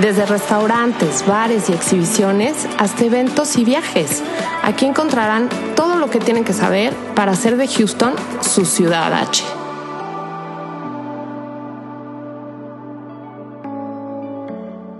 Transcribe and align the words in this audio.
Desde 0.00 0.26
restaurantes, 0.26 1.24
bares 1.24 1.70
y 1.70 1.72
exhibiciones 1.72 2.66
hasta 2.78 3.04
eventos 3.04 3.56
y 3.56 3.64
viajes. 3.64 4.24
Aquí 4.64 4.86
encontrarán 4.86 5.48
todo 5.76 5.94
lo 5.94 6.10
que 6.10 6.18
tienen 6.18 6.42
que 6.42 6.52
saber 6.52 6.92
para 7.14 7.30
hacer 7.30 7.56
de 7.56 7.68
Houston 7.68 8.12
su 8.40 8.64
ciudad 8.64 9.12
H. 9.12 9.44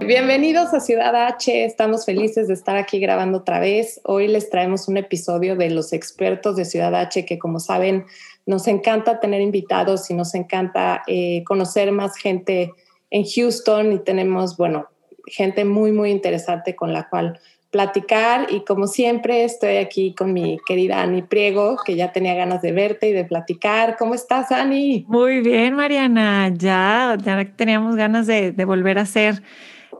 Bienvenidos 0.06 0.72
a 0.72 0.78
Ciudad 0.78 1.16
H, 1.26 1.64
estamos 1.64 2.04
felices 2.04 2.46
de 2.46 2.54
estar 2.54 2.76
aquí 2.76 3.00
grabando 3.00 3.38
otra 3.38 3.58
vez. 3.58 4.00
Hoy 4.04 4.28
les 4.28 4.48
traemos 4.48 4.86
un 4.86 4.96
episodio 4.96 5.56
de 5.56 5.70
los 5.70 5.92
expertos 5.92 6.54
de 6.54 6.64
Ciudad 6.64 6.94
H 6.94 7.24
que 7.24 7.36
como 7.40 7.58
saben 7.58 8.04
nos 8.46 8.68
encanta 8.68 9.18
tener 9.18 9.40
invitados 9.40 10.08
y 10.10 10.14
nos 10.14 10.36
encanta 10.36 11.02
eh, 11.08 11.42
conocer 11.44 11.90
más 11.90 12.16
gente 12.16 12.70
en 13.14 13.24
Houston 13.24 13.92
y 13.92 13.98
tenemos, 14.00 14.56
bueno, 14.56 14.88
gente 15.26 15.64
muy, 15.64 15.92
muy 15.92 16.10
interesante 16.10 16.74
con 16.74 16.92
la 16.92 17.08
cual 17.08 17.38
platicar 17.70 18.48
y 18.50 18.64
como 18.64 18.88
siempre 18.88 19.44
estoy 19.44 19.76
aquí 19.76 20.14
con 20.14 20.32
mi 20.32 20.58
querida 20.66 21.00
Ani 21.00 21.22
Priego, 21.22 21.76
que 21.86 21.94
ya 21.94 22.10
tenía 22.10 22.34
ganas 22.34 22.60
de 22.60 22.72
verte 22.72 23.08
y 23.08 23.12
de 23.12 23.24
platicar. 23.24 23.96
¿Cómo 23.96 24.14
estás, 24.14 24.50
Ani? 24.50 25.04
Muy 25.06 25.42
bien, 25.42 25.74
Mariana. 25.74 26.52
Ya, 26.56 27.16
ya 27.24 27.44
teníamos 27.56 27.94
ganas 27.94 28.26
de, 28.26 28.50
de 28.50 28.64
volver 28.64 28.98
a 28.98 29.02
hacer 29.02 29.42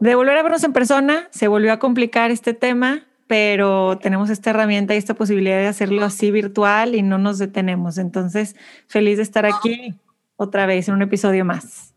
de 0.01 0.13
volver 0.13 0.37
a 0.37 0.43
vernos 0.43 0.65
en 0.65 0.73
persona, 0.73 1.29
se 1.31 1.47
volvió 1.47 1.71
a 1.71 1.79
complicar 1.79 2.29
este 2.29 2.53
tema, 2.53 3.05
pero 3.27 3.97
tenemos 3.97 4.29
esta 4.29 4.49
herramienta 4.49 4.93
y 4.93 4.97
esta 4.97 5.13
posibilidad 5.13 5.57
de 5.57 5.67
hacerlo 5.67 6.03
así 6.03 6.31
virtual 6.31 6.95
y 6.95 7.01
no 7.01 7.17
nos 7.17 7.37
detenemos. 7.37 7.97
Entonces, 7.97 8.57
feliz 8.87 9.15
de 9.15 9.23
estar 9.23 9.45
aquí 9.45 9.95
otra 10.35 10.65
vez 10.65 10.89
en 10.89 10.95
un 10.95 11.01
episodio 11.01 11.45
más. 11.45 11.94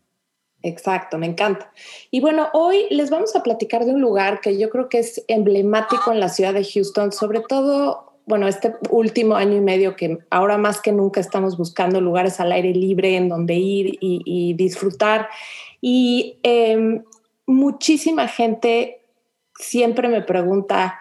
Exacto, 0.61 1.17
me 1.17 1.27
encanta. 1.27 1.71
Y 2.11 2.19
bueno, 2.19 2.49
hoy 2.53 2.85
les 2.89 3.09
vamos 3.09 3.35
a 3.35 3.43
platicar 3.43 3.85
de 3.85 3.93
un 3.93 4.01
lugar 4.01 4.41
que 4.41 4.57
yo 4.57 4.69
creo 4.69 4.89
que 4.89 4.99
es 4.99 5.23
emblemático 5.27 6.11
en 6.11 6.19
la 6.19 6.27
ciudad 6.27 6.53
de 6.53 6.65
Houston, 6.65 7.13
sobre 7.13 7.39
todo, 7.41 8.13
bueno, 8.25 8.47
este 8.47 8.75
último 8.89 9.35
año 9.35 9.55
y 9.55 9.61
medio 9.61 9.95
que 9.95 10.19
ahora 10.29 10.57
más 10.57 10.81
que 10.81 10.91
nunca 10.91 11.21
estamos 11.21 11.57
buscando 11.57 12.01
lugares 12.01 12.39
al 12.39 12.51
aire 12.51 12.73
libre 12.73 13.15
en 13.15 13.29
donde 13.29 13.55
ir 13.55 13.97
y, 14.01 14.53
disfrutar. 14.53 15.29
Y 15.79 16.39
eh, 16.43 17.01
muchísima 17.45 18.27
gente 18.27 19.01
siempre 19.55 20.09
me 20.09 20.21
pregunta, 20.21 20.99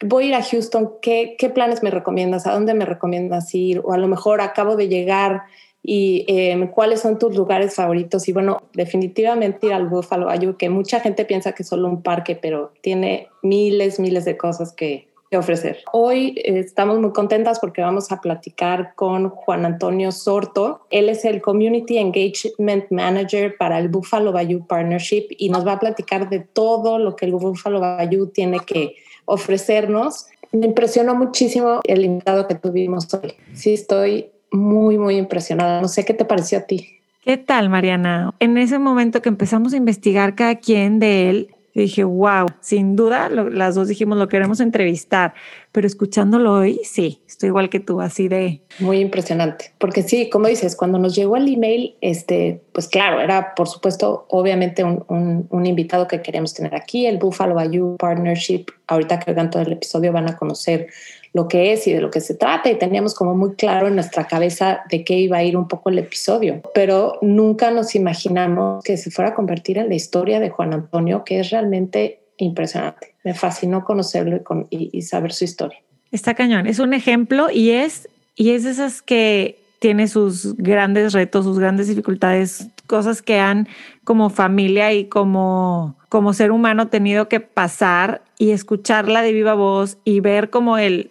voy 0.00 0.24
a 0.24 0.28
ir 0.28 0.34
a 0.34 0.42
Houston, 0.42 0.94
¿qué, 1.02 1.36
qué 1.38 1.50
planes 1.50 1.82
me 1.82 1.90
recomiendas? 1.90 2.46
¿A 2.46 2.52
dónde 2.52 2.72
me 2.72 2.86
recomiendas 2.86 3.54
ir? 3.54 3.80
O 3.84 3.92
a 3.92 3.98
lo 3.98 4.08
mejor 4.08 4.40
acabo 4.40 4.76
de 4.76 4.88
llegar 4.88 5.42
y 5.88 6.24
eh, 6.26 6.68
cuáles 6.74 7.00
son 7.00 7.16
tus 7.16 7.36
lugares 7.36 7.76
favoritos. 7.76 8.26
Y 8.28 8.32
bueno, 8.32 8.62
definitivamente 8.74 9.68
ir 9.68 9.72
al 9.72 9.86
Buffalo 9.86 10.26
Bayou, 10.26 10.56
que 10.56 10.68
mucha 10.68 10.98
gente 10.98 11.24
piensa 11.24 11.52
que 11.52 11.62
es 11.62 11.68
solo 11.68 11.88
un 11.88 12.02
parque, 12.02 12.34
pero 12.34 12.72
tiene 12.80 13.28
miles, 13.42 14.00
miles 14.00 14.24
de 14.24 14.36
cosas 14.36 14.72
que, 14.72 15.06
que 15.30 15.36
ofrecer. 15.36 15.78
Hoy 15.92 16.34
eh, 16.38 16.58
estamos 16.58 16.98
muy 16.98 17.12
contentas 17.12 17.60
porque 17.60 17.82
vamos 17.82 18.10
a 18.10 18.20
platicar 18.20 18.94
con 18.96 19.28
Juan 19.30 19.64
Antonio 19.64 20.10
Sorto. 20.10 20.80
Él 20.90 21.08
es 21.08 21.24
el 21.24 21.40
Community 21.40 21.98
Engagement 21.98 22.90
Manager 22.90 23.56
para 23.56 23.78
el 23.78 23.88
Buffalo 23.88 24.32
Bayou 24.32 24.66
Partnership 24.66 25.28
y 25.38 25.50
nos 25.50 25.64
va 25.64 25.74
a 25.74 25.78
platicar 25.78 26.28
de 26.28 26.40
todo 26.40 26.98
lo 26.98 27.14
que 27.14 27.26
el 27.26 27.32
Buffalo 27.32 27.78
Bayou 27.78 28.26
tiene 28.26 28.58
que 28.58 28.96
ofrecernos. 29.24 30.26
Me 30.50 30.66
impresionó 30.66 31.14
muchísimo 31.14 31.78
el 31.84 32.04
invitado 32.04 32.48
que 32.48 32.56
tuvimos 32.56 33.06
hoy. 33.14 33.34
Sí, 33.52 33.74
estoy 33.74 34.32
muy, 34.50 34.98
muy 34.98 35.16
impresionada. 35.16 35.80
No 35.80 35.88
sé 35.88 36.04
qué 36.04 36.14
te 36.14 36.24
pareció 36.24 36.58
a 36.58 36.62
ti. 36.62 37.00
¿Qué 37.24 37.36
tal, 37.36 37.68
Mariana? 37.68 38.34
En 38.38 38.56
ese 38.56 38.78
momento 38.78 39.20
que 39.20 39.28
empezamos 39.28 39.72
a 39.72 39.76
investigar 39.76 40.34
cada 40.36 40.54
quien 40.56 41.00
de 41.00 41.28
él, 41.28 41.48
dije, 41.74 42.04
wow, 42.04 42.46
sin 42.60 42.96
duda, 42.96 43.28
las 43.28 43.74
dos 43.74 43.88
dijimos, 43.88 44.16
lo 44.16 44.28
queremos 44.28 44.60
entrevistar, 44.60 45.34
pero 45.72 45.86
escuchándolo 45.86 46.54
hoy, 46.54 46.80
sí, 46.84 47.20
estoy 47.26 47.48
igual 47.48 47.68
que 47.68 47.80
tú, 47.80 48.00
así 48.00 48.28
de... 48.28 48.62
Muy 48.78 48.98
impresionante, 49.00 49.72
porque 49.78 50.02
sí, 50.02 50.30
como 50.30 50.48
dices, 50.48 50.74
cuando 50.74 50.98
nos 50.98 51.14
llegó 51.14 51.36
el 51.36 51.52
email, 51.52 51.96
este, 52.00 52.62
pues 52.72 52.88
claro, 52.88 53.20
era 53.20 53.54
por 53.54 53.68
supuesto, 53.68 54.26
obviamente 54.30 54.84
un, 54.84 55.04
un, 55.08 55.46
un 55.50 55.66
invitado 55.66 56.08
que 56.08 56.22
queríamos 56.22 56.54
tener 56.54 56.74
aquí, 56.74 57.06
el 57.06 57.18
Buffalo 57.18 57.54
Bayou 57.54 57.96
Partnership, 57.98 58.66
ahorita 58.86 59.18
que 59.18 59.32
oigan 59.32 59.50
todo 59.50 59.62
el 59.62 59.72
episodio 59.72 60.12
van 60.12 60.30
a 60.30 60.36
conocer 60.36 60.88
lo 61.36 61.48
que 61.48 61.74
es 61.74 61.86
y 61.86 61.92
de 61.92 62.00
lo 62.00 62.10
que 62.10 62.22
se 62.22 62.34
trata 62.34 62.70
y 62.70 62.78
teníamos 62.78 63.14
como 63.14 63.36
muy 63.36 63.56
claro 63.56 63.88
en 63.88 63.94
nuestra 63.94 64.26
cabeza 64.26 64.80
de 64.90 65.04
qué 65.04 65.18
iba 65.18 65.36
a 65.36 65.44
ir 65.44 65.54
un 65.54 65.68
poco 65.68 65.90
el 65.90 65.98
episodio, 65.98 66.62
pero 66.72 67.18
nunca 67.20 67.70
nos 67.70 67.94
imaginamos 67.94 68.82
que 68.82 68.96
se 68.96 69.10
fuera 69.10 69.32
a 69.32 69.34
convertir 69.34 69.76
en 69.76 69.90
la 69.90 69.94
historia 69.94 70.40
de 70.40 70.48
Juan 70.48 70.72
Antonio, 70.72 71.24
que 71.24 71.40
es 71.40 71.50
realmente 71.50 72.20
impresionante. 72.38 73.14
Me 73.22 73.34
fascinó 73.34 73.84
conocerlo 73.84 74.36
y, 74.36 74.40
con, 74.42 74.66
y, 74.70 74.88
y 74.90 75.02
saber 75.02 75.34
su 75.34 75.44
historia. 75.44 75.78
Está 76.10 76.32
cañón, 76.32 76.66
es 76.66 76.78
un 76.78 76.94
ejemplo 76.94 77.50
y 77.52 77.72
es, 77.72 78.08
y 78.34 78.52
es 78.52 78.64
de 78.64 78.70
esas 78.70 79.02
que 79.02 79.58
tiene 79.78 80.08
sus 80.08 80.56
grandes 80.56 81.12
retos, 81.12 81.44
sus 81.44 81.58
grandes 81.58 81.86
dificultades, 81.86 82.68
cosas 82.86 83.20
que 83.20 83.40
han 83.40 83.68
como 84.04 84.30
familia 84.30 84.94
y 84.94 85.04
como, 85.04 85.98
como 86.08 86.32
ser 86.32 86.50
humano 86.50 86.88
tenido 86.88 87.28
que 87.28 87.40
pasar 87.40 88.22
y 88.38 88.52
escucharla 88.52 89.20
de 89.20 89.34
viva 89.34 89.52
voz 89.52 89.98
y 90.02 90.20
ver 90.20 90.48
como 90.48 90.78
el 90.78 91.10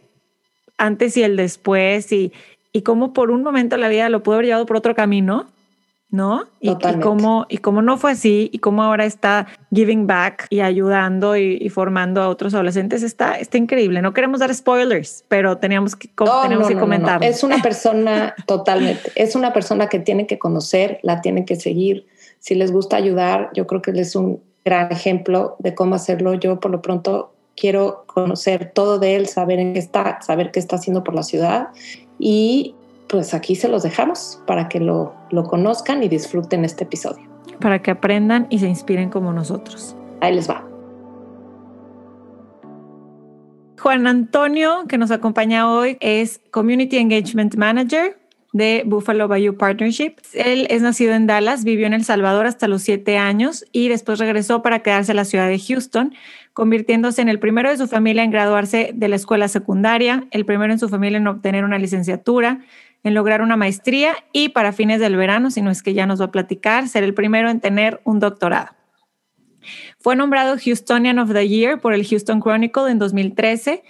antes 0.78 1.18
y 1.18 1.24
el 1.24 1.36
después 1.36 2.12
y, 2.12 2.34
y 2.72 2.82
cómo 2.82 3.14
por 3.14 3.32
un 3.32 3.44
momento 3.44 3.78
la 3.78 3.88
vida 3.88 4.10
lo 4.10 4.24
pudo 4.24 4.36
haber 4.36 4.48
llevado 4.48 4.66
por 4.66 4.78
otro 4.78 4.96
camino, 4.96 5.48
¿no? 6.10 6.46
Y, 6.60 6.72
y, 6.72 7.00
cómo, 7.02 7.46
y 7.50 7.58
cómo 7.58 7.82
no 7.82 7.98
fue 7.98 8.12
así 8.12 8.50
y 8.52 8.60
cómo 8.60 8.84
ahora 8.84 9.06
está 9.06 9.48
giving 9.74 10.08
back 10.08 10.48
y 10.50 10.62
ayudando 10.62 11.36
y, 11.36 11.58
y, 11.60 11.70
formando 11.70 12.22
a 12.22 12.30
otros 12.30 12.54
adolescentes, 12.54 13.04
está, 13.04 13.40
está 13.40 13.58
increíble. 13.58 14.02
No 14.02 14.14
queremos 14.14 14.40
dar 14.40 14.54
spoilers, 14.54 15.26
pero 15.28 15.58
teníamos 15.58 15.96
que, 15.96 16.10
no, 16.20 16.42
tenemos 16.42 16.64
no, 16.64 16.68
que 16.70 16.76
no, 16.76 16.82
comentar. 16.82 17.24
Es 17.24 17.44
una 17.44 17.58
persona 17.62 18.36
totalmente, 18.46 19.12
es 19.16 19.36
una 19.36 19.54
persona 19.54 19.88
que 19.88 20.00
tiene 20.00 20.26
que 20.26 20.40
conocer, 20.40 21.00
la 21.04 21.22
tiene 21.22 21.46
que 21.46 21.56
seguir. 21.56 22.08
Si 22.40 22.56
les 22.56 22.72
gusta 22.72 22.96
ayudar, 22.96 23.50
yo 23.54 23.68
creo 23.68 23.82
que 23.82 23.92
él 23.92 24.00
es 24.00 24.16
un 24.16 24.42
gran 24.64 24.92
ejemplo 24.92 25.56
de 25.60 25.76
cómo 25.76 25.96
hacerlo. 25.96 26.34
Yo 26.34 26.60
por 26.60 26.72
lo 26.72 26.82
pronto 26.82 27.35
quiero 27.56 28.04
conocer 28.06 28.72
todo 28.74 29.00
de 29.00 29.16
él, 29.16 29.28
saber 29.28 29.60
en 29.60 29.74
qué 29.74 29.80
está, 29.80 30.22
saber 30.22 30.52
qué 30.52 30.60
está 30.60 30.76
haciendo 30.76 31.04
por 31.04 31.16
la 31.16 31.24
ciudad 31.24 31.70
y 32.20 32.76
pues 33.08 33.34
aquí 33.34 33.56
se 33.56 33.68
los 33.68 33.84
dejamos 33.84 34.42
para 34.48 34.68
que 34.68 34.80
lo, 34.80 35.14
lo 35.32 35.44
conozcan 35.44 36.04
y 36.04 36.08
disfruten 36.08 36.66
este 36.66 36.84
episodio. 36.84 37.24
Para 37.60 37.82
que 37.82 37.92
aprendan 37.92 38.48
y 38.50 38.60
se 38.60 38.68
inspiren 38.68 39.10
como 39.10 39.32
nosotros. 39.32 39.96
Ahí 40.22 40.36
les 40.36 40.50
va. 40.50 40.66
Juan 43.80 44.08
Antonio, 44.08 44.86
que 44.88 44.98
nos 44.98 45.12
acompaña 45.12 45.72
hoy, 45.72 45.98
es 46.00 46.42
Community 46.50 46.98
Engagement 46.98 47.56
Manager 47.56 48.18
de 48.56 48.84
Buffalo 48.86 49.28
Bayou 49.28 49.58
Partnership. 49.58 50.14
Él 50.32 50.66
es 50.70 50.82
nacido 50.82 51.14
en 51.14 51.28
Dallas, 51.28 51.66
vivió 51.66 51.88
en 51.88 51.94
El 51.94 52.06
Salvador 52.06 52.46
hasta 52.46 52.70
los 52.70 52.84
siete 52.84 53.18
años 53.18 53.66
y 53.74 53.90
después 53.90 54.18
regresó 54.18 54.62
para 54.62 54.80
quedarse 54.80 55.12
a 55.12 55.16
la 55.16 55.26
ciudad 55.26 55.50
de 55.50 55.60
Houston, 55.60 56.16
convirtiéndose 56.54 57.22
en 57.22 57.28
el 57.28 57.38
primero 57.38 57.70
de 57.70 57.76
su 57.76 57.90
familia 57.90 58.24
en 58.24 58.32
graduarse 58.32 58.92
de 58.94 59.10
la 59.10 59.18
escuela 59.18 59.50
secundaria, 59.50 60.26
el 60.32 60.46
primero 60.46 60.72
en 60.72 60.80
su 60.80 60.88
familia 60.88 61.18
en 61.18 61.28
obtener 61.28 61.66
una 61.66 61.78
licenciatura, 61.78 62.62
en 63.04 63.14
lograr 63.14 63.42
una 63.42 63.58
maestría 63.58 64.14
y 64.32 64.48
para 64.48 64.72
fines 64.72 65.02
del 65.02 65.18
verano, 65.18 65.52
si 65.52 65.62
no 65.62 65.70
es 65.70 65.84
que 65.84 65.94
ya 65.94 66.06
nos 66.06 66.22
va 66.22 66.26
a 66.26 66.32
platicar, 66.32 66.88
ser 66.88 67.04
el 67.04 67.14
primero 67.14 67.50
en 67.50 67.60
tener 67.60 68.00
un 68.06 68.22
doctorado. 68.22 68.70
Fue 70.00 70.16
nombrado 70.16 70.56
Houstonian 70.56 71.20
of 71.20 71.34
the 71.34 71.46
Year 71.46 71.82
por 71.82 71.94
el 71.94 72.08
Houston 72.08 72.40
Chronicle 72.40 72.90
en 72.90 73.00
2013. 73.00 73.84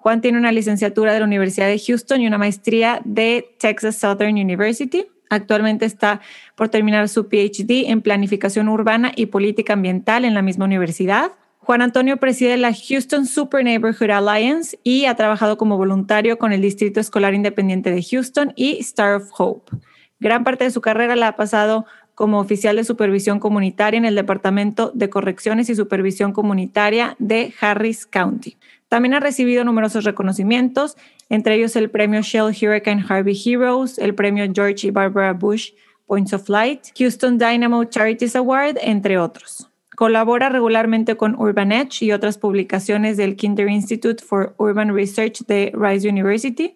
Juan 0.00 0.22
tiene 0.22 0.38
una 0.38 0.50
licenciatura 0.50 1.12
de 1.12 1.18
la 1.18 1.26
Universidad 1.26 1.66
de 1.66 1.78
Houston 1.78 2.22
y 2.22 2.26
una 2.26 2.38
maestría 2.38 3.02
de 3.04 3.54
Texas 3.58 3.96
Southern 3.96 4.32
University. 4.32 5.06
Actualmente 5.28 5.84
está 5.84 6.22
por 6.56 6.70
terminar 6.70 7.06
su 7.10 7.28
PhD 7.28 7.90
en 7.90 8.00
planificación 8.00 8.70
urbana 8.70 9.12
y 9.14 9.26
política 9.26 9.74
ambiental 9.74 10.24
en 10.24 10.32
la 10.32 10.40
misma 10.40 10.64
universidad. 10.64 11.32
Juan 11.58 11.82
Antonio 11.82 12.16
preside 12.16 12.56
la 12.56 12.72
Houston 12.72 13.26
Super 13.26 13.62
Neighborhood 13.62 14.10
Alliance 14.10 14.78
y 14.82 15.04
ha 15.04 15.16
trabajado 15.16 15.58
como 15.58 15.76
voluntario 15.76 16.38
con 16.38 16.54
el 16.54 16.62
Distrito 16.62 16.98
Escolar 16.98 17.34
Independiente 17.34 17.90
de 17.90 18.02
Houston 18.02 18.54
y 18.56 18.78
Star 18.80 19.16
of 19.16 19.28
Hope. 19.36 19.76
Gran 20.18 20.44
parte 20.44 20.64
de 20.64 20.70
su 20.70 20.80
carrera 20.80 21.14
la 21.14 21.28
ha 21.28 21.36
pasado 21.36 21.84
como 22.14 22.40
oficial 22.40 22.76
de 22.76 22.84
supervisión 22.84 23.38
comunitaria 23.38 23.98
en 23.98 24.06
el 24.06 24.14
Departamento 24.14 24.92
de 24.94 25.10
Correcciones 25.10 25.68
y 25.68 25.74
Supervisión 25.74 26.32
Comunitaria 26.32 27.16
de 27.18 27.52
Harris 27.60 28.06
County. 28.06 28.56
También 28.90 29.14
ha 29.14 29.20
recibido 29.20 29.62
numerosos 29.62 30.02
reconocimientos, 30.02 30.96
entre 31.28 31.54
ellos 31.54 31.76
el 31.76 31.90
premio 31.90 32.22
Shell 32.22 32.52
Hurricane 32.60 33.04
Harvey 33.08 33.40
Heroes, 33.40 33.98
el 33.98 34.16
premio 34.16 34.50
George 34.52 34.88
y 34.88 34.90
Barbara 34.90 35.32
Bush 35.32 35.70
Points 36.06 36.32
of 36.32 36.48
Light, 36.48 36.86
Houston 36.98 37.38
Dynamo 37.38 37.84
Charities 37.84 38.34
Award, 38.34 38.78
entre 38.82 39.16
otros. 39.16 39.70
Colabora 39.94 40.48
regularmente 40.48 41.16
con 41.16 41.36
Urban 41.40 41.70
Edge 41.70 42.02
y 42.02 42.10
otras 42.10 42.36
publicaciones 42.36 43.16
del 43.16 43.36
Kinder 43.36 43.68
Institute 43.68 44.24
for 44.24 44.56
Urban 44.58 44.92
Research 44.92 45.46
de 45.46 45.70
Rice 45.72 46.08
University. 46.08 46.74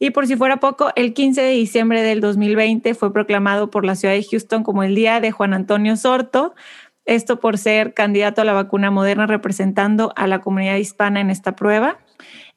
Y 0.00 0.10
por 0.10 0.26
si 0.26 0.34
fuera 0.34 0.58
poco, 0.58 0.90
el 0.96 1.14
15 1.14 1.40
de 1.40 1.50
diciembre 1.50 2.02
del 2.02 2.20
2020 2.20 2.94
fue 2.94 3.12
proclamado 3.12 3.70
por 3.70 3.84
la 3.84 3.94
ciudad 3.94 4.14
de 4.14 4.24
Houston 4.24 4.64
como 4.64 4.82
el 4.82 4.96
Día 4.96 5.20
de 5.20 5.30
Juan 5.30 5.54
Antonio 5.54 5.96
Sorto, 5.96 6.56
esto 7.04 7.40
por 7.40 7.58
ser 7.58 7.94
candidato 7.94 8.42
a 8.42 8.44
la 8.44 8.52
vacuna 8.52 8.90
moderna 8.90 9.26
representando 9.26 10.12
a 10.16 10.26
la 10.26 10.40
comunidad 10.40 10.76
hispana 10.76 11.20
en 11.20 11.30
esta 11.30 11.56
prueba. 11.56 11.98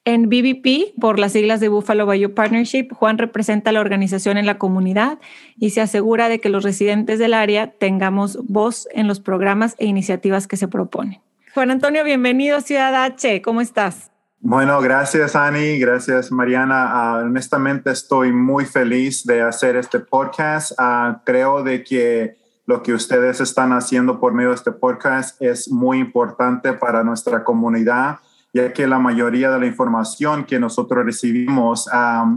En 0.04 0.28
BBP, 0.30 0.98
por 0.98 1.18
las 1.18 1.32
siglas 1.32 1.60
de 1.60 1.68
Buffalo 1.68 2.06
Bayou 2.06 2.32
Partnership, 2.32 2.88
Juan 2.92 3.18
representa 3.18 3.70
a 3.70 3.72
la 3.72 3.80
organización 3.80 4.38
en 4.38 4.46
la 4.46 4.56
comunidad 4.56 5.18
y 5.58 5.70
se 5.70 5.82
asegura 5.82 6.30
de 6.30 6.38
que 6.38 6.48
los 6.48 6.64
residentes 6.64 7.18
del 7.18 7.34
área 7.34 7.72
tengamos 7.72 8.38
voz 8.46 8.88
en 8.92 9.06
los 9.06 9.20
programas 9.20 9.74
e 9.78 9.86
iniciativas 9.86 10.46
que 10.46 10.56
se 10.56 10.68
proponen. 10.68 11.20
Juan 11.52 11.70
Antonio, 11.70 12.04
bienvenido 12.04 12.56
a 12.56 12.60
Ciudad 12.60 12.94
H. 13.04 13.42
¿Cómo 13.42 13.60
estás? 13.60 14.10
Bueno, 14.40 14.80
gracias 14.80 15.34
Ani, 15.34 15.78
gracias 15.78 16.30
Mariana. 16.30 17.18
Uh, 17.18 17.26
honestamente 17.26 17.90
estoy 17.90 18.32
muy 18.32 18.64
feliz 18.64 19.26
de 19.26 19.42
hacer 19.42 19.76
este 19.76 19.98
podcast. 19.98 20.72
Uh, 20.78 21.18
creo 21.24 21.64
de 21.64 21.82
que 21.82 22.36
lo 22.68 22.82
que 22.82 22.92
ustedes 22.92 23.40
están 23.40 23.72
haciendo 23.72 24.20
por 24.20 24.34
medio 24.34 24.50
de 24.50 24.56
este 24.56 24.72
podcast 24.72 25.40
es 25.40 25.72
muy 25.72 25.98
importante 25.98 26.74
para 26.74 27.02
nuestra 27.02 27.42
comunidad 27.42 28.18
ya 28.52 28.74
que 28.74 28.86
la 28.86 28.98
mayoría 28.98 29.50
de 29.50 29.58
la 29.58 29.64
información 29.66 30.44
que 30.44 30.60
nosotros 30.60 31.02
recibimos 31.04 31.88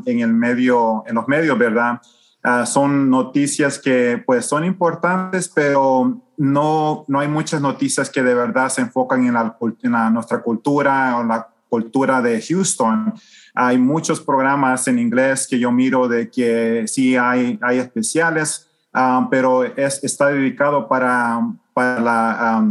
en 0.05 0.19
el 0.19 0.33
medio, 0.33 1.03
en 1.05 1.15
los 1.15 1.27
medios, 1.27 1.57
¿verdad? 1.57 2.01
Ah, 2.43 2.65
son 2.65 3.09
noticias 3.09 3.77
que 3.77 4.23
pues 4.25 4.45
son 4.45 4.63
importantes, 4.63 5.51
pero 5.53 6.21
no, 6.37 7.03
no 7.09 7.19
hay 7.19 7.27
muchas 7.27 7.59
noticias 7.59 8.09
que 8.09 8.23
de 8.23 8.33
verdad 8.33 8.69
se 8.69 8.81
enfocan 8.81 9.25
en, 9.25 9.33
la, 9.33 9.57
en 9.83 10.13
nuestra 10.13 10.41
cultura 10.41 11.17
o 11.17 11.23
la 11.23 11.49
cultura 11.67 12.21
de 12.21 12.41
Houston. 12.41 13.13
Hay 13.53 13.77
muchos 13.77 14.21
programas 14.21 14.87
en 14.87 14.97
inglés 14.97 15.45
que 15.45 15.59
yo 15.59 15.73
miro 15.73 16.07
de 16.07 16.29
que 16.29 16.85
sí 16.87 17.17
hay, 17.17 17.59
hay 17.61 17.79
especiales, 17.79 18.70
ah, 18.93 19.27
pero 19.29 19.63
es, 19.63 20.03
está 20.03 20.27
dedicado 20.27 20.87
para, 20.87 21.41
para 21.73 21.99
la 21.99 22.63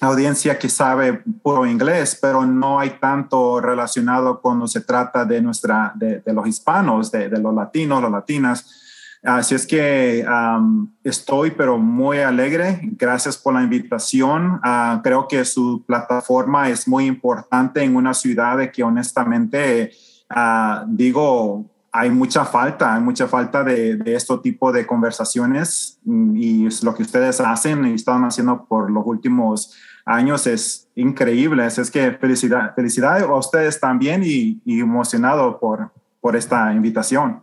audiencia 0.00 0.58
que 0.58 0.68
sabe 0.68 1.22
puro 1.42 1.66
inglés, 1.66 2.18
pero 2.20 2.46
no 2.46 2.78
hay 2.78 2.90
tanto 3.00 3.60
relacionado 3.60 4.40
cuando 4.40 4.66
se 4.66 4.80
trata 4.80 5.24
de 5.24 5.40
nuestra, 5.40 5.92
de, 5.94 6.22
los 6.26 6.46
hispanos, 6.46 7.10
de, 7.10 7.28
los 7.30 7.54
latinos, 7.54 8.02
las 8.02 8.10
latinas. 8.10 8.84
Así 9.24 9.56
es 9.56 9.66
que 9.66 10.24
estoy, 11.02 11.50
pero 11.50 11.76
muy 11.76 12.18
alegre. 12.18 12.80
Gracias 12.92 13.36
por 13.36 13.54
la 13.54 13.62
invitación. 13.62 14.60
Uh, 14.64 15.02
creo 15.02 15.26
que 15.26 15.44
su 15.44 15.82
plataforma 15.84 16.68
es 16.68 16.86
muy 16.86 17.06
importante 17.06 17.82
en 17.82 17.96
una 17.96 18.14
ciudad 18.14 18.58
de 18.58 18.70
que 18.70 18.84
honestamente, 18.84 19.90
uh, 20.30 20.84
digo, 20.86 21.66
hay 21.92 22.10
mucha 22.10 22.44
falta, 22.44 22.94
hay 22.94 23.00
mucha 23.00 23.26
falta 23.26 23.64
de, 23.64 23.96
de 23.96 24.14
este 24.14 24.36
tipo 24.38 24.72
de 24.72 24.86
conversaciones 24.86 25.98
mm, 26.04 26.36
y 26.36 26.66
es 26.66 26.82
lo 26.82 26.94
que 26.94 27.02
ustedes 27.02 27.40
hacen 27.40 27.86
y 27.86 27.94
están 27.94 28.24
haciendo 28.24 28.64
por 28.66 28.90
los 28.90 29.06
últimos 29.06 29.74
años 30.08 30.46
es 30.46 30.88
increíble. 30.94 31.66
Es 31.66 31.90
que 31.90 32.12
felicidad, 32.12 32.74
felicidad 32.74 33.20
a 33.20 33.34
ustedes 33.34 33.78
también 33.78 34.22
y, 34.24 34.60
emocionado 34.66 35.60
por, 35.60 35.92
por 36.20 36.34
esta 36.34 36.72
invitación. 36.72 37.42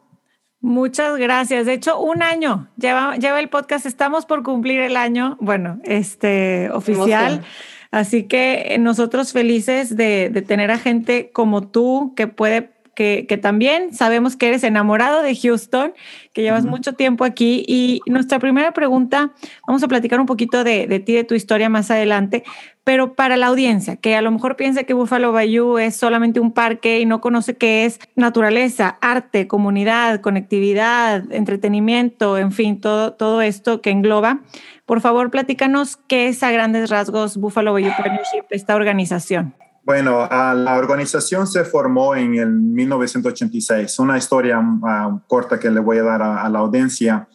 Muchas 0.61 1.17
gracias. 1.17 1.67
De 1.67 1.73
hecho, 1.73 1.99
un 1.99 2.23
año 2.23 2.67
lleva, 2.75 3.15
lleva 3.17 3.39
el 3.39 3.49
podcast. 3.49 3.85
Estamos 3.85 4.25
por 4.25 4.41
cumplir 4.41 4.79
el 4.81 4.97
año, 4.97 5.37
bueno, 5.39 5.79
este 5.83 6.71
oficial. 6.71 7.45
Así 7.91 8.23
que 8.23 8.75
nosotros 8.79 9.31
felices 9.31 9.95
de, 9.95 10.29
de 10.33 10.41
tener 10.41 10.71
a 10.71 10.79
gente 10.79 11.29
como 11.31 11.67
tú 11.67 12.13
que 12.15 12.27
puede 12.27 12.74
que, 12.95 13.39
también 13.41 13.93
sabemos 13.93 14.35
que 14.35 14.47
eres 14.47 14.63
enamorado 14.63 15.21
de 15.21 15.35
Houston, 15.35 15.93
que 16.33 16.41
llevas 16.41 16.65
mucho 16.65 16.93
tiempo 16.93 17.23
aquí. 17.25 17.63
Y 17.67 18.01
nuestra 18.07 18.39
primera 18.39 18.71
pregunta, 18.71 19.33
vamos 19.67 19.83
a 19.83 19.87
platicar 19.87 20.19
un 20.19 20.25
poquito 20.25 20.63
de, 20.63 20.87
de, 20.87 20.99
ti, 20.99 21.13
de 21.13 21.23
tu 21.23 21.35
historia 21.35 21.69
más 21.69 21.91
adelante, 21.91 22.43
pero 22.85 23.15
para 23.15 23.35
la 23.35 23.47
audiencia, 23.47 23.95
que 23.97 24.15
a 24.15 24.21
lo 24.21 24.31
mejor 24.31 24.55
piensa 24.55 24.83
que 24.83 24.93
Buffalo 24.93 25.31
Bayou 25.31 25.79
es 25.79 25.95
solamente 25.95 26.39
un 26.39 26.51
parque 26.51 26.99
y 26.99 27.05
no 27.05 27.19
conoce 27.19 27.57
qué 27.57 27.85
es 27.85 27.99
naturaleza, 28.15 28.97
arte, 29.01 29.47
comunidad, 29.47 30.21
conectividad, 30.21 31.31
entretenimiento, 31.31 32.37
en 32.37 32.51
fin, 32.51 32.79
todo, 32.79 33.13
todo 33.13 33.41
esto 33.41 33.81
que 33.81 33.89
engloba. 33.89 34.41
Por 34.85 35.01
favor, 35.01 35.31
platícanos 35.31 35.97
qué 35.97 36.27
es 36.27 36.43
a 36.43 36.51
grandes 36.51 36.91
rasgos 36.91 37.37
Buffalo 37.37 37.73
Bayou 37.73 37.91
Partnership, 37.97 38.45
esta 38.51 38.75
organización. 38.75 39.55
Bueno, 39.85 40.27
la 40.27 40.77
organización 40.79 41.45
se 41.45 41.63
formó 41.63 42.15
en 42.15 42.33
el 42.33 42.51
1986. 42.51 43.99
Una 43.99 44.17
historia 44.17 44.59
ah, 44.83 45.21
corta 45.27 45.59
que 45.59 45.69
le 45.69 45.79
voy 45.79 45.99
a 45.99 46.03
dar 46.03 46.23
a, 46.23 46.49
la 46.49 46.57
audiencia 46.57 47.27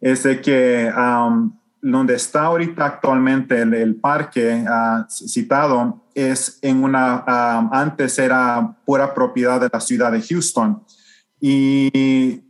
es 0.00 0.22
de 0.22 0.40
que 0.40 0.90
donde 1.82 2.14
está 2.14 2.46
ahorita 2.46 2.86
actualmente 2.86 3.60
el, 3.60 3.96
parque 3.96 4.64
ah, 4.66 5.06
citado 5.10 6.06
es 6.14 6.58
en 6.62 6.82
una, 6.82 7.24
antes 7.70 8.18
era 8.18 8.74
pura 8.86 9.12
propiedad 9.12 9.60
de 9.60 9.68
la 9.70 9.80
ciudad 9.80 10.10
de 10.10 10.22
Houston. 10.22 10.82
Y 11.38 12.42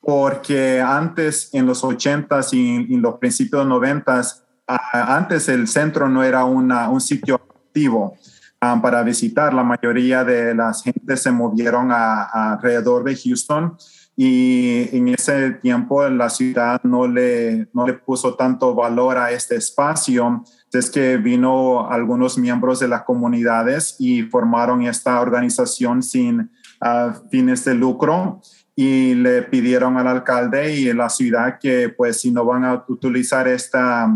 porque 0.00 0.80
antes 0.80 1.50
en 1.52 1.66
los 1.66 1.84
80s 1.84 2.54
y, 2.54 2.94
en 2.94 3.02
los 3.02 3.18
principios 3.18 3.62
de 3.62 3.70
90s, 3.70 4.42
ah, 4.66 5.16
antes 5.16 5.50
el 5.50 5.68
centro 5.68 6.08
no 6.08 6.24
era 6.24 6.46
un 6.46 7.00
sitio 7.02 7.34
activo 7.34 8.16
Um, 8.62 8.80
para 8.80 9.02
visitar. 9.02 9.52
La 9.52 9.64
mayoría 9.64 10.22
de 10.22 10.54
las 10.54 10.84
gentes 10.84 11.20
se 11.20 11.32
movieron 11.32 11.90
a, 11.90 12.52
alrededor 12.52 13.02
de 13.02 13.16
Houston 13.16 13.76
y 14.14 14.88
en 14.96 15.08
ese 15.08 15.50
tiempo 15.54 16.08
la 16.08 16.30
ciudad 16.30 16.80
no 16.84 17.08
le, 17.08 17.66
no 17.74 17.84
le 17.84 17.94
puso 17.94 18.34
tanto 18.34 18.72
valor 18.72 19.18
a 19.18 19.32
este 19.32 19.56
espacio. 19.56 20.44
Es 20.72 20.90
que 20.90 21.16
vino 21.16 21.90
algunos 21.90 22.38
miembros 22.38 22.78
de 22.78 22.86
las 22.86 23.02
comunidades 23.02 23.96
y 23.98 24.22
formaron 24.22 24.82
esta 24.82 25.20
organización 25.20 26.00
sin 26.00 26.42
uh, 26.80 27.28
fines 27.32 27.64
de 27.64 27.74
lucro 27.74 28.42
y 28.76 29.16
le 29.16 29.42
pidieron 29.42 29.96
al 29.96 30.06
alcalde 30.06 30.72
y 30.72 30.92
la 30.92 31.08
ciudad 31.08 31.58
que 31.58 31.88
pues 31.88 32.20
si 32.20 32.30
no 32.30 32.44
van 32.44 32.64
a 32.64 32.84
utilizar 32.86 33.48
esta, 33.48 34.08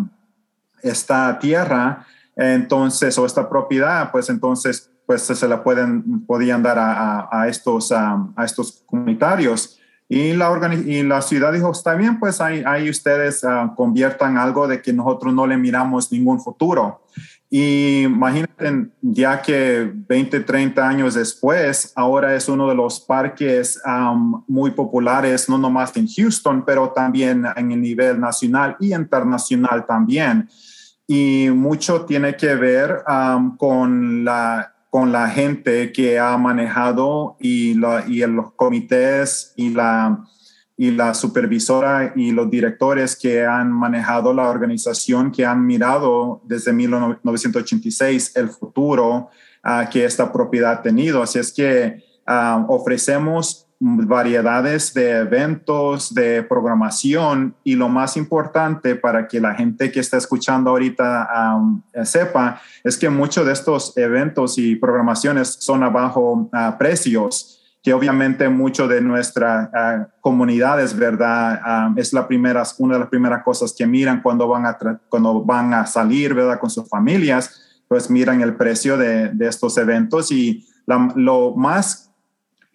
esta 0.83 1.37
tierra, 1.41 2.07
entonces, 2.37 3.17
o 3.19 3.25
esta 3.25 3.49
propiedad, 3.49 4.13
pues 4.13 4.29
entonces, 4.29 4.91
pues 5.07 5.23
se 5.23 5.49
la 5.49 5.65
pueden, 5.65 6.27
podían 6.27 6.63
dar 6.63 6.77
a, 6.79 7.49
estos, 7.49 7.91
a, 7.93 8.29
estos 8.45 8.85
comunitarios. 8.85 9.79
Y 10.09 10.35
la, 10.35 10.71
y 10.85 11.03
la 11.03 11.23
ciudad 11.23 11.53
dijo, 11.53 11.73
está 11.73 11.95
bien, 11.95 12.21
pues 12.21 12.41
ahí, 12.41 12.89
ustedes 12.89 13.43
ah, 13.43 13.73
conviertan 13.75 14.39
algo 14.39 14.69
de 14.69 14.81
que 14.81 14.93
nosotros 14.93 15.35
no 15.35 15.47
le 15.47 15.57
miramos 15.57 16.13
ningún 16.13 16.41
futuro. 16.41 17.03
Y 17.49 18.03
imagínate, 18.03 18.89
ya 19.01 19.41
que 19.41 19.91
20, 19.95 20.41
30 20.41 20.89
años 20.89 21.15
después, 21.15 21.93
ahora 21.97 22.35
es 22.35 22.49
uno 22.49 22.69
de 22.69 22.75
los 22.75 23.01
parques 23.01 23.81
muy 24.47 24.73
populares, 24.73 25.49
no 25.49 25.57
nomás 25.57 25.97
en 25.97 26.09
Houston, 26.09 26.65
pero 26.65 26.91
también 26.91 27.47
en 27.57 27.73
el 27.73 27.81
nivel 27.81 28.21
nacional 28.21 28.77
y 28.81 28.93
internacional 28.93 29.87
también 29.87 30.49
y 31.07 31.49
mucho 31.51 32.05
tiene 32.05 32.37
que 32.37 32.55
ver 32.55 33.05
um, 33.09 33.57
con, 33.57 34.25
la, 34.25 34.75
con 34.91 35.13
la 35.13 35.29
gente 35.29 35.93
que 35.93 36.19
ha 36.19 36.37
manejado 36.37 37.37
y, 37.39 37.77
y 38.09 38.27
los 38.27 38.53
comités 38.55 39.53
y 39.57 39.71
la, 39.71 40.25
y 40.77 40.91
la 40.91 41.15
supervisora 41.15 42.13
y 42.17 42.33
los 42.33 42.51
directores 42.51 43.17
que 43.17 43.47
han 43.47 43.71
manejado 43.71 44.35
la 44.35 44.49
organización, 44.49 45.31
que 45.31 45.47
han 45.47 45.65
mirado 45.65 46.43
desde 46.45 46.73
1986 46.73 48.33
el 48.35 48.49
futuro 48.49 49.31
uh, 49.65 49.89
que 49.91 50.05
esta 50.05 50.33
propiedad 50.33 50.73
ha 50.73 50.83
tenido. 50.83 51.23
Así 51.23 51.39
es 51.39 51.53
que 51.53 52.03
uh, 52.27 52.65
ofrecemos 52.73 53.66
variedades 53.79 54.95
de 54.95 55.19
eventos, 55.19 56.15
de 56.15 56.43
programación 56.43 57.55
y 57.63 57.75
lo 57.75 57.89
más 57.89 58.17
importante 58.17 58.97
para 58.97 59.29
que 59.29 59.39
la 59.39 59.55
gente 59.55 59.93
que 59.93 60.01
está 60.01 60.17
escuchando 60.17 60.71
ahorita 60.71 61.57
um, 61.59 61.83
sepa 62.05 62.61
es 62.83 62.97
que 62.97 63.11
muchos 63.11 63.45
de 63.45 63.53
estos 63.53 63.97
eventos 63.97 64.57
y 64.57 64.77
programaciones 64.77 65.57
son 65.61 65.83
a 65.83 65.91
bajo 65.91 66.51
precios 66.79 67.57
que 67.83 67.95
obviamente 67.95 68.49
mucho 68.49 68.89
de 68.89 69.01
nuestra 69.01 69.71
uh, 69.73 70.21
comunidad 70.21 70.83
es 70.83 70.97
verdad, 70.97 71.93
es 71.97 72.13
la 72.13 72.27
primera, 72.27 72.65
una 72.79 72.95
de 72.95 73.01
las 73.01 73.09
primeras 73.09 73.45
cosas 73.45 73.73
que 73.79 73.87
miran 73.87 74.23
cuando 74.23 74.49
van 74.49 74.67
a, 74.67 74.77
cuando 75.09 75.45
van 75.45 75.73
a 75.73 75.87
salir, 75.87 76.35
¿verdad? 76.35 76.59
Con 76.59 76.69
sus 76.69 76.89
familias, 76.89 77.85
pues 77.87 78.11
miran 78.11 78.41
el 78.41 78.57
precio 78.57 78.97
de, 78.97 79.29
de 79.29 79.47
estos 79.47 79.79
eventos 79.79 80.33
y 80.33 80.67
lo 81.15 81.55
más 81.55 82.06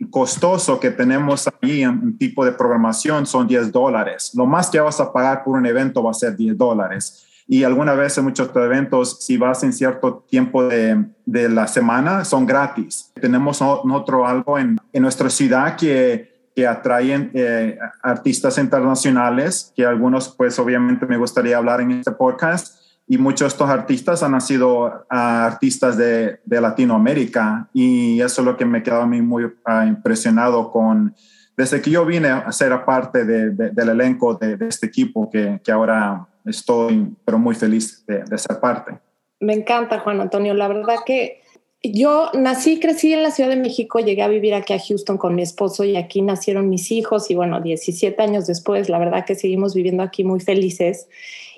costoso 0.10 0.80
que 0.80 0.92
tenemos 0.92 1.50
ahí 1.62 1.84
en, 1.84 2.18
tipo 2.18 2.44
de 2.44 2.52
programación 2.52 3.26
son 3.26 3.48
10 3.48 3.72
dólares. 3.72 4.32
Lo 4.36 4.46
más 4.46 4.70
que 4.70 4.80
vas 4.80 5.00
a 5.00 5.12
pagar 5.12 5.44
por 5.44 5.58
un 5.58 5.66
evento 5.66 6.04
va 6.04 6.12
a 6.12 6.16
ser 6.16 6.36
10 6.36 6.58
dólares. 6.58 7.26
Y 7.48 7.64
algunas 7.64 7.98
veces 7.98 8.24
muchos 8.24 8.50
eventos, 8.56 9.18
si 9.20 9.38
vas 9.38 9.64
en 9.64 9.74
cierto 9.74 10.26
tiempo 10.30 10.64
de, 10.64 11.06
de 11.26 11.50
la 11.50 11.68
semana, 11.68 12.24
son 12.24 12.46
gratis. 12.46 13.12
Tenemos 13.20 13.62
otro 13.62 14.26
algo 14.26 14.58
en, 14.58 14.78
en 14.94 15.02
nuestra 15.02 15.30
ciudad 15.30 15.76
que 15.76 16.32
que 16.56 16.68
atraen 16.68 17.32
eh, 17.34 17.78
artistas 18.02 18.58
internacionales, 18.58 19.72
que 19.76 19.86
algunos 19.86 20.30
pues 20.30 20.58
obviamente 20.60 21.06
me 21.06 21.18
gustaría 21.18 21.58
hablar 21.58 21.82
en 21.82 21.92
este 21.92 22.12
podcast, 22.12 22.81
y 23.12 23.18
muchos 23.18 23.42
de 23.42 23.48
estos 23.48 23.70
artistas 23.70 24.24
han 24.24 24.40
sido 24.40 25.06
ah, 25.10 25.46
artistas 25.46 25.98
de, 25.98 26.40
de, 26.46 26.62
Latinoamérica 26.62 27.68
y 27.74 28.22
eso 28.22 28.40
es 28.40 28.46
lo 28.46 28.56
que 28.56 28.64
me 28.64 28.82
quedó 28.82 29.02
a 29.02 29.06
mí 29.06 29.22
muy 29.22 29.52
ah, 29.66 29.86
impresionado 29.86 30.72
con, 30.72 31.14
desde 31.58 31.82
que 31.82 31.92
yo 31.92 32.06
vine 32.06 32.30
a 32.30 32.50
ser 32.54 32.86
parte 32.86 33.26
de, 33.26 33.50
del 33.50 33.90
elenco 33.90 34.36
de, 34.36 34.58
este 34.66 34.88
equipo 34.88 35.30
que, 35.30 35.60
que, 35.62 35.74
ahora 35.74 36.26
estoy 36.46 37.14
pero 37.26 37.38
muy 37.38 37.54
feliz 37.54 38.02
de, 38.08 38.38
ser 38.38 38.62
parte. 38.62 38.94
Me 39.42 39.56
encanta, 39.56 40.00
Juan 40.00 40.22
Antonio. 40.22 40.54
La 40.54 40.70
verdad 40.70 41.00
que 41.06 41.42
yo 41.84 42.32
nací, 42.34 42.80
crecí 42.80 43.12
en 43.12 43.24
la 43.24 43.32
Ciudad 43.32 43.50
de 43.50 43.58
México, 43.58 44.00
llegué 44.00 44.22
a 44.22 44.30
vivir 44.30 44.54
aquí 44.54 44.72
a 44.72 44.80
Houston 44.80 45.18
con 45.18 45.36
mi 45.36 45.42
esposo 45.42 45.84
y 45.84 45.98
aquí 45.98 46.22
nacieron 46.22 46.70
mis 46.70 46.90
hijos 46.94 47.30
y 47.30 47.36
bueno, 47.36 47.60
17 47.60 48.24
años 48.24 48.48
después, 48.48 48.88
la 48.88 49.00
verdad 49.00 49.26
que 49.26 49.36
seguimos 49.36 49.76
viviendo 49.76 50.02
aquí 50.02 50.24
muy 50.24 50.40
felices 50.40 51.10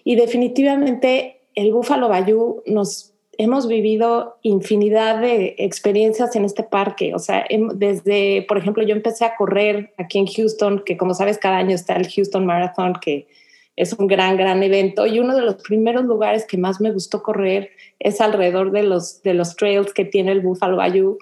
y 0.04 0.16
definitivamente 0.16 1.42
el 1.56 1.72
Búfalo 1.72 2.10
Bayou 2.10 2.64
nos 2.66 3.14
hemos 3.38 3.68
vivido 3.68 4.38
infinidad 4.44 5.20
de 5.20 5.56
experiencias 5.58 6.36
en 6.36 6.46
este 6.46 6.64
parque. 6.64 7.16
O 7.16 7.20
sea, 7.20 7.46
desde, 7.76 8.46
por 8.48 8.58
ejemplo, 8.58 8.84
yo 8.84 8.96
empecé 8.96 9.26
a 9.26 9.36
correr 9.36 9.94
aquí 9.98 10.20
en 10.20 10.28
Houston, 10.28 10.84
que 10.86 10.98
como 10.98 11.14
sabes, 11.14 11.38
cada 11.38 11.58
año 11.58 11.76
está 11.76 11.96
el 11.96 12.08
Houston 12.08 12.46
Marathon, 12.46 12.94
que 13.02 13.28
es 13.76 13.94
un 13.94 14.08
gran, 14.08 14.38
gran 14.38 14.62
evento. 14.62 15.08
Y 15.08 15.20
uno 15.20 15.36
de 15.36 15.42
los 15.42 15.56
primeros 15.56 16.06
lugares 16.06 16.46
que 16.46 16.58
más 16.58 16.80
me 16.80 16.92
gustó 16.92 17.24
correr 17.24 17.72
es 18.00 18.22
alrededor 18.22 18.72
de 18.72 18.84
los, 18.84 19.24
de 19.24 19.34
los 19.34 19.56
trails 19.56 19.94
que 19.94 20.06
tiene 20.06 20.32
el 20.32 20.42
Buffalo 20.42 20.78
Bayou. 20.78 21.18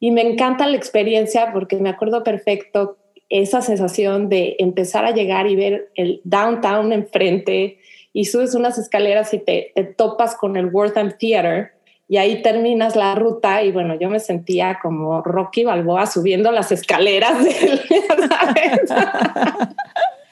Y 0.00 0.10
me 0.10 0.22
encanta 0.22 0.66
la 0.66 0.76
experiencia 0.76 1.52
porque 1.52 1.76
me 1.76 1.88
acuerdo 1.88 2.24
perfecto 2.24 2.98
esa 3.30 3.62
sensación 3.62 4.28
de 4.28 4.56
empezar 4.58 5.04
a 5.04 5.12
llegar 5.12 5.46
y 5.46 5.56
ver 5.56 5.90
el 5.94 6.20
downtown 6.24 6.92
enfrente, 6.92 7.78
y 8.14 8.24
subes 8.26 8.54
unas 8.54 8.78
escaleras 8.78 9.34
y 9.34 9.38
te, 9.40 9.74
topas 9.98 10.36
con 10.36 10.56
el 10.56 10.66
Wortham 10.66 11.12
Theater 11.18 11.72
y 12.08 12.16
ahí 12.16 12.40
terminas 12.42 12.96
la 12.96 13.14
ruta 13.16 13.62
y 13.62 13.72
bueno, 13.72 13.98
yo 13.98 14.08
me 14.08 14.20
sentía 14.20 14.78
como 14.80 15.20
Rocky 15.20 15.64
Balboa 15.64 16.06
subiendo 16.06 16.52
las 16.52 16.70
escaleras 16.70 17.44
del, 17.44 17.80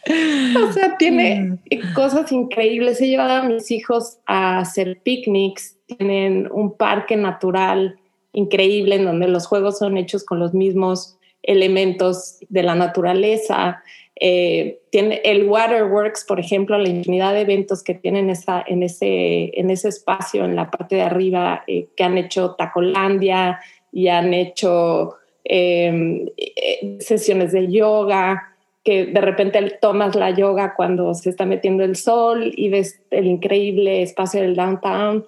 o 0.68 0.72
sea, 0.72 0.96
tiene 0.96 1.58
mm. 1.70 1.92
cosas 1.94 2.30
increíbles. 2.30 3.00
He 3.00 3.08
llevado 3.08 3.32
a 3.32 3.42
mis 3.42 3.70
hijos 3.72 4.18
a 4.26 4.58
hacer 4.58 5.00
picnics, 5.02 5.76
tienen 5.86 6.48
un 6.52 6.76
parque 6.76 7.16
natural 7.16 7.98
increíble 8.32 8.94
en 8.96 9.04
donde 9.04 9.26
los 9.26 9.46
juegos 9.46 9.78
son 9.78 9.96
hechos 9.96 10.24
con 10.24 10.38
los 10.38 10.54
mismos 10.54 11.18
elementos 11.42 12.38
de 12.48 12.62
la 12.62 12.76
naturaleza. 12.76 13.82
Eh, 14.24 14.78
tiene 14.90 15.20
el 15.24 15.48
Waterworks, 15.48 16.24
por 16.24 16.38
ejemplo, 16.38 16.78
la 16.78 16.88
infinidad 16.88 17.32
de 17.32 17.40
eventos 17.40 17.82
que 17.82 17.94
tienen 17.94 18.30
en, 18.30 18.82
ese, 18.84 19.58
en 19.58 19.70
ese 19.70 19.88
espacio, 19.88 20.44
en 20.44 20.54
la 20.54 20.70
parte 20.70 20.94
de 20.94 21.02
arriba, 21.02 21.64
eh, 21.66 21.88
que 21.96 22.04
han 22.04 22.16
hecho 22.16 22.54
Tacolandia 22.54 23.58
y 23.90 24.06
han 24.06 24.32
hecho 24.32 25.16
em, 25.42 26.26
eh, 26.36 26.98
sesiones 27.00 27.50
de 27.50 27.66
yoga, 27.66 28.54
que 28.84 29.06
de 29.06 29.20
repente 29.20 29.60
tomas 29.80 30.14
la 30.14 30.30
yoga 30.30 30.74
cuando 30.76 31.14
se 31.14 31.30
está 31.30 31.44
metiendo 31.44 31.82
el 31.82 31.96
sol 31.96 32.52
y 32.56 32.68
ves 32.68 33.02
el 33.10 33.26
increíble 33.26 34.02
espacio 34.02 34.40
del 34.40 34.54
downtown. 34.54 35.26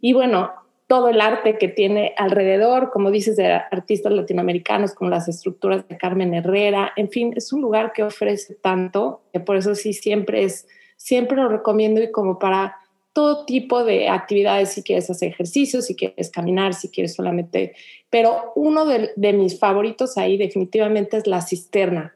Y 0.00 0.12
bueno, 0.12 0.52
todo 0.86 1.08
el 1.08 1.20
arte 1.20 1.58
que 1.58 1.68
tiene 1.68 2.14
alrededor, 2.16 2.90
como 2.90 3.10
dices, 3.10 3.36
de 3.36 3.46
artistas 3.46 4.12
latinoamericanos, 4.12 4.94
como 4.94 5.10
las 5.10 5.28
estructuras 5.28 5.86
de 5.88 5.96
Carmen 5.96 6.32
Herrera, 6.32 6.92
en 6.96 7.10
fin, 7.10 7.32
es 7.36 7.52
un 7.52 7.60
lugar 7.60 7.92
que 7.92 8.04
ofrece 8.04 8.54
tanto, 8.54 9.22
que 9.32 9.40
por 9.40 9.56
eso 9.56 9.74
sí 9.74 9.92
siempre 9.92 10.44
es, 10.44 10.68
siempre 10.96 11.36
lo 11.36 11.48
recomiendo 11.48 12.02
y 12.02 12.12
como 12.12 12.38
para 12.38 12.76
todo 13.16 13.46
tipo 13.46 13.82
de 13.82 14.10
actividades, 14.10 14.74
si 14.74 14.82
quieres 14.82 15.08
hacer 15.08 15.30
ejercicios, 15.30 15.86
si 15.86 15.96
quieres 15.96 16.30
caminar, 16.30 16.74
si 16.74 16.90
quieres 16.90 17.14
solamente, 17.14 17.74
pero 18.10 18.52
uno 18.54 18.84
de, 18.84 19.32
mis 19.32 19.58
favoritos 19.58 20.18
ahí 20.18 20.36
definitivamente 20.36 21.16
es 21.16 21.26
la 21.26 21.40
cisterna. 21.40 22.14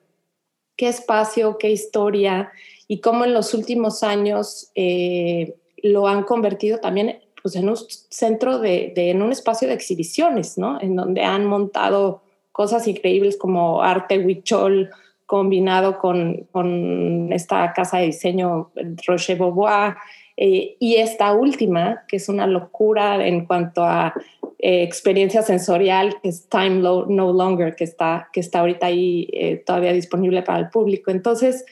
Qué 0.77 0.89
espacio, 0.89 1.57
qué 1.59 1.71
historia 1.71 2.53
y 2.87 3.01
cómo 3.01 3.25
en 3.25 3.33
los 3.33 3.55
últimos 3.55 4.03
años 4.03 4.71
eh, 4.75 5.57
lo 5.83 6.07
han 6.07 6.25
convertido 6.25 6.79
también 6.79 7.21
pues 7.43 7.57
en 7.57 7.69
un 7.69 7.77
centro 7.77 8.59
de, 8.59 8.93
en 8.97 9.23
un 9.23 9.33
espacio 9.33 9.69
de 9.69 9.75
exhibiciones, 9.75 10.59
¿no? 10.59 10.81
En 10.81 10.97
donde 10.97 11.23
han 11.23 11.47
montado 11.47 12.23
cosas 12.53 12.87
increíbles 12.87 13.37
como 13.37 13.83
arte 13.83 14.19
huichol 14.19 14.91
combinado 15.27 15.99
con, 15.99 16.49
con 16.51 17.33
esta 17.33 17.73
casa 17.73 17.99
de 17.99 18.07
diseño 18.07 18.73
Rocher 19.07 19.39
Beaubois 19.39 19.95
eh, 20.37 20.77
y 20.81 20.97
esta 20.97 21.33
última, 21.33 22.05
que 22.09 22.17
es 22.17 22.29
una 22.29 22.47
locura 22.47 23.27
en 23.27 23.45
cuanto 23.45 23.85
a 23.85 24.15
eh, 24.59 24.83
experiencia 24.83 25.43
sensorial, 25.43 26.17
que 26.23 26.31
es 26.31 26.49
Time 26.49 26.77
No 26.81 27.33
Longer, 27.33 27.77
que 27.77 27.85
está, 27.85 28.29
que 28.33 28.41
está 28.41 28.61
ahorita 28.61 28.87
ahí 28.87 29.29
eh, 29.33 29.63
todavía 29.65 29.93
disponible 29.93 30.43
para 30.43 30.59
el 30.59 30.71
público. 30.71 31.11
Entonces, 31.11 31.65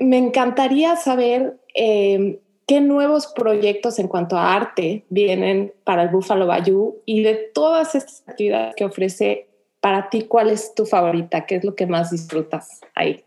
me 0.00 0.16
encantaría 0.16 0.96
saber 0.96 1.60
¿Qué 2.68 2.82
nuevos 2.82 3.28
proyectos 3.28 3.98
en 3.98 4.08
cuanto 4.08 4.36
a 4.36 4.54
arte 4.54 5.06
vienen 5.08 5.72
para 5.84 6.02
el 6.02 6.10
Buffalo 6.10 6.46
Bayou? 6.46 7.00
Y 7.06 7.22
de 7.22 7.50
todas 7.54 7.94
estas 7.94 8.22
actividades 8.28 8.74
que 8.76 8.84
ofrece, 8.84 9.48
para 9.80 10.10
ti, 10.10 10.24
¿cuál 10.24 10.50
es 10.50 10.74
tu 10.74 10.84
favorita? 10.84 11.46
¿Qué 11.46 11.56
es 11.56 11.64
lo 11.64 11.74
que 11.74 11.86
más 11.86 12.10
disfrutas 12.10 12.82
ahí? 12.94 13.24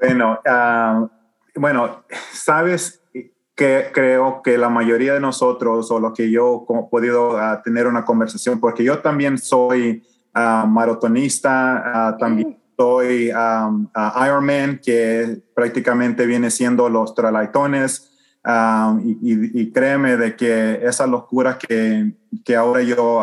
Bueno, 0.00 0.38
ah, 0.46 1.08
bueno, 1.56 2.04
sabes 2.30 3.02
que 3.56 3.86
creo 3.92 4.40
que 4.42 4.56
la 4.56 4.68
mayoría 4.68 5.14
de 5.14 5.20
nosotros, 5.20 5.90
o 5.90 5.98
lo 5.98 6.12
que 6.12 6.30
yo 6.30 6.66
he 6.70 6.88
podido 6.88 7.36
ah, 7.36 7.62
tener 7.64 7.88
una 7.88 8.04
conversación, 8.04 8.60
porque 8.60 8.84
yo 8.84 9.00
también 9.00 9.38
soy 9.38 10.06
uh, 10.36 10.68
maratonista, 10.68 12.16
también 12.20 12.56
soy 12.76 13.30
um, 13.30 13.88
Ironman, 14.24 14.80
que 14.82 15.40
prácticamente 15.54 16.26
viene 16.26 16.50
siendo 16.50 16.88
los 16.88 17.14
tralaitones. 17.14 18.12
Um, 18.44 19.00
y, 19.22 19.72
créeme 19.72 20.16
de 20.16 20.36
que 20.36 20.80
esa 20.82 21.06
locura 21.06 21.58
que, 21.58 22.12
que 22.44 22.54
ahora 22.54 22.82
yo 22.82 23.22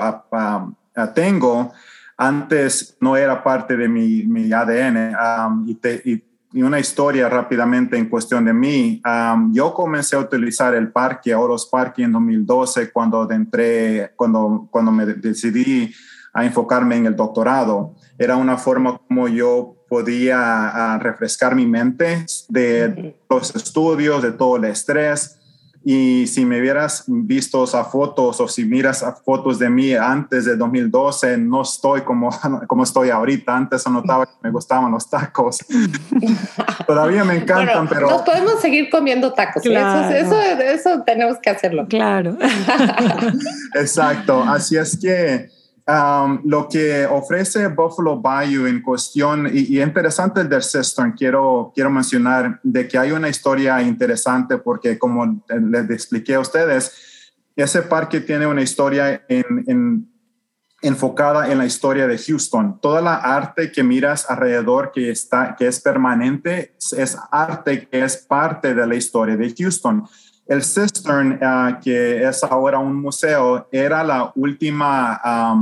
tengo, 1.15 1.71
antes 2.17 2.97
no 2.99 3.15
era 3.15 3.41
parte 3.41 3.77
de 3.77 3.87
mi, 3.87 4.23
mi 4.23 4.51
ADN. 4.51 5.15
Um, 5.15 5.69
y, 5.69 6.23
una 6.61 6.79
historia 6.79 7.27
rápidamente 7.29 7.97
en 7.97 8.07
cuestión 8.07 8.45
de 8.45 8.53
mí. 8.53 9.01
yo 9.51 9.73
comencé 9.73 10.15
a 10.15 10.19
utilizar 10.19 10.75
el 10.75 10.91
parque, 10.91 11.33
Oros 11.33 11.65
Parque, 11.65 12.03
en 12.03 12.11
2012, 12.11 12.91
cuando, 12.91 13.29
entré, 13.31 14.11
cuando, 14.15 14.67
cuando 14.69 14.91
me 14.91 15.03
decidí 15.05 15.91
a 16.33 16.45
enfocarme 16.45 16.97
en 16.97 17.05
el 17.05 17.15
doctorado. 17.15 17.93
Era 18.17 18.35
una 18.35 18.57
forma 18.57 18.99
como 19.07 19.27
yo 19.27 19.75
podía 19.87 20.37
ah, 20.93 20.99
refrescar 20.99 21.55
mi 21.55 21.67
mente 21.67 22.25
de 22.49 23.15
los 23.29 23.55
estudios, 23.55 24.23
de 24.23 24.31
todo 24.31 24.57
el 24.57 24.65
estrés. 24.65 25.39
Y 25.85 26.27
si 26.27 26.45
me 26.45 26.61
hubieras 26.61 27.03
visto 27.07 27.63
a 27.63 27.83
fotos 27.83 28.39
o 28.39 28.47
si 28.47 28.63
miras 28.63 29.03
a 29.03 29.11
fotos 29.11 29.59
de 29.59 29.69
mí 29.69 29.93
antes 29.93 30.45
de 30.45 30.55
2012, 30.55 31.37
no 31.37 31.61
estoy 31.61 32.01
como, 32.01 32.29
como 32.67 32.83
estoy 32.83 33.09
ahorita. 33.09 33.55
Antes 33.55 33.85
notaba 33.87 34.25
que 34.25 34.31
me 34.41 34.49
gustaban 34.49 34.91
los 34.91 35.09
tacos. 35.09 35.59
Todavía 36.87 37.25
me 37.25 37.35
encantan, 37.35 37.87
pero... 37.87 38.09
Nos 38.09 38.21
podemos 38.21 38.61
seguir 38.61 38.89
comiendo 38.89 39.33
tacos. 39.33 39.63
Eso, 39.65 40.41
eso 40.41 41.03
tenemos 41.05 41.37
que 41.39 41.49
hacerlo. 41.49 41.85
Claro. 41.89 42.37
Exacto. 43.75 44.41
Así 44.41 44.77
es 44.77 44.97
que 44.97 45.49
lo 45.85 46.67
que 46.69 47.05
ofrece 47.05 47.67
Buffalo 47.67 48.21
Bayou 48.21 48.67
en 48.67 48.81
cuestión, 48.81 49.49
y, 49.51 49.81
interesante 49.81 50.41
el 50.41 50.49
del 50.49 50.63
Cistern, 50.63 51.11
quiero, 51.11 51.71
quiero 51.75 51.89
mencionar 51.89 52.59
de 52.63 52.87
que 52.87 52.97
hay 52.97 53.11
una 53.11 53.29
historia 53.29 53.81
interesante 53.81 54.57
porque 54.57 54.97
como 54.97 55.43
les 55.49 55.89
expliqué 55.89 56.35
a 56.35 56.39
ustedes, 56.39 57.31
ese 57.55 57.81
parque 57.83 58.21
tiene 58.21 58.47
una 58.47 58.61
historia 58.61 59.23
en, 59.27 60.09
enfocada 60.81 61.51
en 61.51 61.57
la 61.57 61.65
historia 61.65 62.07
de 62.07 62.17
Houston. 62.17 62.79
Toda 62.81 63.01
la 63.01 63.15
arte 63.15 63.71
que 63.71 63.83
miras 63.83 64.29
alrededor 64.29 64.91
que, 64.91 65.11
está, 65.11 65.55
que 65.57 65.67
es 65.67 65.79
permanente 65.79 66.75
es 66.97 67.17
arte 67.31 67.87
que 67.87 68.03
es 68.03 68.17
parte 68.17 68.73
de 68.73 68.87
la 68.87 68.95
historia 68.95 69.37
de 69.37 69.53
Houston. 69.57 70.03
El 70.45 70.63
Cistern, 70.63 71.39
ah, 71.41 71.79
que 71.81 72.27
es 72.27 72.43
ahora 72.43 72.79
un 72.79 73.01
museo, 73.01 73.67
era 73.71 74.03
la 74.03 74.31
última 74.35 75.19
ah, 75.23 75.55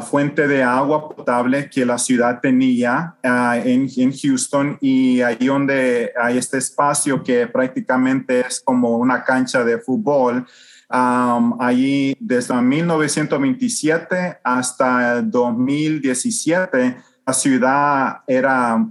fuente 0.00 0.48
de 0.48 0.62
agua 0.62 1.08
potable 1.10 1.68
que 1.68 1.84
la 1.84 1.98
ciudad 1.98 2.40
tenía 2.40 3.16
ah, 3.22 3.58
en, 3.58 3.88
en, 3.96 4.12
Houston 4.16 4.78
y 4.80 5.20
ahí 5.20 5.46
donde 5.46 6.12
hay 6.20 6.38
este 6.38 6.58
espacio 6.58 7.22
que 7.22 7.46
prácticamente 7.46 8.40
es 8.40 8.60
como 8.60 8.96
una 8.96 9.22
cancha 9.22 9.62
de 9.62 9.78
fútbol. 9.78 10.46
Um, 10.90 11.60
allí 11.60 12.14
desde 12.20 12.54
1927 12.54 14.38
hasta 14.44 15.22
2017 15.22 16.96
la 17.26 17.32
ciudad 17.32 18.18
era, 18.26 18.86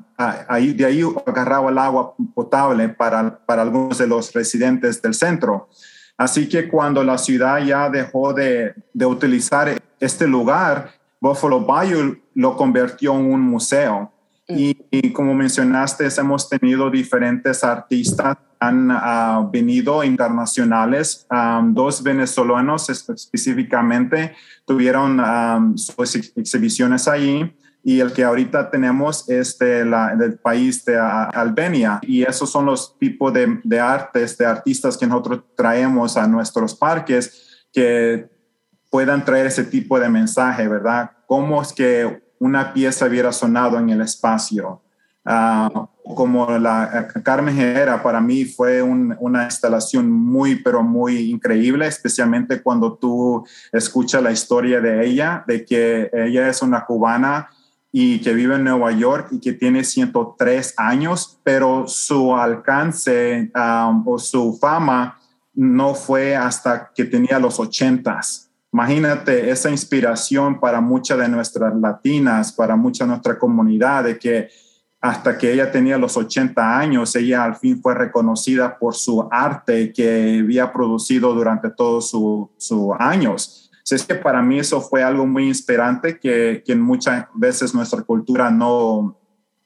ahí, 0.47 0.73
de 0.73 0.85
ahí 0.85 1.01
agarraba 1.25 1.69
el 1.69 1.77
agua 1.77 2.15
potable 2.33 2.89
para, 2.89 3.37
para 3.45 3.61
algunos 3.61 3.97
de 3.97 4.07
los 4.07 4.33
residentes 4.33 5.01
del 5.01 5.13
centro. 5.13 5.69
Así 6.17 6.47
que 6.47 6.67
cuando 6.67 7.03
la 7.03 7.17
ciudad 7.17 7.59
ya 7.59 7.89
dejó 7.89 8.33
de, 8.33 8.73
de 8.93 9.05
utilizar 9.05 9.81
este 9.99 10.27
lugar, 10.27 10.91
Buffalo 11.19 11.61
Bayou 11.61 12.17
lo 12.35 12.55
convirtió 12.55 13.13
en 13.13 13.31
un 13.31 13.41
museo. 13.41 14.11
Mm. 14.47 14.71
Y, 14.91 15.13
como 15.13 15.33
mencionaste, 15.33 16.07
hemos 16.17 16.49
tenido 16.49 16.89
diferentes 16.89 17.63
artistas, 17.63 18.37
han 18.59 18.91
uh, 18.91 19.49
venido 19.51 20.03
internacionales, 20.03 21.25
um, 21.29 21.73
dos 21.73 22.01
venezolanos 22.01 22.89
específicamente 22.89 24.35
tuvieron 24.65 25.19
um, 25.19 25.77
sus 25.77 26.15
exhibiciones 26.15 27.07
ahí 27.07 27.53
y 27.83 27.99
el 27.99 28.13
que 28.13 28.23
ahorita 28.23 28.71
tenemos 28.71 29.29
es 29.29 29.57
de 29.59 29.83
la, 29.83 30.15
del 30.15 30.39
país 30.39 30.85
de 30.85 30.97
Albania. 30.97 31.99
Y 32.01 32.23
esos 32.23 32.49
son 32.49 32.65
los 32.65 32.97
tipos 32.97 33.33
de, 33.33 33.59
de, 33.63 33.79
artes, 33.79 34.37
de 34.37 34.45
artistas 34.45 34.97
que 34.97 35.05
nosotros 35.05 35.41
traemos 35.55 36.15
a 36.15 36.25
nuestros 36.25 36.73
parques 36.73 37.65
que 37.73 38.29
puedan 38.89 39.25
traer 39.25 39.47
ese 39.47 39.65
tipo 39.65 39.99
de 39.99 40.07
mensaje, 40.07 40.65
¿verdad? 40.67 41.11
¿Cómo 41.27 41.61
es 41.61 41.73
que 41.73 42.23
una 42.39 42.73
pieza 42.73 43.05
hubiera 43.05 43.33
sonado 43.33 43.77
en 43.77 43.89
el 43.89 43.99
espacio? 43.99 44.81
Uh, 45.25 45.87
como 46.15 46.57
la 46.57 47.07
Carmen 47.23 47.57
Herrera 47.57 48.03
para 48.03 48.19
mí 48.19 48.43
fue 48.43 48.81
una 48.81 49.45
instalación 49.45 50.11
muy, 50.11 50.55
pero 50.55 50.83
muy 50.83 51.31
increíble, 51.31 51.87
especialmente 51.87 52.61
cuando 52.61 52.93
tú 52.97 53.45
escuchas 53.71 54.21
la 54.21 54.31
historia 54.31 54.81
de 54.81 55.05
ella, 55.05 55.43
de 55.47 55.65
que 55.65 56.09
ella 56.13 56.49
es 56.49 56.61
una 56.61 56.85
cubana 56.85 57.49
y 57.95 58.19
que 58.21 58.33
vive 58.33 58.55
en 58.55 58.63
Nueva 58.63 58.91
York 58.91 59.27
y 59.29 59.39
que 59.39 59.53
tiene 59.53 59.83
103 59.83 60.73
años, 60.77 61.39
pero 61.43 61.87
su 61.87 62.35
alcance 62.35 63.51
um, 63.55 64.03
o 64.07 64.17
su 64.17 64.57
fama 64.59 65.19
no 65.53 65.93
fue 65.93 66.35
hasta 66.35 66.91
que 66.93 67.05
tenía 67.05 67.37
los 67.37 67.59
80. 67.59 68.19
Imagínate 68.73 69.51
esa 69.51 69.69
inspiración 69.69 70.59
para 70.59 70.81
muchas 70.81 71.19
de 71.19 71.29
nuestras 71.29 71.75
latinas, 71.75 72.51
para 72.51 72.75
mucha 72.75 73.05
nuestra 73.05 73.37
comunidad, 73.37 74.05
de 74.05 74.17
que 74.17 74.49
hasta 74.99 75.37
que 75.37 75.53
ella 75.53 75.71
tenía 75.71 75.99
los 75.99 76.17
80 76.17 76.79
años, 76.79 77.15
ella 77.15 77.43
al 77.43 77.57
fin 77.57 77.79
fue 77.79 77.93
reconocida 77.93 78.79
por 78.79 78.95
su 78.95 79.27
arte 79.29 79.93
que 79.93 80.39
había 80.41 80.73
producido 80.73 81.31
durante 81.35 81.69
todos 81.69 82.09
sus 82.09 82.95
años 82.97 83.62
es 83.91 84.05
que 84.05 84.15
para 84.15 84.41
mí 84.41 84.59
eso 84.59 84.81
fue 84.81 85.03
algo 85.03 85.25
muy 85.25 85.47
inspirante 85.47 86.19
que, 86.19 86.63
que 86.65 86.75
muchas 86.75 87.27
veces 87.33 87.73
nuestra 87.73 88.01
cultura 88.01 88.49
no, 88.49 89.19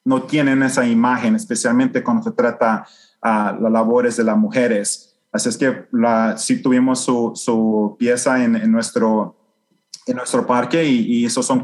no 0.04 0.24
tiene 0.24 0.66
esa 0.66 0.88
imagen, 0.88 1.36
especialmente 1.36 2.04
cuando 2.04 2.24
se 2.24 2.32
trata 2.32 2.86
a 3.22 3.58
las 3.60 3.72
labores 3.72 4.18
de 4.18 4.24
las 4.24 4.38
mujeres. 4.38 5.20
Así 5.32 5.50
es 5.50 5.58
que 5.58 5.86
la, 5.92 6.38
sí 6.38 6.62
tuvimos 6.62 7.02
su, 7.02 7.34
su 7.36 7.96
pieza 8.00 8.44
en, 8.44 8.56
en, 8.56 8.72
nuestro, 8.72 9.36
en 10.08 10.16
nuestro 10.16 10.48
parque 10.48 10.86
y, 10.86 11.20
y 11.20 11.26
esos 11.26 11.46
son 11.46 11.64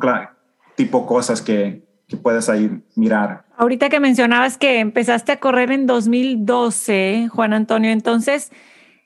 tipo 0.76 1.08
cosas 1.08 1.42
que, 1.42 1.84
que 2.08 2.18
puedes 2.18 2.50
ahí 2.50 2.84
mirar. 2.96 3.46
Ahorita 3.58 3.90
que 3.90 4.00
mencionabas 4.00 4.58
que 4.58 4.80
empezaste 4.80 5.32
a 5.32 5.40
correr 5.40 5.72
en 5.72 5.88
2012, 5.88 7.30
Juan 7.32 7.54
Antonio, 7.54 7.92
entonces 7.92 8.52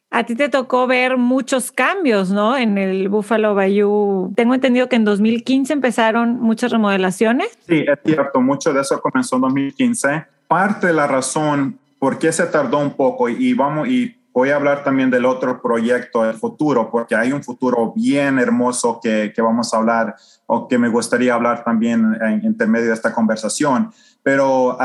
a 0.10 0.24
ti 0.24 0.36
te 0.36 0.50
tocó 0.50 0.88
ver 0.88 1.18
muchos 1.18 1.72
cambios, 1.72 2.32
¿no? 2.32 2.58
En 2.58 2.78
el 2.78 3.10
Buffalo 3.10 3.56
Bayou. 3.56 4.34
Tengo 4.36 4.54
entendido 4.54 4.88
que 4.90 4.96
en 4.96 5.06
2015 5.06 5.74
empezaron 5.74 6.40
muchas 6.40 6.72
remodelaciones. 6.72 7.50
Sí, 7.68 7.86
es 7.88 8.00
cierto. 8.06 8.42
Mucho 8.42 8.74
de 8.74 8.82
eso 8.82 9.02
comenzó 9.02 9.36
en 9.36 9.42
2015. 9.44 10.26
Parte 10.48 10.88
de 10.88 10.94
la 10.94 11.08
razón 11.08 11.80
por 12.00 12.20
qué 12.20 12.32
se 12.32 12.46
tardó 12.46 12.80
un 12.80 12.92
poco 12.92 13.28
y 13.28 13.54
vamos 13.54 13.88
y 13.88 14.16
voy 14.38 14.52
a 14.52 14.56
hablar 14.56 14.84
también 14.84 15.10
del 15.10 15.26
otro 15.26 15.60
proyecto, 15.64 16.24
el 16.24 16.36
futuro, 16.36 16.92
porque 16.92 17.16
hay 17.16 17.32
un 17.32 17.44
futuro 17.44 17.92
bien 17.96 18.38
hermoso 18.38 19.00
que, 19.02 19.34
que 19.36 19.42
vamos 19.42 19.74
a 19.74 19.78
hablar 19.78 20.16
o 20.46 20.68
que 20.68 20.78
me 20.78 20.90
gustaría 20.90 21.34
hablar 21.34 21.64
también 21.64 22.16
en, 22.22 22.46
intermedio 22.46 22.90
de 22.90 22.94
esta 22.94 23.14
conversación. 23.14 23.92
Pero 24.22 24.78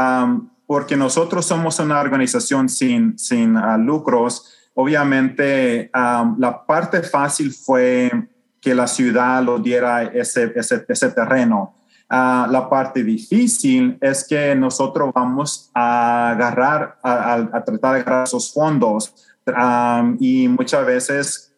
porque 0.67 0.97
nosotros 0.97 1.45
somos 1.45 1.79
una 1.81 2.01
organización 2.01 2.71
sin, 2.71 3.19
sin 3.19 3.59
uh, 3.59 3.77
lucros, 3.77 4.62
Obviamente, 4.75 5.91
la 5.93 6.65
parte 6.67 7.03
fácil 7.03 7.53
fue 7.53 8.11
que 8.61 8.75
la 8.75 8.87
ciudad 8.87 9.43
lo 9.43 9.59
diera 9.59 10.05
ese, 10.05 10.53
ese, 10.55 11.11
terreno. 11.11 11.75
Ah, 12.09 12.47
la 12.49 12.69
parte 12.69 13.03
difícil 13.03 13.99
es 14.01 14.25
que 14.25 14.55
nosotros 14.55 15.11
vamos 15.13 15.71
a 15.75 16.31
agarrar, 16.31 16.99
a, 17.03 17.63
tratar 17.65 17.95
de 17.95 18.01
agarrar 18.01 18.25
esos 18.25 18.53
fondos 18.53 19.15
y 20.21 20.47
muchas 20.49 20.87
veces 20.87 21.55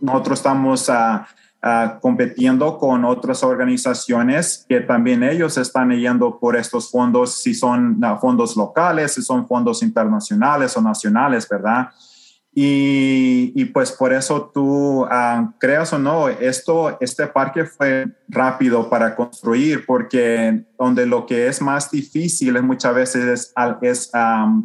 nosotros 0.00 0.38
estamos 0.38 0.88
uh, 0.88 2.00
compitiendo 2.00 2.78
con 2.78 3.04
otras 3.04 3.42
organizaciones 3.42 4.64
que 4.66 4.80
también 4.80 5.22
ellos 5.22 5.58
están 5.58 5.90
yendo 5.90 6.38
por 6.38 6.56
estos 6.56 6.90
fondos, 6.90 7.42
si 7.42 7.52
son 7.52 8.00
fondos 8.18 8.56
locales, 8.56 9.12
si 9.12 9.22
son 9.22 9.46
fondos 9.46 9.82
internacionales 9.82 10.74
o 10.76 10.80
nacionales, 10.80 11.46
¿verdad? 11.46 11.90
Y, 12.62 13.64
pues 13.72 13.90
por 13.90 14.12
eso 14.12 14.50
tú, 14.52 15.06
ah, 15.10 15.54
creas 15.58 15.94
o 15.94 15.98
no, 15.98 16.28
esto, 16.28 16.98
este 17.00 17.26
parque 17.26 17.64
fue 17.64 18.08
rápido 18.28 18.90
para 18.90 19.16
construir 19.16 19.86
porque 19.86 20.66
donde 20.78 21.06
lo 21.06 21.24
que 21.24 21.46
es 21.46 21.62
más 21.62 21.90
difícil 21.90 22.54
es 22.56 22.62
muchas 22.62 22.94
veces 22.94 23.54
es, 23.80 24.12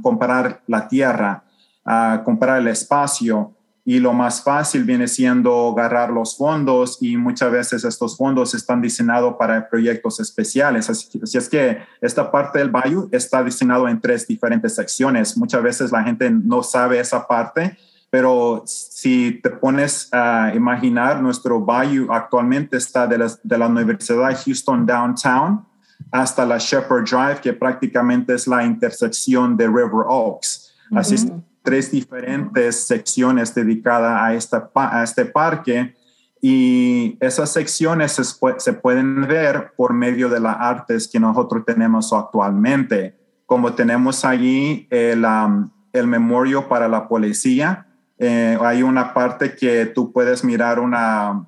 comprar 0.03 0.61
la 0.67 0.89
tierra, 0.89 1.45
uh, 1.85 2.21
comprar 2.25 2.59
el 2.59 2.67
espacio 2.67 3.54
y 3.87 3.99
lo 3.99 4.13
más 4.13 4.41
fácil 4.43 4.83
viene 4.83 5.07
siendo 5.07 5.69
agarrar 5.69 6.09
los 6.09 6.35
fondos 6.35 6.97
y 7.01 7.17
muchas 7.17 7.51
veces 7.51 7.85
estos 7.85 8.17
fondos 8.17 8.55
están 8.55 8.81
diseñados 8.81 9.35
para 9.37 9.69
proyectos 9.69 10.19
especiales. 10.19 10.89
Así, 10.89 11.07
es 11.21 11.47
que 11.47 11.77
esta 12.01 12.31
parte 12.31 12.57
del 12.57 12.71
Bayou 12.71 13.07
está 13.11 13.43
diseñado 13.43 13.87
en 13.87 14.01
tres 14.01 14.25
diferentes 14.25 14.73
secciones. 14.73 15.37
Muchas 15.37 15.61
veces 15.61 15.91
la 15.91 16.01
gente 16.01 16.31
no 16.31 16.63
sabe 16.63 16.99
esa 16.99 17.27
parte, 17.27 17.77
pero 18.09 18.63
si 18.65 19.39
te 19.43 19.51
pones 19.51 20.11
a 20.11 20.51
imaginar, 20.55 21.21
nuestro 21.21 21.61
Bayou 21.61 22.11
actualmente 22.11 22.77
está 22.77 23.05
de 23.05 23.19
la, 23.19 23.31
de 23.43 23.57
la 23.57 23.67
Universidad 23.67 24.29
de 24.29 24.35
Houston 24.35 24.83
Downtown 24.83 25.63
hasta 26.11 26.43
la 26.43 26.57
Shepherd 26.57 27.07
Drive, 27.07 27.39
que 27.39 27.53
prácticamente 27.53 28.33
es 28.33 28.47
la 28.47 28.65
intersección 28.65 29.55
de 29.55 29.67
River 29.67 30.05
Oaks. 30.07 30.73
Así 30.91 31.15
es 31.15 31.27
tres 31.65 31.91
diferentes 31.91 32.87
secciones 32.87 33.53
dedicadas 33.53 34.21
a, 34.21 34.33
esta, 34.33 34.71
a 34.73 35.03
este 35.03 35.25
parque 35.25 35.93
y 36.41 37.17
esas 37.19 37.51
secciones 37.51 38.11
se, 38.11 38.73
pueden 38.73 39.27
ver 39.27 39.73
por 39.75 39.93
medio 39.93 40.29
de 40.29 40.39
las 40.39 40.55
artes 40.59 41.07
que 41.07 41.19
nosotros 41.19 41.65
tenemos 41.65 42.13
actualmente, 42.13 43.17
como 43.47 43.73
tenemos 43.73 44.23
allí 44.23 44.87
el, 44.91 45.25
um, 45.25 45.71
el 45.91 46.05
memorio 46.07 46.67
para 46.69 46.87
la 46.87 47.07
policía. 47.07 47.87
Eh, 48.19 48.57
hay 48.61 48.83
una 48.83 49.13
parte 49.13 49.55
que 49.55 49.87
tú 49.87 50.13
puedes 50.13 50.43
mirar 50.43 50.79
una 50.79 51.47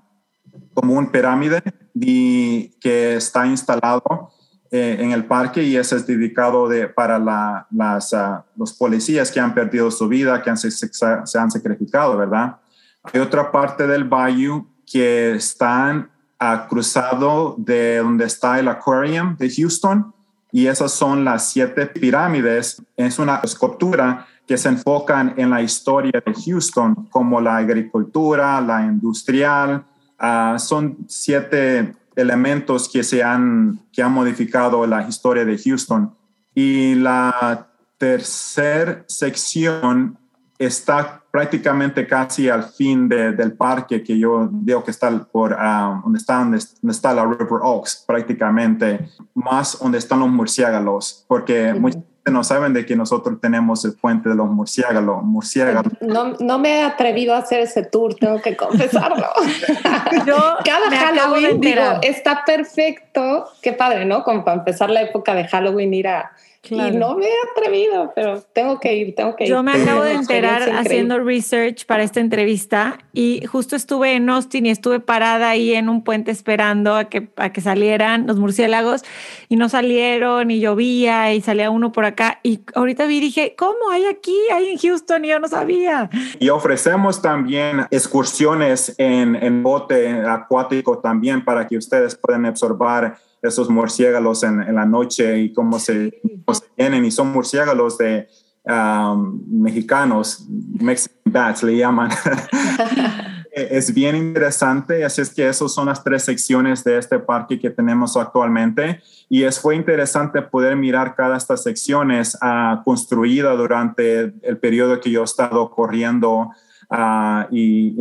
como 0.73 0.93
un 0.93 1.11
pirámide 1.11 1.61
y 1.93 2.69
que 2.79 3.17
está 3.17 3.45
instalado 3.45 4.31
eh, 4.69 4.97
en 4.99 5.13
el 5.13 5.25
parque 5.25 5.63
y 5.63 5.77
ese 5.77 5.95
es 5.95 6.05
dedicado 6.05 6.67
de, 6.67 6.89
para 6.89 7.17
las, 7.17 8.11
uh, 8.11 8.43
los 8.57 8.73
policías 8.73 9.31
que 9.31 9.39
han 9.39 9.53
perdido 9.53 9.89
su 9.89 10.09
vida, 10.09 10.41
que 10.41 10.49
han, 10.49 10.57
se, 10.57 10.71
se, 10.71 11.39
han 11.39 11.49
sacrificado, 11.49 12.17
¿verdad? 12.17 12.57
Hay 13.03 13.21
otra 13.21 13.49
parte 13.49 13.87
del 13.87 14.03
bayou 14.03 14.67
que 14.85 15.35
están 15.35 16.09
uh, 16.41 16.67
cruzado 16.67 17.55
de 17.57 17.99
donde 17.99 18.25
está 18.25 18.59
el 18.59 18.67
Aquarium 18.67 19.37
de 19.37 19.49
Houston 19.49 20.13
y 20.51 20.67
esas 20.67 20.91
son 20.91 21.23
las 21.23 21.49
siete 21.49 21.85
pirámides. 21.85 22.81
Es 22.97 23.19
una 23.19 23.37
escultura 23.43 24.27
que 24.45 24.57
se 24.57 24.67
enfocan 24.67 25.33
en 25.37 25.49
la 25.49 25.61
historia 25.61 26.21
de 26.25 26.33
Houston, 26.33 27.07
como 27.09 27.39
la 27.39 27.55
agricultura, 27.55 28.59
la 28.59 28.83
industrial. 28.83 29.85
Uh, 30.19 30.59
son 30.59 30.97
siete 31.07 31.93
elementos 32.17 32.89
que 32.89 33.03
se 33.03 33.23
han, 33.23 33.79
que 33.93 34.01
han 34.01 34.11
modificado 34.11 34.85
la 34.85 35.07
historia 35.07 35.45
de 35.45 35.57
Houston. 35.57 36.13
Y 36.53 36.95
la 36.95 37.67
tercera 37.97 39.03
sección 39.07 40.17
está 40.57 41.21
prácticamente 41.29 42.07
casi 42.07 42.49
al 42.49 42.63
fin 42.63 43.07
del 43.07 43.53
parque 43.53 44.03
que 44.03 44.17
yo 44.17 44.49
digo 44.51 44.83
que 44.83 44.89
está 44.89 45.11
por 45.31 45.53
um, 45.53 46.01
donde, 46.01 46.17
está, 46.17 46.39
donde, 46.39 46.57
está 46.89 47.13
la 47.13 47.25
River 47.25 47.59
Oaks, 47.61 48.03
prácticamente 48.07 49.11
más 49.35 49.77
donde 49.79 49.99
están 49.99 50.19
los 50.19 50.29
murciélagos, 50.29 51.25
porque 51.27 51.75
mucha 51.75 51.99
gente 51.99 52.16
no 52.31 52.43
saben 52.43 52.73
de 52.73 52.85
que 52.85 52.95
nosotros 52.95 53.39
tenemos 53.41 53.83
el 53.85 53.93
puente 53.93 54.29
de 54.29 54.35
los 54.35 54.47
murciélagos. 54.47 55.23
murciélagos. 55.23 55.93
No, 56.01 56.33
no 56.39 56.59
me 56.59 56.79
he 56.79 56.83
atrevido 56.83 57.33
a 57.33 57.39
hacer 57.39 57.61
ese 57.61 57.83
tour, 57.83 58.15
tengo 58.15 58.41
que 58.41 58.55
confesarlo. 58.55 59.27
yo 60.25 60.35
Cada 60.63 60.89
Halloween 60.91 61.59
digo, 61.61 61.81
está 62.01 62.43
perfecto, 62.45 63.45
qué 63.61 63.73
padre, 63.73 64.05
¿no? 64.05 64.23
Como 64.23 64.43
para 64.43 64.57
empezar 64.57 64.89
la 64.89 65.01
época 65.01 65.33
de 65.33 65.47
Halloween 65.47 65.93
ir 65.93 66.07
a 66.07 66.31
y 66.69 66.91
no 66.91 67.15
me 67.15 67.25
he 67.25 67.33
atrevido, 67.51 68.11
pero 68.15 68.41
tengo 68.53 68.79
que 68.79 68.95
ir, 68.95 69.15
tengo 69.15 69.35
que 69.35 69.45
ir. 69.45 69.49
Yo 69.49 69.63
me 69.63 69.71
acabo 69.71 70.03
de 70.03 70.13
enterar 70.13 70.63
haciendo 70.69 71.19
research 71.19 71.85
para 71.85 72.03
esta 72.03 72.19
entrevista 72.19 72.97
y 73.13 73.45
justo 73.45 73.75
estuve 73.75 74.13
en 74.13 74.29
Austin 74.29 74.65
y 74.65 74.69
estuve 74.69 74.99
parada 74.99 75.49
ahí 75.49 75.73
en 75.73 75.89
un 75.89 76.03
puente 76.03 76.31
esperando 76.31 76.95
a 76.95 77.05
que, 77.05 77.29
a 77.35 77.51
que 77.51 77.61
salieran 77.61 78.27
los 78.27 78.37
murciélagos 78.37 79.03
y 79.49 79.55
no 79.55 79.69
salieron 79.69 80.51
y 80.51 80.59
llovía 80.59 81.33
y 81.33 81.41
salía 81.41 81.69
uno 81.69 81.91
por 81.91 82.05
acá 82.05 82.39
y 82.43 82.61
ahorita 82.75 83.05
vi 83.05 83.17
y 83.17 83.21
dije, 83.21 83.55
¿cómo 83.57 83.89
hay 83.91 84.05
aquí? 84.05 84.37
Hay 84.53 84.69
en 84.69 84.77
Houston 84.77 85.25
y 85.25 85.29
yo 85.29 85.39
no 85.39 85.47
sabía. 85.47 86.09
Y 86.39 86.49
ofrecemos 86.49 87.21
también 87.21 87.87
excursiones 87.89 88.93
en, 88.97 89.35
en 89.35 89.63
bote 89.63 90.09
acuático 90.21 90.99
también 90.99 91.43
para 91.43 91.67
que 91.67 91.77
ustedes 91.77 92.15
puedan 92.15 92.45
absorber 92.45 93.13
esos 93.41 93.69
murciélagos 93.69 94.43
en, 94.43 94.61
en 94.61 94.75
la 94.75 94.85
noche 94.85 95.39
y 95.39 95.53
cómo 95.53 95.79
se, 95.79 96.21
cómo 96.45 96.59
tienen. 96.75 97.05
Y 97.05 97.11
son 97.11 97.31
murciélagos 97.31 97.97
de 97.97 98.27
um, 98.65 99.41
mexicanos, 99.47 100.45
Mexican 100.49 101.17
bats 101.25 101.63
le 101.63 101.77
llaman. 101.77 102.09
es 103.57 103.93
bien 103.93 104.15
interesante, 104.15 105.03
así 105.03 105.21
es 105.21 105.33
que 105.33 105.47
esas 105.47 105.73
son 105.73 105.87
las 105.87 106.03
tres 106.03 106.23
secciones 106.23 106.83
de 106.83 106.97
este 106.97 107.19
parque 107.19 107.59
que 107.59 107.69
tenemos 107.69 108.15
actualmente 108.15 109.01
y 109.29 109.43
es 109.43 109.59
fue 109.59 109.75
interesante 109.75 110.41
poder 110.41 110.75
mirar 110.75 111.15
cada 111.15 111.31
de 111.31 111.37
estas 111.37 111.63
secciones 111.63 112.35
uh, 112.35 112.83
construida 112.83 113.53
durante 113.53 114.33
el 114.41 114.57
periodo 114.59 114.99
que 115.01 115.09
yo 115.09 115.21
he 115.21 115.25
estado 115.25 115.69
corriendo 115.71 116.51
Ah, 116.89 117.47
y, 117.51 117.97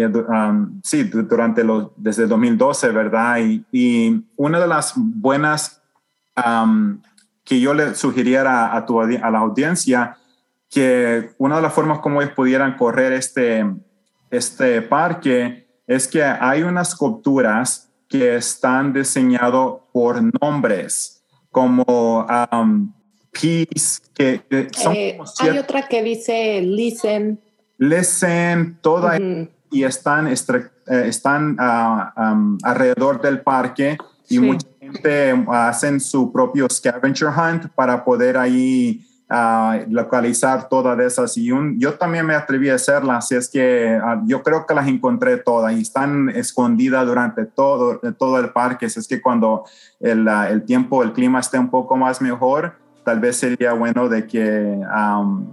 sí, 0.82 1.04
durante 1.04 1.64
los, 1.64 1.90
desde 1.96 2.24
el 2.24 2.28
2012, 2.28 2.90
¿verdad? 2.90 3.38
Y, 3.72 4.24
una 4.36 4.60
de 4.60 4.66
las 4.66 4.92
buenas 4.96 5.82
que 7.44 7.60
yo 7.60 7.74
le 7.74 7.94
sugiriera 7.94 8.76
a, 8.76 8.84
tu, 8.86 9.00
a 9.00 9.06
la 9.06 9.38
audiencia, 9.38 10.16
que 10.70 11.30
una 11.38 11.56
de 11.56 11.62
las 11.62 11.72
formas 11.72 12.00
como 12.00 12.20
ellos 12.20 12.34
pudieran 12.34 12.76
correr 12.76 13.12
este, 13.12 13.64
este 14.30 14.82
parque 14.82 15.66
es 15.86 16.08
que 16.08 16.22
hay 16.22 16.62
unas 16.62 16.90
sculpturas 16.90 17.88
que 18.08 18.36
están 18.36 18.92
diseñadas 18.92 19.80
por 19.92 20.20
nombres, 20.40 21.24
como 21.50 22.26
Peace, 23.32 24.00
que, 24.14 24.68
son 24.72 24.94
eh, 24.94 25.18
Hay 25.40 25.58
otra 25.58 25.88
que 25.88 26.02
dice 26.02 26.60
Listen, 26.62 27.40
listen, 27.78 28.78
toda 28.80 29.18
y 29.70 29.84
están, 29.84 30.28
eh, 30.28 30.34
están 30.86 31.56
uh, 31.58 32.56
alrededor 32.62 33.20
del 33.20 33.40
parque 33.40 33.98
y 34.28 34.38
mucha 34.38 34.66
gente 34.80 35.44
hacen 35.48 36.00
su 36.00 36.32
propio 36.32 36.68
scavenger 36.70 37.28
hunt 37.28 37.66
para 37.74 38.04
poder 38.04 38.36
ahí 38.36 39.04
uh, 39.28 39.88
localizar 39.90 40.68
todas 40.68 40.98
esas. 41.00 41.36
Y 41.36 41.52
un, 41.52 41.78
yo 41.78 41.94
también 41.94 42.26
me 42.26 42.34
atreví 42.34 42.70
a 42.70 42.76
hacerlas, 42.76 43.24
así 43.24 43.34
es 43.34 43.48
que 43.48 44.00
yo 44.26 44.42
creo 44.42 44.66
que 44.66 44.74
las 44.74 44.88
encontré 44.88 45.36
todas 45.36 45.72
y 45.74 45.82
están 45.82 46.28
escondidas 46.30 47.06
durante 47.06 47.44
todo, 47.44 48.00
todo 48.18 48.38
el 48.38 48.50
parque, 48.50 48.86
así 48.86 49.00
es 49.00 49.08
que 49.08 49.20
cuando 49.20 49.64
el, 50.00 50.26
el 50.28 50.64
tiempo, 50.64 51.02
el 51.02 51.12
clima 51.12 51.40
esté 51.40 51.58
un 51.58 51.70
poco 51.70 51.96
más 51.96 52.20
mejor, 52.20 52.85
tal 53.06 53.20
vez 53.20 53.36
sería 53.36 53.72
bueno 53.72 54.08
de 54.08 54.26
que 54.26 54.84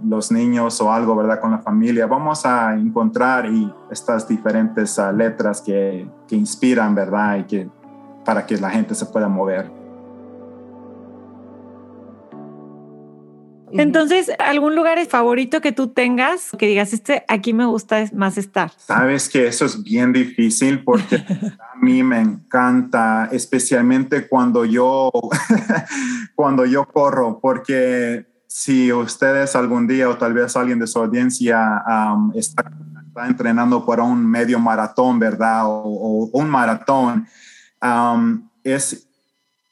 los 0.04 0.32
niños 0.32 0.80
o 0.80 0.92
algo, 0.92 1.14
¿verdad? 1.14 1.38
Con 1.40 1.52
la 1.52 1.58
familia, 1.58 2.04
vamos 2.04 2.44
a 2.44 2.74
encontrar 2.74 3.46
y 3.46 3.72
estas 3.92 4.26
diferentes 4.26 4.98
ah, 4.98 5.12
letras 5.12 5.62
que, 5.62 6.04
que, 6.26 6.34
inspiran, 6.34 6.96
¿verdad? 6.96 7.36
Y 7.36 7.44
que 7.44 7.68
para 8.24 8.44
que 8.44 8.56
la 8.56 8.70
gente 8.70 8.96
se 8.96 9.06
pueda 9.06 9.28
mover. 9.28 9.83
Entonces, 13.78 14.30
¿algún 14.38 14.76
lugar 14.76 15.04
favorito 15.06 15.60
que 15.60 15.72
tú 15.72 15.88
tengas 15.88 16.50
que 16.58 16.66
digas, 16.66 16.92
este 16.92 17.24
aquí 17.28 17.52
me 17.52 17.66
gusta 17.66 18.04
más 18.12 18.38
estar? 18.38 18.70
Sabes 18.76 19.28
que 19.28 19.46
eso 19.46 19.64
es 19.64 19.82
bien 19.82 20.12
difícil 20.12 20.84
porque 20.84 21.16
a 21.72 21.76
mí 21.80 22.02
me 22.02 22.20
encanta, 22.20 23.28
especialmente 23.32 24.28
cuando 24.28 24.64
yo, 24.64 25.10
cuando 26.34 26.64
yo 26.64 26.86
corro, 26.86 27.40
porque 27.40 28.26
si 28.46 28.92
ustedes 28.92 29.56
algún 29.56 29.86
día 29.88 30.08
o 30.08 30.16
tal 30.16 30.32
vez 30.32 30.56
alguien 30.56 30.78
de 30.78 30.86
su 30.86 31.00
audiencia 31.00 31.82
está, 32.34 32.70
entrenando 33.26 33.84
para 33.84 34.04
un 34.04 34.24
medio 34.24 34.58
maratón, 34.60 35.18
¿verdad? 35.18 35.62
O, 35.66 36.30
un 36.32 36.48
maratón, 36.48 37.26
es 38.62 39.08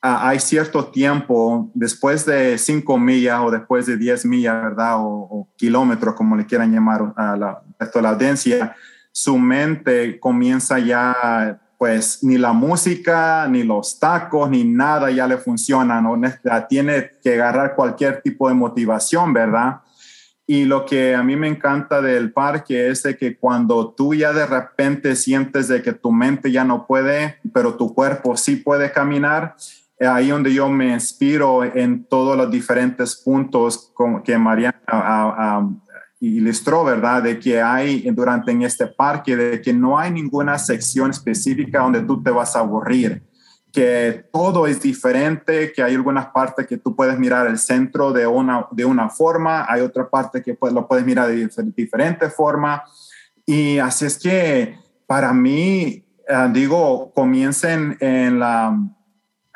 Ah, 0.05 0.31
hay 0.31 0.41
cierto 0.41 0.87
tiempo, 0.87 1.71
después 1.75 2.27
de 2.27 2.59
cinco 2.59 2.99
millas 2.99 3.41
o 3.41 3.53
después 3.53 3.87
de 3.87 3.97
diez 3.97 4.25
millas, 4.27 4.61
¿verdad? 4.61 4.97
O, 4.99 5.49
kilómetros, 5.57 6.17
como 6.17 6.37
le 6.37 6.45
quieran 6.45 6.73
llamar 6.73 7.13
a 7.17 7.37
la, 7.37 7.63
la 7.79 8.09
audiencia, 8.09 8.75
su 9.13 9.39
mente 9.39 10.19
comienza 10.19 10.81
ya, 10.81 11.61
pues 11.79 12.19
ni 12.25 12.37
la 12.37 12.53
música, 12.53 13.47
ni 13.49 13.63
los 13.63 14.01
tacos, 14.01 14.51
ni 14.51 14.65
nada 14.65 15.09
ya 15.13 15.29
le 15.29 15.37
funcionan, 15.37 16.03
¿no? 16.03 16.21
tiene 16.69 17.13
que 17.23 17.35
agarrar 17.35 17.77
cualquier 17.77 18.23
tipo 18.23 18.49
de 18.49 18.55
motivación, 18.55 19.33
¿verdad? 19.33 19.83
Y 20.49 20.65
lo 20.65 20.85
que 20.85 21.15
a 21.15 21.23
mí 21.23 21.37
me 21.37 21.47
encanta 21.47 22.03
del 22.03 22.33
parque 22.33 22.89
es 22.89 23.05
de 23.05 23.17
que 23.17 23.37
cuando 23.37 23.93
tú 23.93 24.15
ya 24.15 24.33
de 24.33 24.47
repente 24.47 25.15
sientes 25.15 25.69
de 25.69 25.81
que 25.81 25.93
tu 25.93 26.11
mente 26.11 26.51
ya 26.51 26.65
no 26.65 26.89
puede, 26.89 27.39
pero 27.55 27.77
tu 27.77 27.95
cuerpo 27.95 28.37
sí 28.37 28.57
puede 28.57 28.91
caminar, 28.91 29.55
ahí 30.07 30.29
donde 30.29 30.53
yo 30.53 30.69
me 30.69 30.93
inspiro 30.93 31.65
en 31.65 32.05
todos 32.05 32.37
los 32.37 32.51
diferentes 32.51 33.17
puntos 33.17 33.93
que 34.25 34.39
Mariana 34.39 35.69
ilustró, 36.21 36.85
¿verdad? 36.85 37.23
De 37.23 37.39
que 37.39 37.61
hay 37.61 38.09
durante 38.11 38.53
en 38.53 38.63
este 38.63 38.87
parque, 38.87 39.37
de 39.37 39.61
que 39.61 39.73
no 39.73 39.99
hay 39.99 40.13
ninguna 40.13 40.59
sección 40.59 41.11
específica 41.11 41.81
donde 41.81 42.03
tú 42.03 42.23
te 42.23 42.31
vas 42.31 42.55
a 42.55 42.61
aburrir, 42.61 43.23
que 43.73 44.27
todo 44.33 44.67
es 44.67 44.81
diferente, 44.81 45.73
que 45.73 45.83
hay 45.83 45.95
algunas 45.95 46.27
partes 46.27 46.67
que 46.67 46.77
tú 46.77 46.95
puedes 46.95 47.19
mirar 47.19 47.47
el 47.47 47.59
centro 47.59 48.13
de 48.13 48.27
una, 48.27 48.67
de 48.71 48.85
una 48.85 49.09
forma, 49.09 49.67
hay 49.69 49.81
otra 49.81 50.09
parte 50.09 50.43
que 50.43 50.55
pues, 50.55 50.73
lo 50.73 50.87
puedes 50.87 51.05
mirar 51.05 51.29
de 51.29 51.49
diferente 51.75 52.29
forma. 52.31 52.85
Y 53.45 53.79
así 53.79 54.05
es 54.05 54.19
que 54.19 54.79
para 55.07 55.33
mí, 55.33 56.05
eh, 56.29 56.49
digo, 56.53 57.13
comiencen 57.15 57.97
en 57.99 58.39
la 58.39 58.79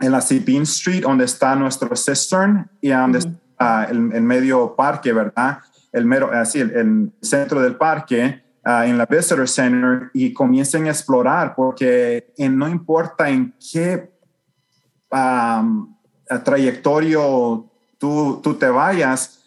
en 0.00 0.12
la 0.12 0.20
Sabine 0.20 0.64
Street, 0.64 1.02
donde 1.02 1.24
está 1.24 1.56
nuestro 1.56 1.94
cistern 1.96 2.70
y 2.80 2.90
donde 2.90 3.18
está 3.20 3.84
el, 3.84 4.00
medio 4.00 4.74
parque, 4.76 5.12
¿verdad? 5.12 5.58
El 5.92 6.04
mero, 6.04 6.30
así, 6.32 6.60
el, 6.60 7.12
centro 7.22 7.62
del 7.62 7.76
parque, 7.76 8.42
ah, 8.64 8.86
en 8.86 8.98
la 8.98 9.06
Visitor 9.06 9.48
Center, 9.48 10.10
y 10.12 10.32
comiencen 10.32 10.86
a 10.86 10.90
explorar, 10.90 11.54
porque 11.54 12.32
no 12.38 12.68
importa 12.68 13.28
en 13.28 13.54
qué 13.72 14.10
trayectorio 16.44 17.70
tú, 17.98 18.40
tú 18.42 18.54
te 18.54 18.68
vayas, 18.68 19.44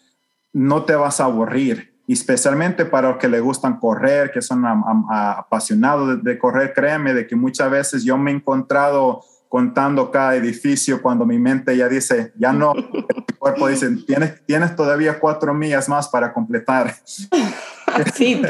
no 0.52 0.84
te 0.84 0.94
vas 0.96 1.20
a 1.20 1.24
aburrir 1.24 1.90
especialmente 2.12 2.84
para 2.84 3.10
los 3.10 3.18
que 3.18 3.28
le 3.28 3.40
gustan 3.40 3.78
correr, 3.78 4.32
que 4.32 4.42
son 4.42 4.64
apasionados 5.10 6.22
de, 6.22 6.38
correr, 6.38 6.72
créeme 6.72 7.14
de 7.14 7.26
que 7.26 7.36
muchas 7.36 7.70
veces 7.70 8.02
yo 8.02 8.18
me 8.18 8.30
he 8.30 8.34
encontrado 8.34 9.22
contando 9.50 10.12
cada 10.12 10.36
edificio 10.36 11.02
cuando 11.02 11.26
mi 11.26 11.36
mente 11.36 11.76
ya 11.76 11.88
dice, 11.88 12.32
ya 12.38 12.52
no, 12.52 12.72
el 12.72 13.36
cuerpo 13.36 13.66
dice, 13.66 13.88
tienes, 14.06 14.46
tienes 14.46 14.76
todavía 14.76 15.18
cuatro 15.18 15.52
millas 15.52 15.88
más 15.88 16.08
para 16.08 16.32
completar. 16.32 16.94
Sí, 18.14 18.40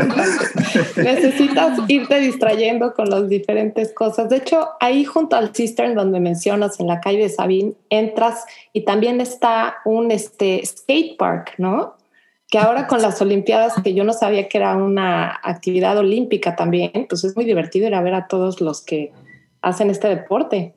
necesitas 0.96 1.78
irte 1.88 2.20
distrayendo 2.20 2.92
con 2.92 3.08
las 3.08 3.26
diferentes 3.26 3.90
cosas. 3.94 4.28
De 4.28 4.36
hecho, 4.36 4.68
ahí 4.80 5.06
junto 5.06 5.34
al 5.34 5.54
Cistern, 5.54 5.94
donde 5.94 6.20
mencionas, 6.20 6.78
en 6.78 6.86
la 6.86 7.00
calle 7.00 7.20
de 7.20 7.30
Sabine, 7.30 7.72
entras 7.88 8.44
y 8.74 8.84
también 8.84 9.18
está 9.18 9.76
un 9.86 10.10
este, 10.10 10.60
skate 10.66 11.16
park, 11.16 11.54
¿no? 11.56 11.96
Que 12.50 12.58
ahora 12.58 12.86
con 12.86 13.00
las 13.00 13.22
Olimpiadas, 13.22 13.72
que 13.82 13.94
yo 13.94 14.04
no 14.04 14.12
sabía 14.12 14.46
que 14.46 14.58
era 14.58 14.76
una 14.76 15.40
actividad 15.42 15.96
olímpica 15.96 16.54
también, 16.54 17.06
pues 17.08 17.24
es 17.24 17.34
muy 17.34 17.46
divertido 17.46 17.86
ir 17.86 17.94
a 17.94 18.02
ver 18.02 18.12
a 18.12 18.28
todos 18.28 18.60
los 18.60 18.82
que 18.82 19.10
hacen 19.62 19.88
este 19.88 20.08
deporte. 20.08 20.74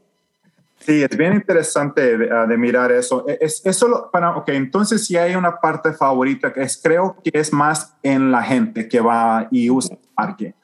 Sí, 0.85 1.01
es 1.01 1.15
bien 1.15 1.33
interesante 1.33 2.17
de, 2.17 2.29
ah, 2.31 2.45
mirar 2.57 2.91
eso. 2.91 3.25
E, 3.27 3.37
es, 3.39 3.61
solo 3.77 4.09
para, 4.11 4.35
ok, 4.35 4.49
entonces 4.49 5.05
si 5.05 5.15
hay 5.15 5.35
una 5.35 5.59
parte 5.59 5.93
favorita 5.93 6.51
que 6.51 6.61
es, 6.61 6.79
creo 6.81 7.15
que 7.23 7.31
es 7.33 7.53
más 7.53 7.95
en 8.03 8.31
la 8.31 8.43
gente 8.43 8.87
que 8.89 8.99
va 8.99 9.47
y 9.49 9.69
usa 9.69 9.95
el 9.95 10.09
parque. 10.13 10.55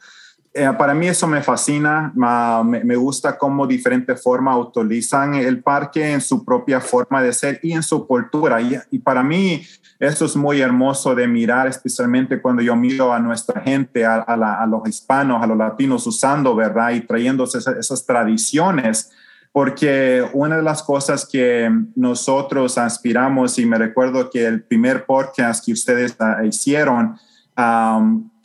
Eh, 0.52 0.70
para 0.78 0.94
mí 0.94 1.08
eso 1.08 1.28
me 1.28 1.42
fascina, 1.42 2.12
me, 2.16 2.96
gusta 2.96 3.38
cómo 3.38 3.68
diferentes 3.68 4.22
formas 4.22 4.58
utilizan 4.58 5.36
el 5.36 5.62
parque 5.62 6.12
en 6.12 6.20
su 6.20 6.44
propia 6.44 6.82
forma 6.82 7.22
de 7.22 7.32
ser 7.32 7.60
y 7.62 7.72
en 7.72 7.84
su 7.84 8.06
cultura. 8.06 8.60
Y, 8.62 9.00
para 9.00 9.24
mí 9.24 9.64
eso 10.00 10.26
es 10.26 10.36
muy 10.36 10.60
hermoso 10.60 11.14
de 11.14 11.28
mirar, 11.28 11.68
especialmente 11.68 12.42
cuando 12.42 12.62
yo 12.62 12.76
miro 12.76 13.14
a 13.14 13.20
nuestra 13.20 13.62
gente, 13.62 14.06
a, 14.06 14.66
los 14.68 14.90
hispanos, 14.90 15.42
a 15.42 15.48
los 15.48 15.58
latinos 15.58 16.06
usando, 16.08 16.56
¿verdad? 16.56 16.92
Y 16.92 17.02
trayendo 17.02 17.46
esas 17.46 18.06
tradiciones 18.06 19.12
porque 19.52 20.24
una 20.34 20.58
de 20.58 20.64
las 20.64 20.84
cosas 20.84 21.28
que 21.30 21.70
nosotros 21.96 22.78
aspiramos, 22.78 23.58
y 23.60 23.66
me 23.66 23.78
recuerdo 23.78 24.30
que 24.30 24.46
el 24.46 24.64
primer 24.64 25.06
podcast 25.06 25.66
que 25.66 25.74
ustedes 25.74 26.16
ah, 26.20 26.46
hicieron, 26.46 27.18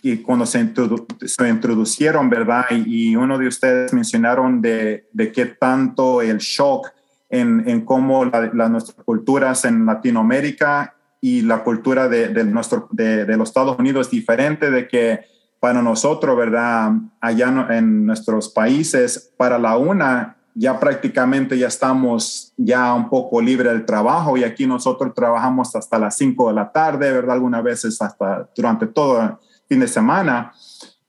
y 0.02 0.18
cuando 0.18 0.44
se, 0.44 0.60
introducieron, 0.60 2.28
¿verdad? 2.28 2.66
Y, 2.70 3.16
uno 3.16 3.38
de 3.38 3.46
ustedes 3.46 3.92
mencionaron 3.92 4.60
de, 4.60 5.08
de 5.12 5.32
qué 5.32 5.46
tanto 5.46 6.20
el 6.20 6.38
shock 6.38 6.90
en, 7.30 7.66
en 7.66 7.84
cómo 7.84 8.24
la, 8.24 8.68
nuestras 8.68 9.02
culturas 9.04 9.64
en 9.64 9.86
Latinoamérica 9.86 10.94
y 11.20 11.42
la 11.42 11.64
cultura 11.64 12.08
de, 12.08 12.28
de 12.28 12.44
nuestro, 12.44 12.88
de, 12.90 13.24
de, 13.24 13.36
los 13.36 13.48
Estados 13.48 13.78
Unidos 13.78 14.08
es 14.08 14.10
diferente, 14.10 14.70
de 14.70 14.86
que 14.88 15.20
para 15.58 15.80
nosotros, 15.80 16.36
¿verdad? 16.36 16.92
Allá 17.20 17.66
en 17.70 18.04
nuestros 18.04 18.50
países, 18.50 19.32
para 19.38 19.58
la 19.58 19.78
una, 19.78 20.36
ya 20.54 20.78
prácticamente 20.78 21.58
ya 21.58 21.66
estamos 21.66 22.52
ya 22.56 22.94
un 22.94 23.10
poco 23.10 23.40
libre 23.40 23.70
del 23.70 23.84
trabajo 23.84 24.36
y 24.36 24.44
aquí 24.44 24.66
nosotros 24.66 25.12
trabajamos 25.12 25.74
hasta 25.74 25.98
las 25.98 26.16
5 26.16 26.48
de 26.48 26.54
la 26.54 26.70
tarde, 26.70 27.10
¿verdad? 27.12 27.34
Algunas 27.34 27.62
veces 27.64 28.00
hasta 28.00 28.48
durante 28.56 28.86
todo 28.86 29.20
el 29.20 29.30
fin 29.68 29.80
de 29.80 29.88
semana. 29.88 30.52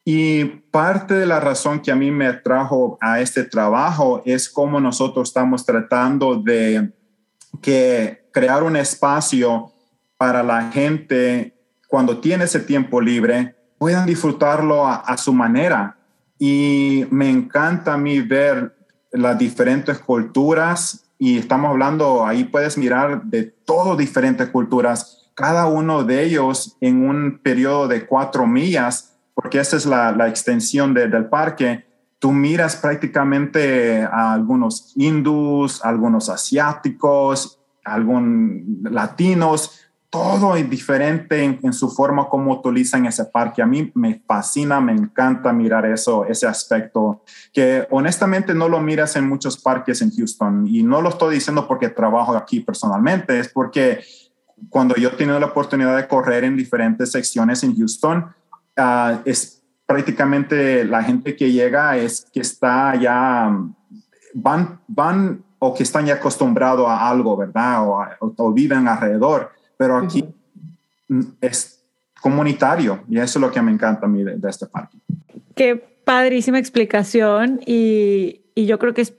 Y 0.03 0.45
parte 0.45 1.13
de 1.13 1.25
la 1.27 1.39
razón 1.39 1.79
que 1.79 1.91
a 1.91 1.95
mí 1.95 2.09
me 2.11 2.33
trajo 2.33 2.97
a 3.01 3.19
este 3.19 3.43
trabajo 3.43 4.23
es 4.25 4.49
cómo 4.49 4.79
nosotros 4.79 5.29
estamos 5.29 5.65
tratando 5.65 6.35
de 6.35 6.91
que 7.61 8.27
crear 8.31 8.63
un 8.63 8.75
espacio 8.75 9.71
para 10.17 10.43
la 10.43 10.71
gente 10.71 11.55
cuando 11.87 12.19
tiene 12.19 12.45
ese 12.45 12.59
tiempo 12.59 12.99
libre 12.99 13.55
puedan 13.77 14.05
disfrutarlo 14.05 14.87
a, 14.87 14.95
a 14.95 15.17
su 15.17 15.33
manera. 15.33 15.97
Y 16.37 17.05
me 17.11 17.29
encanta 17.29 17.93
a 17.93 17.97
mí 17.97 18.19
ver 18.21 18.74
las 19.15 19.37
diferentes 19.37 19.99
culturas 19.99 21.05
y 21.17 21.37
estamos 21.37 21.71
hablando, 21.71 22.25
ahí 22.25 22.43
puedes 22.43 22.77
mirar 22.77 23.23
de 23.23 23.43
todas 23.43 23.97
diferentes 23.97 24.49
culturas, 24.49 25.31
cada 25.33 25.67
uno 25.67 26.03
de 26.03 26.23
ellos 26.23 26.77
en 26.81 27.07
un 27.07 27.39
periodo 27.41 27.87
de 27.87 28.05
cuatro 28.05 28.45
millas, 28.45 29.17
porque 29.33 29.59
esa 29.59 29.77
es 29.77 29.85
la, 29.85 30.11
la 30.11 30.27
extensión 30.27 30.93
del 30.93 31.25
parque. 31.27 31.85
Tú 32.19 32.31
miras 32.31 32.75
prácticamente 32.77 34.03
a 34.03 34.33
algunos 34.33 34.93
hindús, 34.95 35.83
algunos 35.83 36.29
asiáticos, 36.29 37.59
algunos 37.83 38.91
latinos, 38.91 39.84
todo 40.15 40.55
es 40.55 40.69
diferente 40.69 41.43
en, 41.43 41.73
su 41.73 41.89
forma 41.89 42.29
como 42.29 42.53
utilizan 42.53 43.05
ese 43.05 43.25
parque. 43.25 43.61
A 43.61 43.65
mí 43.65 43.91
me 43.95 44.21
fascina, 44.25 44.79
me 44.79 44.93
encanta 44.93 45.51
mirar 45.51 45.85
eso, 45.85 46.23
ese 46.25 46.47
aspecto, 46.47 47.21
que 47.51 47.85
honestamente 47.91 48.53
no 48.53 48.69
lo 48.69 48.79
miras 48.79 49.17
en 49.17 49.27
muchos 49.27 49.57
parques 49.57 50.01
en 50.01 50.11
Houston. 50.11 50.65
Y 50.67 50.83
no 50.83 51.01
lo 51.01 51.09
estoy 51.09 51.35
diciendo 51.35 51.67
porque 51.67 51.89
trabajo 51.89 52.33
aquí 52.37 52.61
personalmente, 52.61 53.37
es 53.37 53.49
porque 53.49 53.99
cuando 54.69 54.95
yo 54.95 55.09
he 55.09 55.11
tenido 55.17 55.37
la 55.37 55.47
oportunidad 55.47 55.97
de 55.97 56.07
correr 56.07 56.45
en 56.45 56.55
diferentes 56.55 57.11
secciones 57.11 57.61
en 57.63 57.75
Houston, 57.75 58.25
ah, 58.77 59.19
es 59.25 59.61
prácticamente 59.85 60.85
la 60.85 61.03
gente 61.03 61.35
que 61.35 61.51
llega 61.51 61.97
es 61.97 62.25
que 62.31 62.39
está 62.39 62.95
ya, 62.95 63.53
van, 64.33 64.79
van 64.87 65.43
o 65.59 65.73
que 65.73 65.83
están 65.83 66.05
ya 66.05 66.13
acostumbrados 66.13 66.87
a 66.87 67.09
algo, 67.09 67.35
¿verdad? 67.35 67.83
o 67.83 68.53
viven 68.53 68.87
alrededor 68.87 69.51
pero 69.77 69.97
aquí 69.97 70.25
es 71.41 71.83
comunitario 72.21 73.03
y 73.07 73.17
eso 73.17 73.39
es 73.39 73.41
lo 73.41 73.51
que 73.51 73.61
me 73.61 73.71
encanta 73.71 74.05
a 74.05 74.09
mí 74.09 74.23
de, 74.23 74.39
este 74.49 74.65
parque. 74.65 74.97
Qué 75.55 75.75
padrísima 75.75 76.59
explicación 76.59 77.61
y, 77.65 78.41
y 78.55 78.65
yo 78.65 78.79
creo 78.79 78.93
que 78.93 79.01
es 79.01 79.13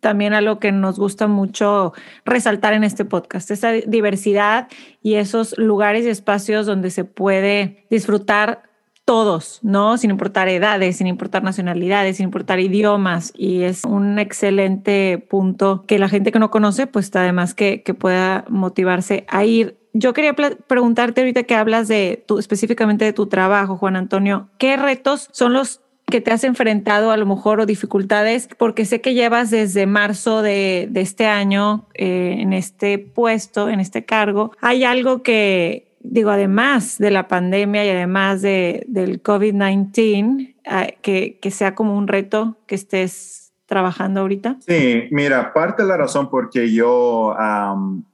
también 0.00 0.32
algo 0.32 0.58
que 0.58 0.72
nos 0.72 0.98
gusta 0.98 1.26
mucho 1.26 1.92
resaltar 2.24 2.72
en 2.72 2.84
este 2.84 3.04
podcast, 3.04 3.50
esa 3.50 3.72
diversidad 3.72 4.68
y 5.02 5.14
esos 5.14 5.56
lugares 5.58 6.04
y 6.06 6.08
espacios 6.08 6.66
donde 6.66 6.90
se 6.90 7.04
puede 7.04 7.86
disfrutar 7.90 8.62
todos, 9.04 9.60
¿no? 9.62 9.96
Sin 9.96 10.10
importar 10.10 10.50
edades, 10.50 10.98
sin 10.98 11.06
importar 11.06 11.42
nacionalidades, 11.42 12.18
sin 12.18 12.24
importar 12.24 12.60
idiomas. 12.60 13.32
Y 13.34 13.62
es 13.62 13.84
un 13.84 14.18
excelente 14.18 15.16
punto 15.30 15.84
que 15.86 15.98
la 15.98 16.10
gente 16.10 16.30
que 16.30 16.38
no 16.38 16.50
conoce, 16.50 16.86
pues 16.86 17.10
además 17.16 17.54
que, 17.54 17.82
que 17.82 17.94
pueda 17.94 18.44
motivarse 18.50 19.24
a 19.28 19.46
ir 19.46 19.78
yo 19.92 20.12
quería 20.12 20.34
preguntarte 20.34 21.20
ahorita 21.20 21.44
que 21.44 21.54
hablas 21.54 21.88
de 21.88 22.22
tu, 22.26 22.38
específicamente 22.38 23.04
de 23.04 23.12
tu 23.12 23.26
trabajo, 23.26 23.76
Juan 23.76 23.96
Antonio, 23.96 24.48
¿qué 24.58 24.76
retos 24.76 25.28
son 25.32 25.52
los 25.52 25.80
que 26.06 26.20
te 26.20 26.30
has 26.30 26.44
enfrentado 26.44 27.10
a 27.10 27.16
lo 27.16 27.26
mejor 27.26 27.60
o 27.60 27.66
dificultades? 27.66 28.48
Porque 28.58 28.84
sé 28.84 29.00
que 29.00 29.14
llevas 29.14 29.50
desde 29.50 29.86
marzo 29.86 30.42
de, 30.42 30.90
este 30.94 31.26
año 31.26 31.86
eh, 31.94 32.36
en 32.38 32.52
este 32.52 32.98
puesto, 32.98 33.68
en 33.68 33.80
este 33.80 34.04
cargo. 34.04 34.52
¿Hay 34.60 34.84
algo 34.84 35.22
que, 35.22 35.96
digo, 36.00 36.30
además 36.30 36.98
de 36.98 37.10
la 37.10 37.28
pandemia 37.28 37.84
y 37.84 37.90
además 37.90 38.42
de, 38.42 38.84
del 38.88 39.22
COVID-19, 39.22 40.54
ah, 40.66 40.86
que, 41.02 41.38
que 41.40 41.50
sea 41.50 41.74
como 41.74 41.96
un 41.96 42.08
reto 42.08 42.56
que 42.66 42.74
estés 42.74 43.47
trabajando 43.68 44.20
ahorita? 44.20 44.56
Sí, 44.66 45.08
mira, 45.10 45.52
parte 45.52 45.82
de 45.82 45.88
la 45.88 45.98
razón 45.98 46.30
por 46.30 46.48
que 46.48 46.72
yo 46.72 47.36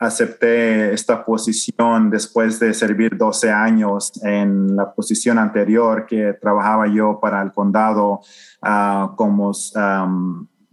acepté 0.00 0.92
esta 0.92 1.24
posición 1.24 2.10
después 2.10 2.58
de 2.58 2.74
servir 2.74 3.16
12 3.16 3.52
años 3.52 4.12
en 4.24 4.74
la 4.74 4.92
posición 4.92 5.38
anterior 5.38 6.06
que 6.06 6.32
trabajaba 6.32 6.88
yo 6.88 7.20
para 7.22 7.40
el 7.40 7.52
condado 7.52 8.20
uh, 8.62 9.14
como, 9.14 9.52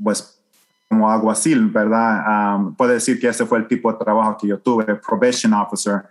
pues, 0.03 0.43
como 0.89 1.11
alguacil, 1.11 1.67
¿verdad? 1.67 2.57
puedo 2.75 2.91
decir 2.91 3.19
que 3.19 3.27
ese 3.27 3.45
fue 3.45 3.59
el 3.59 3.67
tipo 3.67 3.93
de 3.93 3.99
trabajo 3.99 4.35
que 4.35 4.47
yo 4.47 4.57
tuve, 4.57 4.95
probation 4.95 5.53
officer, 5.53 6.01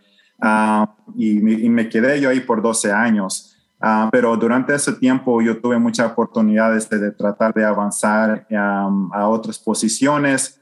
y 1.16 1.40
me 1.40 1.88
quedé 1.88 2.20
yo 2.20 2.30
ahí 2.30 2.38
por 2.38 2.62
12 2.62 2.92
años. 2.92 3.56
Ah, 3.81 4.11
pero 4.12 4.37
durante 4.37 4.75
ese 4.75 4.93
tiempo 4.93 5.40
yo 5.40 5.59
tuve 5.59 5.79
muchas 5.79 6.12
oportunidades 6.12 6.88
de, 6.90 7.12
tratar 7.12 7.55
de 7.55 7.64
avanzar 7.64 8.47
a 8.51 9.29
otras 9.29 9.59
posiciones, 9.59 10.61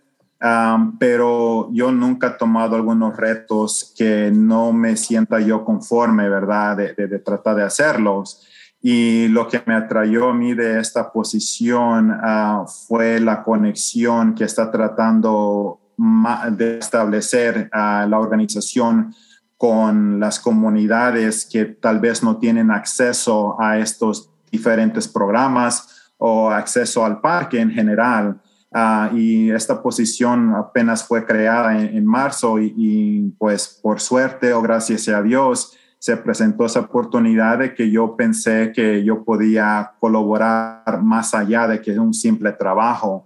pero 1.01 1.69
yo 1.73 1.91
nunca 1.91 2.29
he 2.29 2.39
tomado 2.39 2.77
algunos 2.77 3.17
retos 3.17 3.93
que 3.97 4.31
no 4.33 4.73
me 4.73 4.97
sienta 4.97 5.41
yo 5.41 5.65
conforme, 5.65 6.29
¿verdad? 6.29 6.77
De, 6.77 7.19
tratar 7.19 7.57
de 7.57 7.65
hacerlos. 7.65 8.47
Y 8.81 9.27
lo 9.29 9.49
que 9.49 9.61
me 9.67 9.75
atrayó 9.75 10.29
a 10.29 10.35
mí 10.35 10.55
de 10.55 10.79
esta 10.79 11.11
posición 11.11 12.17
ah, 12.23 12.65
fue 12.87 13.19
la 13.19 13.43
conexión 13.43 14.37
que 14.37 14.45
está 14.45 14.71
tratando 14.71 15.81
de 16.53 16.79
establecer 16.79 17.69
a 17.73 18.07
la 18.07 18.21
organización 18.21 19.13
con 19.59 20.21
las 20.21 20.39
comunidades 20.39 21.45
que 21.45 21.65
tal 21.67 21.99
vez 21.99 22.23
no 22.23 22.39
tienen 22.39 22.71
acceso 22.71 23.61
a 23.61 23.79
estos 23.79 24.31
diferentes 24.51 25.07
programas 25.09 26.13
o 26.17 26.49
acceso 26.51 27.05
al 27.05 27.21
parque 27.21 27.61
en 27.61 27.71
general. 27.71 28.41
Ah, 28.73 29.11
y 29.13 29.51
esta 29.51 29.83
posición 29.83 30.55
apenas 30.55 31.03
fue 31.03 31.27
creada 31.27 31.81
en, 31.81 32.07
marzo 32.07 32.61
y, 32.61 33.35
pues 33.39 33.81
por 33.83 34.01
suerte 34.01 34.53
o 34.53 34.63
gracias 34.63 35.09
a 35.09 35.23
Dios 35.23 35.78
se 35.99 36.17
presentó 36.17 36.65
esa 36.65 36.81
oportunidad 36.81 37.59
de 37.59 37.75
que 37.75 37.91
yo 37.91 38.15
pensé 38.17 38.73
que 38.73 39.05
yo 39.05 39.25
podía 39.25 39.93
colaborar 39.99 41.03
más 41.03 41.35
allá 41.35 41.67
de 41.67 41.81
que 41.81 41.99
un 41.99 42.15
simple 42.15 42.53
trabajo. 42.53 43.25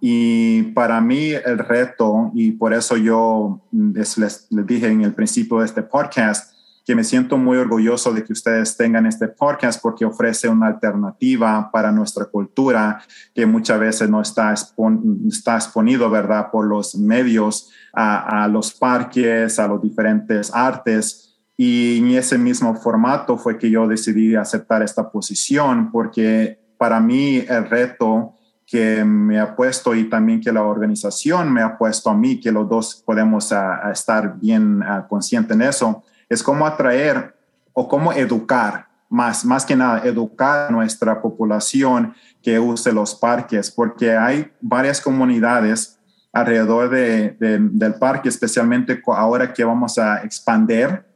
y 0.00 0.62
para 0.74 1.00
mí 1.00 1.30
el 1.30 1.58
reto, 1.58 2.30
y 2.34 2.52
por 2.52 2.74
eso 2.74 2.96
yo 2.96 3.60
les, 3.72 4.18
les, 4.18 4.48
dije 4.50 4.88
en 4.88 5.02
el 5.02 5.14
principio 5.14 5.60
de 5.60 5.66
este 5.66 5.82
podcast, 5.82 6.52
que 6.84 6.96
me 6.96 7.04
siento 7.04 7.38
muy 7.38 7.56
orgulloso 7.56 8.12
de 8.12 8.24
que 8.24 8.32
ustedes 8.32 8.76
tengan 8.76 9.06
este 9.06 9.28
podcast 9.28 9.80
porque 9.80 10.04
ofrece 10.04 10.48
una 10.48 10.66
alternativa 10.66 11.70
para 11.70 11.92
nuestra 11.92 12.24
cultura 12.24 13.00
que 13.32 13.46
muchas 13.46 13.78
veces 13.78 14.10
no 14.10 14.20
está, 14.20 14.52
está 14.52 15.54
exponido, 15.54 16.10
¿verdad?, 16.10 16.50
por 16.50 16.66
los 16.66 16.96
medios 16.96 17.70
a, 17.92 18.42
a 18.42 18.48
los 18.48 18.72
parques, 18.72 19.58
a 19.60 19.68
los 19.68 19.80
diferentes 19.80 20.50
artes 20.52 21.29
y 21.62 21.98
en 21.98 22.12
ese 22.12 22.38
mismo 22.38 22.74
formato 22.74 23.36
fue 23.36 23.58
que 23.58 23.70
yo 23.70 23.86
decidí 23.86 24.34
aceptar 24.34 24.82
esta 24.82 25.10
posición 25.10 25.92
porque 25.92 26.58
para 26.78 27.00
mí 27.00 27.44
el 27.46 27.68
reto 27.68 28.32
que 28.66 29.04
me 29.04 29.38
ha 29.38 29.54
puesto 29.54 29.94
y 29.94 30.08
también 30.08 30.40
que 30.40 30.52
la 30.52 30.62
organización 30.62 31.52
me 31.52 31.60
ha 31.60 31.76
puesto 31.76 32.08
a 32.08 32.14
mí, 32.14 32.40
que 32.40 32.50
los 32.50 32.66
dos 32.66 33.02
podemos 33.04 33.52
estar 33.92 34.38
bien 34.40 34.82
conscientes 35.06 35.54
en 35.54 35.60
eso, 35.60 36.02
es 36.30 36.42
cómo 36.42 36.66
atraer 36.66 37.36
o 37.74 37.86
cómo 37.86 38.14
educar, 38.14 38.88
más, 39.10 39.44
más 39.44 39.66
que 39.66 39.76
nada, 39.76 40.00
educar 40.06 40.68
a 40.68 40.72
nuestra 40.72 41.20
población 41.20 42.14
que 42.42 42.58
use 42.58 42.90
los 42.90 43.14
parques, 43.14 43.70
porque 43.70 44.16
hay 44.16 44.50
varias 44.62 44.98
comunidades 44.98 45.98
alrededor 46.32 46.88
de, 46.88 47.36
del 47.38 47.94
parque, 47.96 48.30
especialmente 48.30 49.02
ahora 49.08 49.52
que 49.52 49.62
vamos 49.62 49.98
a 49.98 50.22
expandir, 50.22 50.88
ah, 50.88 51.09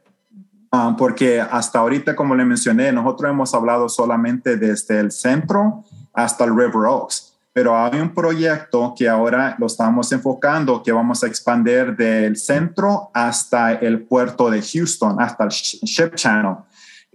porque 0.97 1.41
hasta 1.41 1.79
ahorita, 1.79 2.15
como 2.15 2.35
le 2.35 2.45
mencioné, 2.45 2.91
nosotros 2.91 3.29
hemos 3.31 3.53
hablado 3.53 3.89
solamente 3.89 4.57
desde 4.57 4.99
el 4.99 5.11
centro 5.11 5.83
hasta 6.13 6.45
el 6.45 6.55
River 6.55 6.87
Oaks 6.87 7.35
pero 7.55 7.73
hay 7.73 8.01
un 8.01 8.13
proyecto 8.13 8.93
que 8.97 9.07
ahora 9.07 9.55
lo 9.57 9.67
estamos 9.67 10.11
enfocando, 10.11 10.83
que 10.83 10.91
vamos 10.91 11.23
a 11.23 11.27
expandir 11.27 11.95
del 11.95 12.35
centro 12.35 13.09
hasta 13.13 13.71
el 13.71 14.01
puerto 14.01 14.49
de 14.49 14.61
Houston, 14.61 15.21
hasta 15.21 15.45
el 15.45 15.51
Ship 15.51 16.15
Channel. 16.15 16.55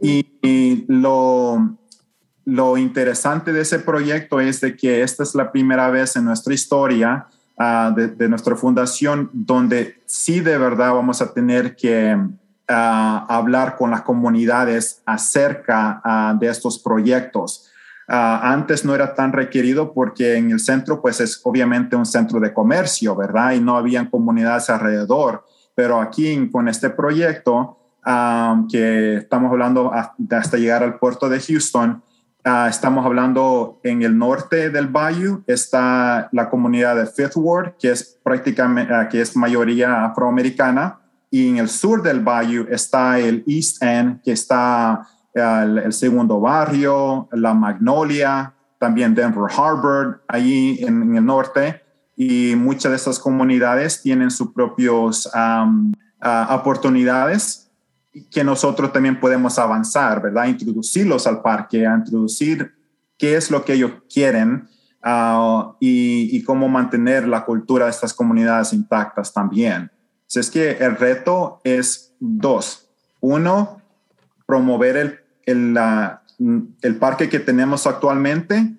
Y, 0.00 0.86
lo, 0.88 1.76
lo, 2.46 2.78
interesante 2.78 3.52
de 3.52 3.60
ese 3.60 3.80
proyecto 3.80 4.40
es 4.40 4.62
de 4.62 4.74
que 4.74 5.02
esta 5.02 5.24
es 5.24 5.34
la 5.34 5.52
primera 5.52 5.90
vez 5.90 6.16
en 6.16 6.24
nuestra 6.24 6.54
historia 6.54 7.26
ah, 7.58 7.94
de, 7.94 8.26
nuestra 8.26 8.56
fundación 8.56 9.28
donde 9.34 10.00
sí 10.06 10.40
de 10.40 10.56
verdad 10.56 10.94
vamos 10.94 11.20
a 11.20 11.34
tener 11.34 11.76
que 11.76 12.16
ah, 12.16 12.30
hablar 12.70 13.76
con 13.76 13.90
las 13.90 14.02
comunidades 14.02 15.02
acerca 15.04 16.00
ah, 16.04 16.36
de 16.38 16.48
estos 16.48 16.78
proyectos 16.78 17.70
Ah, 18.12 18.52
antes 18.52 18.84
no 18.84 18.92
era 18.92 19.14
tan 19.14 19.32
requerido 19.32 19.94
porque 19.94 20.34
en 20.34 20.50
el 20.50 20.58
centro 20.58 21.00
pues 21.00 21.20
es 21.20 21.40
obviamente 21.44 21.94
un 21.94 22.04
centro 22.04 22.40
de 22.40 22.52
comercio, 22.52 23.14
¿verdad? 23.14 23.52
Y 23.52 23.60
no 23.60 23.76
habían 23.76 24.10
comunidades 24.10 24.68
alrededor. 24.68 25.44
Pero 25.76 26.00
aquí 26.00 26.50
con 26.50 26.66
este 26.66 26.90
proyecto 26.90 27.78
ah, 28.04 28.64
que 28.68 29.18
estamos 29.18 29.52
hablando 29.52 29.92
hasta 29.94 30.56
llegar 30.56 30.82
al 30.82 30.98
puerto 30.98 31.28
de 31.28 31.38
Houston, 31.38 32.02
estamos 32.68 33.06
hablando 33.06 33.78
en 33.84 34.02
el 34.02 34.18
norte 34.18 34.70
del 34.70 34.88
Bayou 34.88 35.44
está 35.46 36.28
la 36.32 36.50
comunidad 36.50 36.96
de 36.96 37.06
Fifth 37.06 37.36
Ward, 37.36 37.74
que 37.78 37.92
es 37.92 38.18
prácticamente, 38.24 38.92
que 39.08 39.20
es 39.20 39.36
mayoría 39.36 40.06
afroamericana. 40.06 40.99
Y 41.30 41.48
en 41.48 41.58
el 41.58 41.68
sur 41.68 42.02
del 42.02 42.20
Bayou 42.20 42.66
está 42.70 43.18
el 43.18 43.44
East 43.46 43.82
End, 43.82 44.20
que 44.22 44.32
está 44.32 45.06
el, 45.32 45.92
segundo 45.92 46.40
barrio, 46.40 47.28
la 47.32 47.54
Magnolia, 47.54 48.52
también 48.78 49.14
Denver 49.14 49.50
Harbor, 49.56 50.24
ahí 50.26 50.78
en, 50.80 51.16
el 51.16 51.24
norte. 51.24 51.82
Y 52.16 52.54
muchas 52.56 52.90
de 52.90 52.96
esas 52.96 53.18
comunidades 53.18 54.02
tienen 54.02 54.30
sus 54.30 54.52
propias 54.52 55.30
oportunidades 56.50 57.70
que 58.30 58.42
nosotros 58.42 58.92
también 58.92 59.20
podemos 59.20 59.58
avanzar, 59.58 60.20
¿verdad? 60.20 60.46
Introducirlos 60.46 61.26
al 61.26 61.42
parque, 61.42 61.86
a 61.86 61.94
introducir 61.94 62.72
qué 63.16 63.36
es 63.36 63.50
lo 63.50 63.64
que 63.64 63.74
ellos 63.74 63.92
quieren 64.12 64.68
ah, 65.02 65.76
y, 65.78 66.36
y, 66.36 66.42
cómo 66.42 66.68
mantener 66.68 67.28
la 67.28 67.44
cultura 67.44 67.84
de 67.84 67.92
estas 67.92 68.12
comunidades 68.12 68.72
intactas 68.72 69.32
también. 69.32 69.90
Así 70.30 70.38
es 70.38 70.50
que 70.50 70.70
el 70.70 70.96
reto 70.96 71.60
es 71.64 72.14
dos. 72.20 72.88
Uno, 73.18 73.82
promover 74.46 74.96
el, 74.96 75.18
el, 75.44 75.76
el 76.82 76.96
parque 76.98 77.28
que 77.28 77.40
tenemos 77.40 77.88
actualmente 77.88 78.76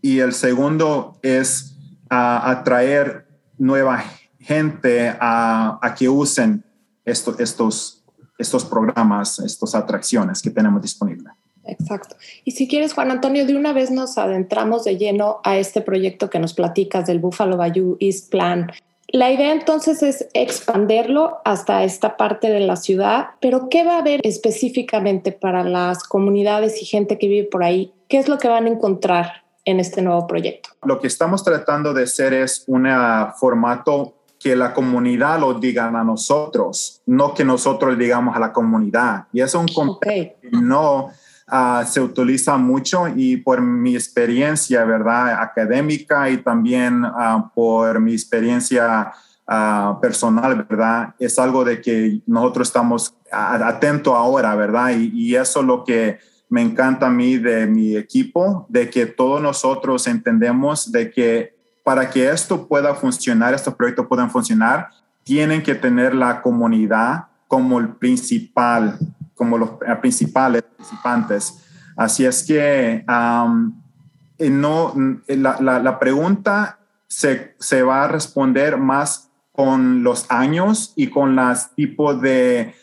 y 0.00 0.20
el 0.20 0.32
segundo 0.32 1.18
es 1.22 1.74
atraer 2.08 3.26
nueva 3.58 4.04
gente 4.38 5.08
a, 5.18 5.80
a 5.82 5.94
que 5.96 6.08
usen 6.08 6.62
estos, 7.04 8.04
estos 8.38 8.64
programas, 8.64 9.40
estas 9.40 9.74
atracciones 9.74 10.40
que 10.40 10.50
tenemos 10.50 10.80
disponibles. 10.82 11.32
Exacto. 11.64 12.14
Y 12.44 12.52
si 12.52 12.68
quieres, 12.68 12.92
Juan 12.92 13.10
Antonio, 13.10 13.44
de 13.44 13.56
una 13.56 13.72
vez 13.72 13.90
nos 13.90 14.18
adentramos 14.18 14.84
de 14.84 14.96
lleno 14.96 15.40
a 15.42 15.56
este 15.56 15.80
proyecto 15.80 16.30
que 16.30 16.38
nos 16.38 16.54
platicas 16.54 17.06
del 17.06 17.18
Buffalo 17.18 17.56
Bayou 17.56 17.96
East 17.98 18.30
Plan 18.30 18.70
la 19.08 19.30
idea 19.30 19.52
entonces 19.52 20.02
es 20.02 20.28
expanderlo 20.34 21.38
hasta 21.44 21.84
esta 21.84 22.16
parte 22.16 22.50
de 22.50 22.60
la 22.60 22.76
ciudad, 22.76 23.28
pero 23.40 23.68
¿qué 23.68 23.84
va 23.84 23.94
a 23.94 23.98
haber 23.98 24.20
específicamente 24.24 25.32
para 25.32 25.62
las 25.64 26.02
comunidades 26.04 26.82
y 26.82 26.86
gente 26.86 27.18
que 27.18 27.28
vive 27.28 27.48
por 27.48 27.62
ahí? 27.62 27.92
¿Qué 28.08 28.18
es 28.18 28.28
lo 28.28 28.38
que 28.38 28.48
van 28.48 28.66
a 28.66 28.68
encontrar 28.68 29.44
en 29.64 29.80
este 29.80 30.02
nuevo 30.02 30.26
proyecto? 30.26 30.70
Lo 30.84 31.00
que 31.00 31.06
estamos 31.06 31.44
tratando 31.44 31.94
de 31.94 32.04
hacer 32.04 32.32
es 32.34 32.64
un 32.66 32.88
formato 33.38 34.14
que 34.38 34.54
la 34.54 34.74
comunidad 34.74 35.40
lo 35.40 35.54
diga 35.54 35.86
a 35.86 36.04
nosotros, 36.04 37.00
no 37.06 37.32
que 37.32 37.44
nosotros 37.44 37.96
le 37.96 38.04
digamos 38.04 38.36
a 38.36 38.40
la 38.40 38.52
comunidad. 38.52 39.24
Y 39.32 39.40
es 39.40 39.54
un 39.54 39.66
okay. 39.74 40.34
no 40.50 41.10
Ah, 41.48 41.84
se 41.88 42.00
utiliza 42.00 42.56
mucho 42.56 43.06
y 43.14 43.36
por 43.36 43.60
mi 43.60 43.94
experiencia, 43.94 44.84
¿verdad? 44.84 45.40
Académica 45.40 46.28
y 46.28 46.38
también 46.38 47.04
ah, 47.04 47.52
por 47.54 48.00
mi 48.00 48.12
experiencia 48.14 49.12
ah, 49.46 49.96
personal, 50.02 50.66
¿verdad? 50.68 51.14
Es 51.20 51.38
algo 51.38 51.64
de 51.64 51.80
que 51.80 52.20
nosotros 52.26 52.66
estamos 52.66 53.14
atentos 53.30 54.12
ahora, 54.12 54.56
¿verdad? 54.56 54.90
Y, 54.90 55.12
y, 55.14 55.36
eso 55.36 55.60
es 55.60 55.66
lo 55.66 55.84
que 55.84 56.18
me 56.48 56.62
encanta 56.62 57.06
a 57.06 57.10
mí 57.10 57.38
de 57.38 57.68
mi 57.68 57.96
equipo, 57.96 58.66
de 58.68 58.90
que 58.90 59.06
todos 59.06 59.40
nosotros 59.40 60.08
entendemos 60.08 60.90
de 60.90 61.12
que 61.12 61.56
para 61.84 62.10
que 62.10 62.28
esto 62.28 62.66
pueda 62.66 62.92
funcionar, 62.96 63.54
estos 63.54 63.74
proyectos 63.74 64.06
puedan 64.08 64.30
funcionar, 64.30 64.88
tienen 65.22 65.62
que 65.62 65.76
tener 65.76 66.12
la 66.12 66.42
comunidad 66.42 67.26
como 67.46 67.78
el 67.78 67.90
principal 67.90 68.98
como 69.36 69.58
los 69.58 69.70
principales 70.00 70.62
participantes. 70.62 71.62
Así 71.96 72.24
es 72.24 72.42
que 72.44 73.04
eh, 74.38 74.50
no, 74.50 74.94
la, 75.28 75.60
la, 75.60 75.98
pregunta 75.98 76.78
se, 77.06 77.54
se, 77.58 77.82
va 77.82 78.04
a 78.04 78.08
responder 78.08 78.76
más 78.76 79.30
con 79.52 80.02
los 80.02 80.30
años 80.30 80.92
y 80.96 81.08
con 81.08 81.36
los 81.36 81.74
tipos 81.74 82.20
de, 82.20 82.74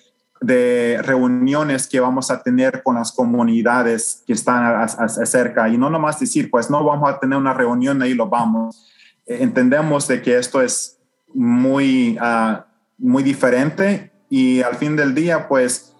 de 0.41 0.99
reuniones 1.01 1.87
que 1.87 1.99
vamos 1.99 2.29
a 2.31 2.41
tener 2.41 2.83
con 2.83 2.95
las 2.95 3.11
comunidades 3.11 4.23
que 4.25 4.33
están 4.33 4.87
cerca. 5.09 5.69
Y 5.69 5.77
no 5.77 5.89
nomás 5.89 6.19
decir, 6.19 6.49
pues 6.49 6.69
no 6.69 6.83
vamos 6.83 7.09
a 7.09 7.19
tener 7.19 7.37
una 7.37 7.53
reunión 7.53 8.03
y 8.05 8.13
lo 8.13 8.27
vamos. 8.27 8.89
Entendemos 9.25 10.07
de 10.07 10.21
que 10.21 10.37
esto 10.37 10.61
es 10.61 10.99
muy, 11.33 12.17
ah, 12.19 12.65
muy 12.97 13.23
diferente 13.23 14.11
y 14.29 14.61
al 14.61 14.75
fin 14.75 14.95
del 14.95 15.15
día, 15.15 15.47
pues 15.47 15.92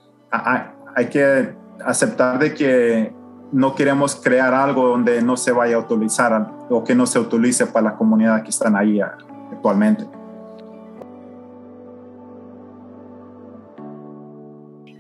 hay 0.96 1.10
que 1.10 1.56
aceptar 1.86 2.40
de 2.40 2.54
que 2.54 3.14
no 3.52 3.76
queremos 3.76 4.16
crear 4.16 4.54
algo 4.54 4.88
donde 4.88 5.22
no 5.22 5.38
se 5.38 5.52
vaya 5.52 5.76
a 5.76 5.80
utilizar 5.80 6.52
o 6.70 6.84
que 6.84 6.96
no 6.96 7.06
se 7.06 7.20
utilice 7.20 7.68
para 7.68 7.92
la 7.92 7.96
comunidad 7.96 8.42
que 8.42 8.50
están 8.50 8.76
ahí 8.76 9.00
actualmente. 9.00 10.06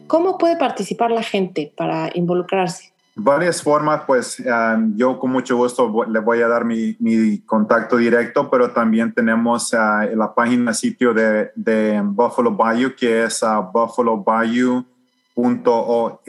¿Cómo 0.08 0.38
puede 0.38 0.58
participar 0.58 1.10
la 1.10 1.24
gente 1.24 1.74
para 1.76 2.12
involucrarse? 2.14 2.94
Varias 3.16 3.62
formas, 3.62 4.02
pues 4.06 4.40
um, 4.40 4.96
yo 4.96 5.20
con 5.20 5.32
mucho 5.32 5.56
gusto 5.56 6.06
le 6.08 6.20
voy 6.20 6.42
a 6.42 6.48
dar 6.48 6.66
mi, 6.66 7.40
contacto 7.46 7.98
directo, 7.98 8.50
pero 8.50 8.72
también 8.72 9.14
tenemos 9.14 9.74
uh, 9.74 10.16
la 10.16 10.34
página 10.36 10.74
sitio 10.74 11.14
de, 11.14 12.02
Buffalo 12.06 12.52
Bayou, 12.52 12.92
que 12.96 13.24
es 13.24 13.42
uh, 13.42 13.64
Buffalo 13.72 14.18
Bayou 14.18 14.84
.org. 15.36 16.20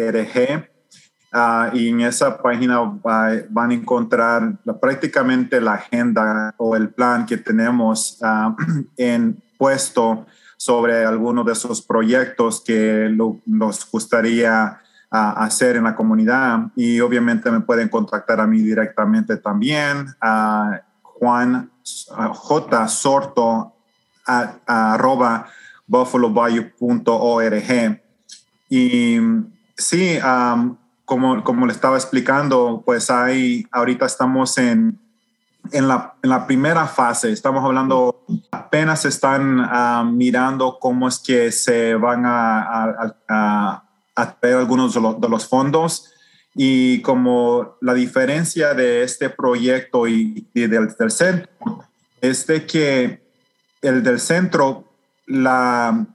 Ah, 1.36 1.70
y 1.72 1.88
en 1.88 2.02
esa 2.02 2.40
página 2.40 2.78
van 3.02 3.70
a 3.70 3.74
encontrar 3.74 4.56
prácticamente 4.80 5.60
la 5.60 5.74
agenda 5.74 6.54
o 6.58 6.76
el 6.76 6.90
plan 6.90 7.26
que 7.26 7.36
tenemos 7.36 8.20
uh, 8.22 8.54
en 8.96 9.42
puesto 9.58 10.26
sobre 10.56 11.04
algunos 11.04 11.44
de 11.44 11.52
esos 11.52 11.82
proyectos 11.82 12.62
que 12.64 13.12
nos 13.46 13.90
gustaría 13.90 14.80
ah, 15.10 15.44
hacer 15.44 15.74
en 15.74 15.82
la 15.82 15.96
comunidad. 15.96 16.68
Y 16.76 17.00
obviamente 17.00 17.50
me 17.50 17.60
pueden 17.60 17.88
contactar 17.88 18.40
a 18.40 18.46
mí 18.46 18.60
directamente 18.60 19.36
también 19.36 20.06
a 20.20 20.82
Juan 21.02 21.68
J. 21.82 22.88
Sorto 22.88 23.74
arroba 24.24 25.48
buffalobayou.org 25.86 28.03
y 28.68 29.18
sí, 29.76 30.18
como, 31.04 31.44
como 31.44 31.66
le 31.66 31.72
estaba 31.72 31.96
explicando, 31.96 32.82
pues 32.84 33.10
hay, 33.10 33.66
ahorita 33.70 34.06
estamos 34.06 34.56
en, 34.58 34.98
en, 35.72 35.88
la, 35.88 36.14
en 36.22 36.30
la 36.30 36.46
primera 36.46 36.86
fase, 36.86 37.32
estamos 37.32 37.64
hablando, 37.64 38.24
apenas 38.50 39.04
están 39.04 40.16
mirando 40.16 40.78
cómo 40.80 41.08
es 41.08 41.18
que 41.18 41.52
se 41.52 41.94
van 41.94 42.24
a, 42.26 43.12
a, 43.28 43.84
a, 44.14 44.40
traer 44.40 44.56
algunos 44.56 44.94
de 44.94 45.28
los, 45.28 45.48
fondos. 45.48 46.10
Y 46.56 47.02
como 47.02 47.76
la 47.80 47.94
diferencia 47.94 48.74
de 48.74 49.02
este 49.02 49.28
proyecto 49.28 50.06
y, 50.06 50.48
del, 50.54 50.94
del, 50.96 51.10
centro 51.10 51.50
es 52.20 52.46
de 52.46 52.64
que 52.64 53.26
el 53.82 54.04
del 54.04 54.20
centro, 54.20 54.84
la, 55.26 56.06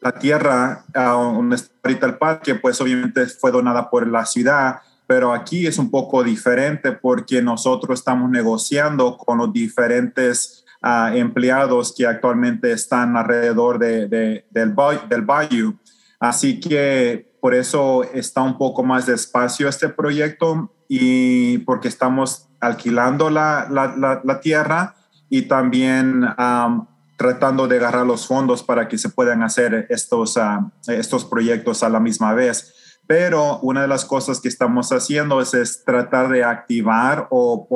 la 0.00 0.12
tierra 0.12 0.84
donde 0.94 1.56
está 1.56 1.73
ahorita 1.84 2.06
el 2.06 2.16
parque, 2.16 2.54
pues 2.54 2.80
obviamente 2.80 3.26
fue 3.26 3.52
donada 3.52 3.90
por 3.90 4.06
la 4.06 4.24
ciudad, 4.24 4.80
pero 5.06 5.32
aquí 5.32 5.66
es 5.66 5.78
un 5.78 5.90
poco 5.90 6.24
diferente 6.24 6.92
porque 6.92 7.42
nosotros 7.42 7.98
estamos 7.98 8.30
negociando 8.30 9.18
con 9.18 9.38
los 9.38 9.52
diferentes 9.52 10.64
uh, 10.82 11.14
empleados 11.14 11.94
que 11.96 12.06
actualmente 12.06 12.72
están 12.72 13.16
alrededor 13.16 13.78
de, 13.78 14.08
de, 14.08 14.46
del, 14.50 14.74
del 15.08 15.22
bayou. 15.22 15.74
Así 16.18 16.58
que 16.58 17.34
por 17.40 17.54
eso 17.54 18.02
está 18.14 18.40
un 18.40 18.56
poco 18.56 18.82
más 18.82 19.04
despacio 19.04 19.68
este 19.68 19.90
proyecto 19.90 20.72
y 20.88 21.58
porque 21.58 21.88
estamos 21.88 22.48
alquilando 22.60 23.28
la, 23.28 23.68
la, 23.70 24.22
la, 24.24 24.40
tierra 24.40 24.94
y 25.28 25.42
también 25.42 26.24
um, 26.38 26.86
tratando 27.16 27.68
de 27.68 27.76
agarrar 27.76 28.06
los 28.06 28.26
fondos 28.26 28.62
para 28.62 28.88
que 28.88 28.98
se 28.98 29.08
puedan 29.08 29.42
hacer 29.42 29.86
estos, 29.88 30.36
uh, 30.36 30.70
estos 30.88 31.24
proyectos 31.24 31.82
a 31.82 31.88
la 31.88 32.00
misma 32.00 32.34
vez. 32.34 33.00
Pero 33.06 33.58
una 33.60 33.82
de 33.82 33.88
las 33.88 34.04
cosas 34.04 34.40
que 34.40 34.48
estamos 34.48 34.90
haciendo 34.90 35.40
es, 35.40 35.82
tratar 35.84 36.28
de 36.30 36.42
activar 36.42 37.28
o, 37.30 37.68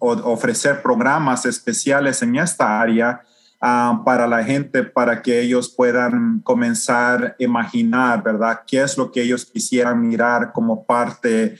ofrecer 0.00 0.82
programas 0.82 1.44
especiales 1.46 2.22
en 2.22 2.36
esta 2.36 2.80
área 2.80 3.22
uh, 3.60 4.04
para 4.04 4.26
la 4.26 4.44
gente, 4.44 4.84
para 4.84 5.22
que 5.22 5.40
ellos 5.40 5.74
puedan 5.74 6.40
comenzar 6.40 7.24
a 7.24 7.42
imaginar, 7.42 8.22
¿verdad? 8.22 8.60
¿Qué 8.66 8.82
es 8.82 8.98
lo 8.98 9.10
que 9.10 9.22
ellos 9.22 9.46
quisieran 9.46 10.00
mirar 10.00 10.52
como 10.52 10.84
parte 10.84 11.58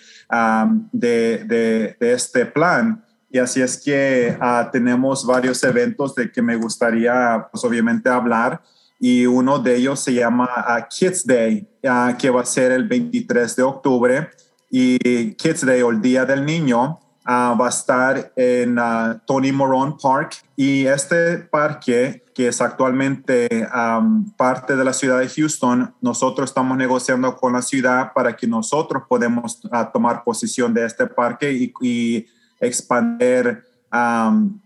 de, 0.93 1.97
de 1.99 2.13
este 2.13 2.45
plan? 2.45 3.03
Y 3.31 3.39
así 3.39 3.61
es 3.61 3.83
que 3.83 4.37
uh, 4.41 4.71
tenemos 4.71 5.27
varios 5.27 5.63
eventos 5.63 6.15
de 6.15 6.33
que 6.33 6.41
me 6.41 6.57
gustaría, 6.57 7.47
pues 7.51 7.63
obviamente, 7.65 8.09
hablar. 8.09 8.63
Y 8.99 9.27
uno 9.27 9.59
de 9.59 9.77
ellos 9.77 10.01
se 10.01 10.15
llama 10.15 10.49
uh, 10.57 10.83
Kids 10.89 11.27
Day, 11.27 11.69
uh, 11.85 12.17
que 12.17 12.31
va 12.31 12.41
a 12.41 12.47
ser 12.47 12.73
el 12.73 12.89
23 12.89 13.55
de 13.55 13.63
octubre. 13.63 14.31
Y 14.71 15.35
Kids 15.35 15.65
Day, 15.65 15.83
o 15.83 15.91
el 15.91 16.01
Día 16.01 16.25
del 16.25 16.45
Niño, 16.45 17.01
va 17.27 17.67
a 17.67 17.69
estar 17.69 18.33
en 18.37 18.79
Tony 19.27 19.53
Moron 19.53 19.99
Park. 19.99 20.37
Y 20.57 20.87
este 20.87 21.39
parque, 21.39 22.25
que 22.35 22.49
es 22.49 22.61
actualmente 22.63 23.69
um, 23.75 24.31
parte 24.33 24.77
de 24.77 24.85
la 24.85 24.95
ciudad 24.95 25.19
de 25.19 25.29
Houston, 25.29 25.95
nosotros 26.01 26.49
estamos 26.49 26.79
negociando 26.79 27.37
con 27.37 27.53
la 27.53 27.61
ciudad 27.61 28.13
para 28.15 28.35
que 28.35 28.47
nosotros 28.47 29.03
podamos 29.07 29.61
tomar 29.93 30.25
posición 30.25 30.73
de 30.73 30.87
este 30.87 31.07
parque 31.07 31.53
y, 31.53 31.73
y 31.83 32.27
expander, 32.61 33.65
um, 33.93 34.59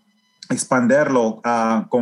expanderlo, 0.49 1.43
uh, 1.45 2.01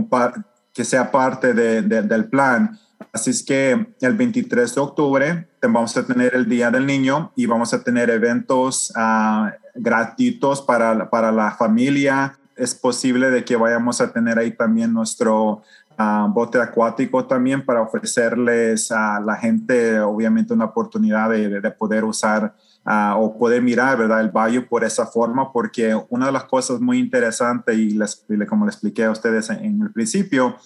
que 0.72 0.84
sea 0.84 1.11
parte 1.11 1.53
de, 1.53 1.82
del 1.82 2.24
plan. 2.26 2.78
Así 3.12 3.30
es 3.30 3.43
que 3.43 3.95
el 4.01 4.14
23 4.14 4.74
de 4.74 4.80
octubre 4.80 5.49
vamos 5.62 5.97
a 5.97 6.07
tener 6.07 6.34
el 6.34 6.49
Día 6.49 6.70
del 6.70 6.86
Niño 6.86 7.32
y 7.34 7.47
vamos 7.47 7.74
a 7.74 7.82
tener 7.82 8.09
eventos 8.11 8.93
uh, 8.97 9.51
gratuitos 9.74 10.62
para, 10.62 11.11
para 11.11 11.32
la 11.32 11.51
familia. 11.53 12.38
Es 12.57 12.74
posible 12.74 13.30
de 13.30 13.45
que 13.45 13.57
vayamos 13.57 14.01
a 14.01 14.12
tener 14.12 14.38
ahí 14.38 14.53
también 14.53 14.93
nuestro 14.93 15.62
uh, 15.99 16.28
bote 16.28 16.61
acuático 16.61 17.26
también 17.26 17.64
para 17.64 17.82
ofrecerles 17.82 18.93
a 18.93 19.18
la 19.20 19.36
gente, 19.36 19.99
obviamente, 20.01 20.55
una 20.55 20.66
oportunidad 20.66 21.30
de, 21.30 21.61
de 21.61 21.70
poder 21.72 22.05
usar 22.05 22.55
uh, 22.86 23.14
o 23.16 23.38
poder 23.38 23.62
mirar, 23.62 23.98
¿verdad? 23.98 24.20
El 24.20 24.30
valle 24.30 24.60
por 24.62 24.84
esa 24.84 25.06
forma, 25.06 25.52
porque 25.52 25.98
una 26.08 26.26
de 26.26 26.32
las 26.32 26.44
cosas 26.44 26.80
muy 26.80 26.98
interesantes, 26.98 27.76
y 27.76 27.90
les, 27.90 28.24
como 28.48 28.66
les 28.66 28.74
expliqué 28.74 29.04
a 29.04 29.10
ustedes 29.10 29.50
en, 29.50 29.82
el 29.82 29.92
principio, 29.92 30.56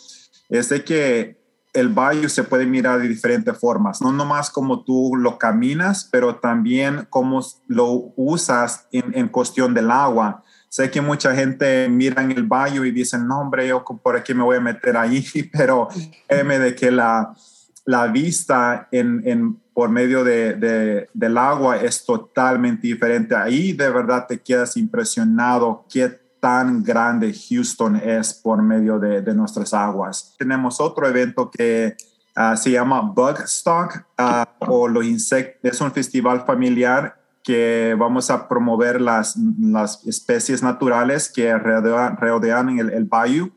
es 0.48 0.68
de 0.68 0.84
que 0.84 1.42
el 1.72 1.88
valle 1.88 2.28
se 2.28 2.44
puede 2.44 2.66
mirar 2.66 3.00
de 3.00 3.08
diferentes 3.08 3.58
formas, 3.58 4.00
no 4.00 4.12
nomás 4.12 4.48
como 4.48 4.84
tú 4.84 5.16
lo 5.16 5.38
caminas, 5.38 6.08
pero 6.10 6.36
también 6.36 7.06
cómo 7.10 7.44
lo 7.66 8.12
usas 8.16 8.86
en, 8.92 9.12
en 9.16 9.28
cuestión 9.28 9.74
del 9.74 9.90
agua. 9.90 10.44
Sé 10.68 10.90
que 10.90 11.00
mucha 11.00 11.34
gente 11.34 11.88
mira 11.88 12.22
en 12.22 12.32
el 12.32 12.44
valle 12.44 12.86
y 12.86 12.90
dicen, 12.90 13.26
no, 13.26 13.40
hombre, 13.40 13.66
yo 13.68 13.84
por 13.84 14.16
aquí 14.16 14.34
me 14.34 14.42
voy 14.42 14.56
a 14.56 14.60
meter 14.60 14.96
ahí, 14.96 15.24
pero 15.52 15.88
créeme 16.28 16.58
de 16.58 16.74
que 16.74 16.90
la, 16.90 17.34
la 17.84 18.06
vista 18.06 18.88
en, 18.90 19.22
en 19.24 19.63
por 19.74 19.90
medio 19.90 20.22
de, 20.22 21.08
del 21.12 21.36
agua 21.36 21.76
es 21.78 22.04
totalmente 22.04 22.86
diferente. 22.86 23.34
Ahí 23.34 23.72
de 23.72 23.90
verdad 23.90 24.26
te 24.26 24.40
quedas 24.40 24.76
impresionado 24.76 25.84
qué 25.90 26.20
tan 26.40 26.82
grande 26.84 27.34
Houston 27.34 27.96
es 27.96 28.34
por 28.34 28.62
medio 28.62 28.98
de, 29.00 29.34
nuestras 29.34 29.74
aguas. 29.74 30.34
Tenemos 30.38 30.80
otro 30.80 31.08
evento 31.08 31.50
que 31.50 31.96
ah, 32.36 32.56
se 32.56 32.70
llama 32.70 33.00
Bugstock 33.00 34.04
uh, 34.18 34.70
o 34.70 34.86
los 34.86 35.04
insectos. 35.04 35.72
Es 35.72 35.80
un 35.80 35.90
festival 35.90 36.44
familiar 36.46 37.16
que 37.42 37.96
vamos 37.98 38.30
a 38.30 38.46
promover 38.46 39.00
las, 39.00 39.36
las 39.36 40.06
especies 40.06 40.62
naturales 40.62 41.28
que 41.28 41.56
rodean, 41.58 42.16
rodean 42.16 42.78
el, 42.78 42.90
el 42.90 43.04
bayou. 43.04 43.50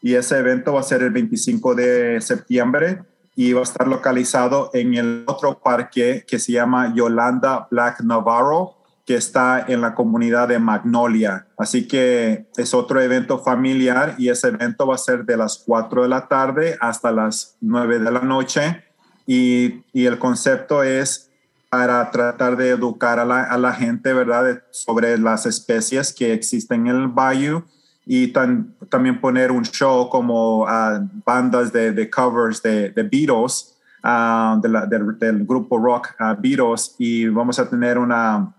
Y 0.00 0.14
ese 0.14 0.38
evento 0.38 0.72
va 0.72 0.80
a 0.80 0.84
ser 0.84 1.02
el 1.02 1.10
25 1.10 1.74
de 1.76 2.20
septiembre 2.20 3.02
y 3.34 3.52
va 3.52 3.60
a 3.60 3.64
estar 3.64 3.88
localizado 3.88 4.70
en 4.74 4.94
el 4.94 5.24
otro 5.26 5.58
parque 5.58 6.24
que 6.26 6.38
se 6.38 6.52
llama 6.52 6.94
Yolanda 6.94 7.66
Black 7.70 8.02
Navarro, 8.02 8.76
que 9.06 9.16
está 9.16 9.64
en 9.66 9.80
la 9.80 9.94
comunidad 9.94 10.48
de 10.48 10.58
Magnolia. 10.58 11.46
Así 11.56 11.88
que 11.88 12.46
es 12.56 12.74
otro 12.74 13.00
evento 13.00 13.38
familiar 13.38 14.14
y 14.18 14.28
ese 14.28 14.48
evento 14.48 14.86
va 14.86 14.94
a 14.94 14.98
ser 14.98 15.24
de 15.24 15.36
las 15.36 15.62
4 15.66 16.02
de 16.02 16.08
la 16.08 16.28
tarde 16.28 16.76
hasta 16.80 17.10
las 17.10 17.56
9 17.60 17.98
de 17.98 18.10
la 18.10 18.20
noche. 18.20 18.84
Y, 19.26 19.82
y 19.92 20.06
el 20.06 20.18
concepto 20.18 20.82
es 20.82 21.30
para 21.68 22.10
tratar 22.10 22.56
de 22.56 22.68
educar 22.68 23.18
a 23.18 23.24
la, 23.24 23.44
a 23.44 23.56
la 23.56 23.72
gente, 23.72 24.12
¿verdad?, 24.12 24.62
sobre 24.70 25.16
las 25.16 25.46
especies 25.46 26.12
que 26.12 26.34
existen 26.34 26.86
en 26.86 26.96
el 26.96 27.08
bayou 27.08 27.64
y 28.04 28.28
también 28.28 29.20
poner 29.20 29.52
un 29.52 29.64
show 29.64 30.08
como 30.08 30.62
uh, 30.62 31.08
bandas 31.24 31.72
de, 31.72 32.10
covers 32.10 32.62
de, 32.62 32.92
Beatles, 33.10 33.76
uh, 34.02 34.60
del 34.60 35.44
grupo 35.44 35.78
rock 35.78 36.14
uh, 36.18 36.40
Beatles, 36.40 36.94
y 36.98 37.28
vamos 37.28 37.58
a 37.58 37.68
tener 37.68 37.98
una 37.98 38.52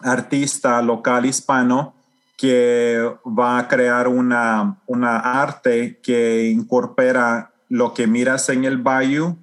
artista 0.00 0.80
local 0.82 1.26
hispano 1.26 1.94
que 2.36 3.02
va 3.26 3.58
a 3.58 3.68
crear 3.68 4.08
una, 4.08 4.76
una 4.86 5.18
arte 5.18 5.98
que 6.02 6.50
incorpora 6.50 7.50
lo 7.68 7.94
que 7.94 8.06
miras 8.06 8.48
en 8.50 8.64
el 8.64 8.76
bayou 8.76 9.36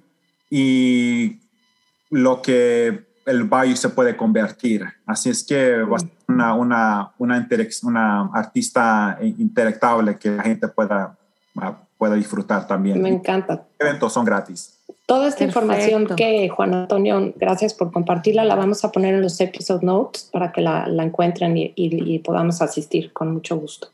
y 0.48 1.40
lo 2.10 2.40
que 2.40 3.03
el 3.26 3.44
bayou 3.44 3.76
se 3.76 3.88
puede 3.88 4.16
convertir. 4.16 4.84
Así 5.06 5.30
es 5.30 5.44
que 5.44 5.82
va 5.82 5.96
a 5.96 6.00
ser 6.00 6.10
una, 6.28 6.54
una, 6.54 7.12
una, 7.18 7.48
una 7.82 8.30
artista 8.32 9.18
intelectable 9.20 10.18
que 10.18 10.30
la 10.30 10.42
gente 10.42 10.68
pueda, 10.68 11.16
ah, 11.56 11.76
pueda 11.98 12.14
disfrutar 12.14 12.66
también. 12.66 13.00
Me 13.00 13.08
encanta. 13.08 13.54
Los 13.78 13.88
eventos 13.88 14.12
son 14.12 14.24
gratis. 14.24 14.78
Toda 15.06 15.28
esta 15.28 15.44
información 15.44 16.06
que 16.16 16.48
Juan 16.48 16.72
Antonio, 16.72 17.34
gracias 17.36 17.74
por 17.74 17.92
compartirla, 17.92 18.42
la 18.44 18.54
vamos 18.54 18.84
a 18.84 18.92
poner 18.92 19.14
en 19.14 19.20
los 19.20 19.38
episode 19.38 19.84
notes 19.84 20.30
para 20.32 20.50
que 20.50 20.62
la, 20.62 20.86
la 20.88 21.04
encuentren 21.04 21.58
y, 21.58 21.72
y, 21.76 22.18
podamos 22.20 22.62
asistir 22.62 23.12
con 23.12 23.32
mucho 23.32 23.56
gusto. 23.56 23.88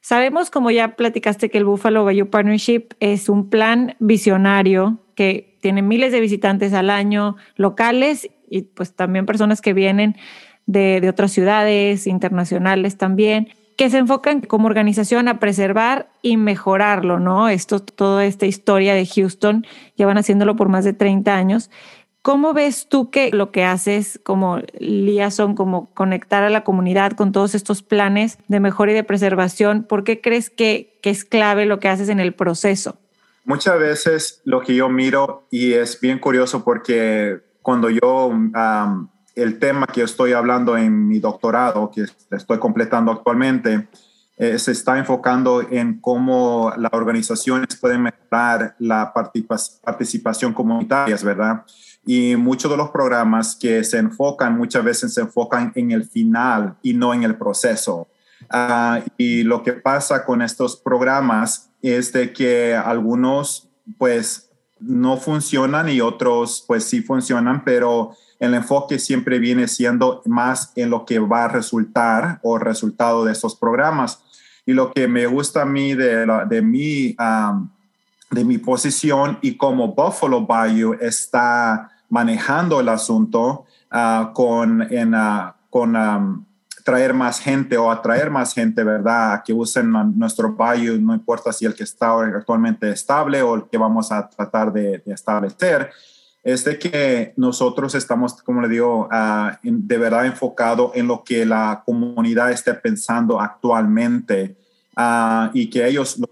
Sabemos, 0.00 0.50
como 0.50 0.72
ya 0.72 0.96
platicaste, 0.96 1.50
que 1.50 1.58
el 1.58 1.64
Buffalo 1.64 2.04
Bayou 2.04 2.28
Partnership 2.28 2.88
es 2.98 3.28
un 3.28 3.48
plan 3.48 3.94
visionario 4.00 4.98
que 5.14 5.56
tiene 5.60 5.82
miles 5.82 6.12
de 6.12 6.20
visitantes 6.20 6.72
al 6.72 6.90
año, 6.90 7.36
locales 7.56 8.28
y 8.48 8.62
pues 8.62 8.94
también 8.94 9.26
personas 9.26 9.60
que 9.60 9.72
vienen 9.72 10.16
de, 10.66 11.00
de 11.00 11.08
otras 11.08 11.32
ciudades 11.32 12.06
internacionales 12.06 12.96
también 12.96 13.48
que 13.76 13.90
se 13.90 13.98
enfocan 13.98 14.40
como 14.40 14.66
organización 14.66 15.28
a 15.28 15.38
preservar 15.38 16.08
y 16.22 16.38
mejorarlo, 16.38 17.20
¿no? 17.20 17.48
Esto, 17.48 17.80
toda 17.80 18.24
esta 18.24 18.46
historia 18.46 18.94
de 18.94 19.06
Houston, 19.06 19.66
llevan 19.96 20.18
haciéndolo 20.18 20.56
por 20.56 20.68
más 20.68 20.84
de 20.84 20.94
30 20.94 21.34
años. 21.34 21.70
¿Cómo 22.22 22.54
ves 22.54 22.88
tú 22.88 23.10
que 23.10 23.30
lo 23.30 23.52
que 23.52 23.64
haces 23.64 24.18
como 24.24 24.60
liaison, 24.80 25.54
como 25.54 25.90
conectar 25.94 26.42
a 26.42 26.50
la 26.50 26.64
comunidad 26.64 27.12
con 27.12 27.30
todos 27.30 27.54
estos 27.54 27.82
planes 27.82 28.38
de 28.48 28.60
mejora 28.60 28.92
y 28.92 28.94
de 28.94 29.04
preservación? 29.04 29.84
¿Por 29.84 30.02
qué 30.02 30.20
crees 30.20 30.50
que, 30.50 30.98
que 31.02 31.10
es 31.10 31.24
clave 31.24 31.66
lo 31.66 31.78
que 31.78 31.88
haces 31.88 32.08
en 32.08 32.18
el 32.18 32.34
proceso? 32.34 32.98
Muchas 33.44 33.78
veces 33.78 34.40
lo 34.44 34.60
que 34.62 34.74
yo 34.74 34.88
miro, 34.88 35.46
y 35.52 35.74
es 35.74 36.00
bien 36.00 36.18
curioso 36.18 36.64
porque 36.64 37.42
cuando 37.66 37.90
yo, 37.90 38.30
el 39.34 39.58
tema 39.58 39.88
que 39.88 40.02
estoy 40.02 40.32
hablando 40.32 40.76
en 40.76 41.08
mi 41.08 41.18
doctorado, 41.18 41.90
que 41.90 42.06
estoy 42.30 42.60
completando 42.60 43.10
actualmente, 43.10 43.88
eh, 44.36 44.56
se 44.56 44.70
está 44.70 44.96
enfocando 44.98 45.62
en 45.68 46.00
cómo 46.00 46.72
las 46.76 46.92
organizaciones 46.92 47.74
pueden 47.74 48.02
mejorar 48.02 48.76
la 48.78 49.12
participación 49.12 50.52
comunitaria, 50.52 51.16
¿verdad? 51.24 51.64
y 52.06 52.36
muchos 52.36 52.70
de 52.70 52.76
los 52.76 52.90
programas 52.90 53.56
que 53.56 53.82
se 53.82 53.98
enfocan 53.98 54.56
muchas 54.56 54.84
veces 54.84 55.12
se 55.12 55.22
enfocan 55.22 55.72
en 55.74 55.90
el 55.90 56.04
final 56.04 56.76
y 56.82 56.94
no 56.94 57.12
en 57.12 57.24
el 57.24 57.34
proceso. 57.34 58.06
Ah, 58.48 59.00
y 59.18 59.42
lo 59.42 59.64
que 59.64 59.72
pasa 59.72 60.24
con 60.24 60.40
estos 60.40 60.76
programas 60.76 61.68
es 61.82 62.12
de 62.12 62.32
que 62.32 62.76
algunos 62.76 63.68
pues 63.98 64.45
no 64.80 65.16
funcionan 65.16 65.88
y 65.88 66.00
otros 66.00 66.64
pues 66.66 66.84
sí 66.84 67.02
funcionan, 67.02 67.64
pero 67.64 68.12
el 68.38 68.54
enfoque 68.54 68.98
siempre 68.98 69.38
viene 69.38 69.68
siendo 69.68 70.22
más 70.26 70.72
en 70.76 70.90
lo 70.90 71.06
que 71.06 71.18
va 71.18 71.44
a 71.44 71.48
resultar 71.48 72.38
o 72.42 72.58
resultado 72.58 73.24
de 73.24 73.32
estos 73.32 73.56
programas. 73.56 74.22
Y 74.66 74.72
lo 74.72 74.92
que 74.92 75.08
me 75.08 75.26
gusta 75.26 75.62
a 75.62 75.66
mí 75.66 75.94
de, 75.94 76.62
mi... 76.62 77.16
de 78.30 78.44
mi 78.44 78.58
posición 78.58 79.38
y 79.40 79.56
como 79.56 79.94
Buffalo 79.94 80.44
Bayou 80.44 80.94
está 81.00 81.92
manejando 82.08 82.80
el 82.80 82.88
asunto 82.88 83.64
ah, 83.90 84.32
con, 84.34 84.82
en, 84.92 85.14
ah, 85.14 85.54
con 85.70 86.46
traer 86.86 87.12
más 87.12 87.40
gente 87.40 87.76
o 87.76 87.90
atraer 87.90 88.30
más 88.30 88.54
gente, 88.54 88.84
¿verdad? 88.84 89.42
Que 89.44 89.52
usen 89.52 89.90
nuestro 90.14 90.54
bayou, 90.54 90.96
no 91.00 91.14
importa 91.14 91.52
si 91.52 91.64
el 91.64 91.74
que 91.74 91.82
está 91.82 92.12
actualmente 92.22 92.88
estable 92.88 93.42
o 93.42 93.56
el 93.56 93.64
que 93.64 93.76
vamos 93.76 94.12
a 94.12 94.28
tratar 94.28 94.72
de, 94.72 95.02
establecer, 95.06 95.90
es 96.44 96.64
de 96.64 96.78
que 96.78 97.34
nosotros 97.36 97.96
estamos, 97.96 98.40
como 98.40 98.60
le 98.60 98.68
digo, 98.68 99.08
ah, 99.10 99.58
de 99.64 99.98
verdad 99.98 100.26
enfocado 100.26 100.92
en 100.94 101.08
lo 101.08 101.24
que 101.24 101.44
la 101.44 101.82
comunidad 101.84 102.52
esté 102.52 102.72
pensando 102.74 103.40
actualmente 103.40 104.56
y 105.54 105.68
que 105.68 105.88
ellos 105.88 106.20
lo 106.20 106.28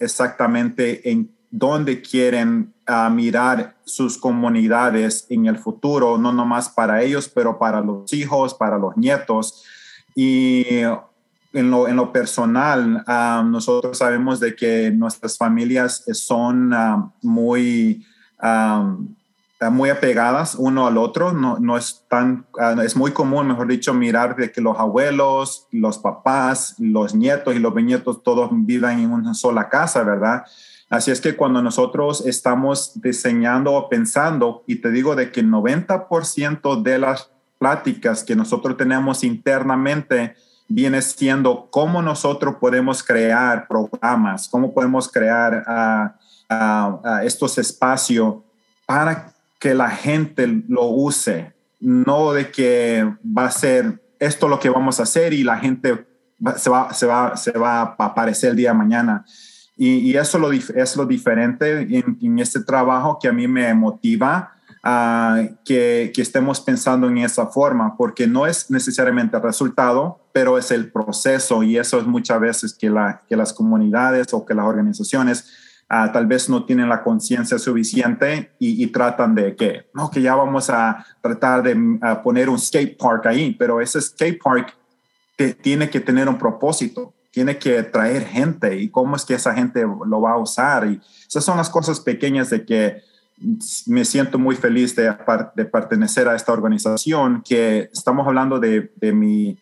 exactamente 0.00 1.08
en 1.08 1.30
dónde 1.52 2.02
quieren 2.02 2.71
ah, 2.86 3.10
mirar 3.10 3.76
sus 3.84 4.18
comunidades 4.18 5.26
en 5.28 5.46
el 5.46 5.58
futuro, 5.58 6.18
no 6.18 6.32
nomás 6.32 6.68
para 6.68 7.02
ellos, 7.02 7.28
pero 7.28 7.58
para 7.58 7.80
los 7.80 8.12
hijos, 8.12 8.54
para 8.54 8.78
los 8.78 8.96
nietos. 8.96 9.64
Y 10.14 10.64
en 11.52 11.70
lo, 11.70 11.88
en 11.88 11.96
lo 11.96 12.12
personal, 12.12 13.04
ah, 13.06 13.44
nosotros 13.46 13.98
sabemos 13.98 14.40
de 14.40 14.54
que 14.54 14.90
nuestras 14.90 15.36
familias 15.36 16.04
son 16.12 16.72
ah, 16.72 17.12
muy, 17.22 18.06
muy 19.70 19.90
apegadas 19.90 20.56
uno 20.56 20.86
al 20.86 20.98
otro. 20.98 21.32
No, 21.32 21.58
no 21.58 21.76
es 21.76 22.04
tan, 22.08 22.46
es 22.84 22.96
muy 22.96 23.12
común, 23.12 23.46
mejor 23.46 23.68
dicho, 23.68 23.94
mirar 23.94 24.36
de 24.36 24.50
que 24.50 24.60
los 24.60 24.78
abuelos, 24.78 25.68
los 25.70 25.98
papás, 25.98 26.74
los 26.78 27.14
nietos 27.14 27.54
y 27.54 27.58
los 27.58 27.74
nietos 27.74 28.22
todos 28.22 28.50
vivan 28.52 28.98
en 28.98 29.12
una 29.12 29.34
sola 29.34 29.68
casa, 29.68 30.02
¿verdad? 30.02 30.44
Así 30.92 31.10
es 31.10 31.22
que 31.22 31.36
cuando 31.36 31.62
nosotros 31.62 32.22
estamos 32.26 33.00
diseñando 33.00 33.72
o 33.72 33.88
pensando, 33.88 34.62
y 34.66 34.76
te 34.76 34.90
digo 34.90 35.16
de 35.16 35.32
que 35.32 35.40
el 35.40 35.48
90% 35.48 36.82
de 36.82 36.98
las 36.98 37.30
pláticas 37.58 38.22
que 38.22 38.36
nosotros 38.36 38.76
tenemos 38.76 39.24
internamente 39.24 40.34
viene 40.68 41.00
siendo 41.00 41.68
cómo 41.70 42.02
nosotros 42.02 42.56
podemos 42.60 43.02
crear 43.02 43.68
programas, 43.68 44.50
cómo 44.50 44.74
podemos 44.74 45.10
crear 45.10 45.64
ah, 45.66 46.14
ah, 46.50 47.00
ah, 47.02 47.24
estos 47.24 47.56
espacios 47.56 48.42
para 48.84 49.32
que 49.58 49.74
la 49.74 49.88
gente 49.88 50.46
lo 50.68 50.88
use, 50.88 51.54
no 51.80 52.34
de 52.34 52.50
que 52.50 53.10
va 53.26 53.46
a 53.46 53.50
ser 53.50 53.98
esto 54.18 54.46
lo 54.46 54.60
que 54.60 54.68
vamos 54.68 55.00
a 55.00 55.04
hacer 55.04 55.32
y 55.32 55.42
la 55.42 55.56
gente 55.56 56.06
se, 56.58 56.68
va, 56.68 56.92
se 56.92 57.06
va 57.06 57.80
a 57.80 57.94
aparecer 57.98 58.50
el 58.50 58.56
día 58.56 58.72
de 58.72 58.76
mañana 58.76 59.24
y, 59.76 60.14
eso 60.16 60.38
lo, 60.38 60.52
es 60.52 60.96
lo 60.96 61.06
diferente 61.06 61.80
en, 61.80 62.38
este 62.38 62.60
trabajo 62.60 63.18
que 63.20 63.28
a 63.28 63.32
mí 63.32 63.48
me 63.48 63.72
motiva 63.74 64.52
a 64.82 65.40
que, 65.64 66.12
que, 66.14 66.22
estemos 66.22 66.60
pensando 66.60 67.08
en 67.08 67.18
esa 67.18 67.46
forma, 67.46 67.96
porque 67.96 68.26
no 68.26 68.46
es 68.46 68.70
necesariamente 68.70 69.36
el 69.36 69.42
resultado, 69.42 70.20
pero 70.32 70.58
es 70.58 70.70
el 70.70 70.90
proceso 70.90 71.62
y 71.62 71.78
eso 71.78 71.98
es 71.98 72.06
muchas 72.06 72.40
veces 72.40 72.74
que, 72.74 72.90
la, 72.90 73.22
que 73.28 73.36
las 73.36 73.52
comunidades 73.52 74.34
o 74.34 74.44
que 74.44 74.54
las 74.54 74.66
organizaciones 74.66 75.50
ah, 75.88 76.10
tal 76.12 76.26
vez 76.26 76.48
no 76.48 76.64
tienen 76.64 76.88
la 76.88 77.02
conciencia 77.02 77.58
suficiente 77.58 78.52
y, 78.58 78.86
tratan 78.88 79.34
de 79.34 79.56
que, 79.56 79.86
no, 79.94 80.10
que 80.10 80.20
ya 80.20 80.34
vamos 80.34 80.68
a 80.68 81.04
tratar 81.22 81.62
de 81.62 81.76
poner 82.22 82.48
un 82.50 82.58
skate 82.58 82.98
park 82.98 83.26
ahí, 83.26 83.54
pero 83.54 83.80
ese 83.80 84.00
skate 84.00 84.38
park 84.42 84.76
que 85.36 85.54
tiene 85.54 85.88
que 85.88 86.00
tener 86.00 86.28
un 86.28 86.38
propósito 86.38 87.14
tiene 87.32 87.58
que 87.58 87.82
traer 87.82 88.26
gente 88.26 88.78
y 88.78 88.90
cómo 88.90 89.16
es 89.16 89.24
que 89.24 89.34
esa 89.34 89.54
gente 89.54 89.82
lo 89.82 90.20
va 90.20 90.32
a 90.32 90.38
usar. 90.38 90.86
Y 90.86 91.00
esas 91.26 91.44
son 91.44 91.56
las 91.56 91.70
cosas 91.70 91.98
pequeñas 91.98 92.50
de 92.50 92.64
que 92.64 93.02
me 93.86 94.04
siento 94.04 94.38
muy 94.38 94.54
feliz 94.54 94.94
de, 94.94 95.12
de 95.56 95.64
pertenecer 95.64 96.28
a 96.28 96.36
esta 96.36 96.52
organización, 96.52 97.42
que 97.42 97.90
estamos 97.92 98.26
hablando 98.26 98.60
de, 98.60 98.92
de 98.96 99.12
mi, 99.12 99.58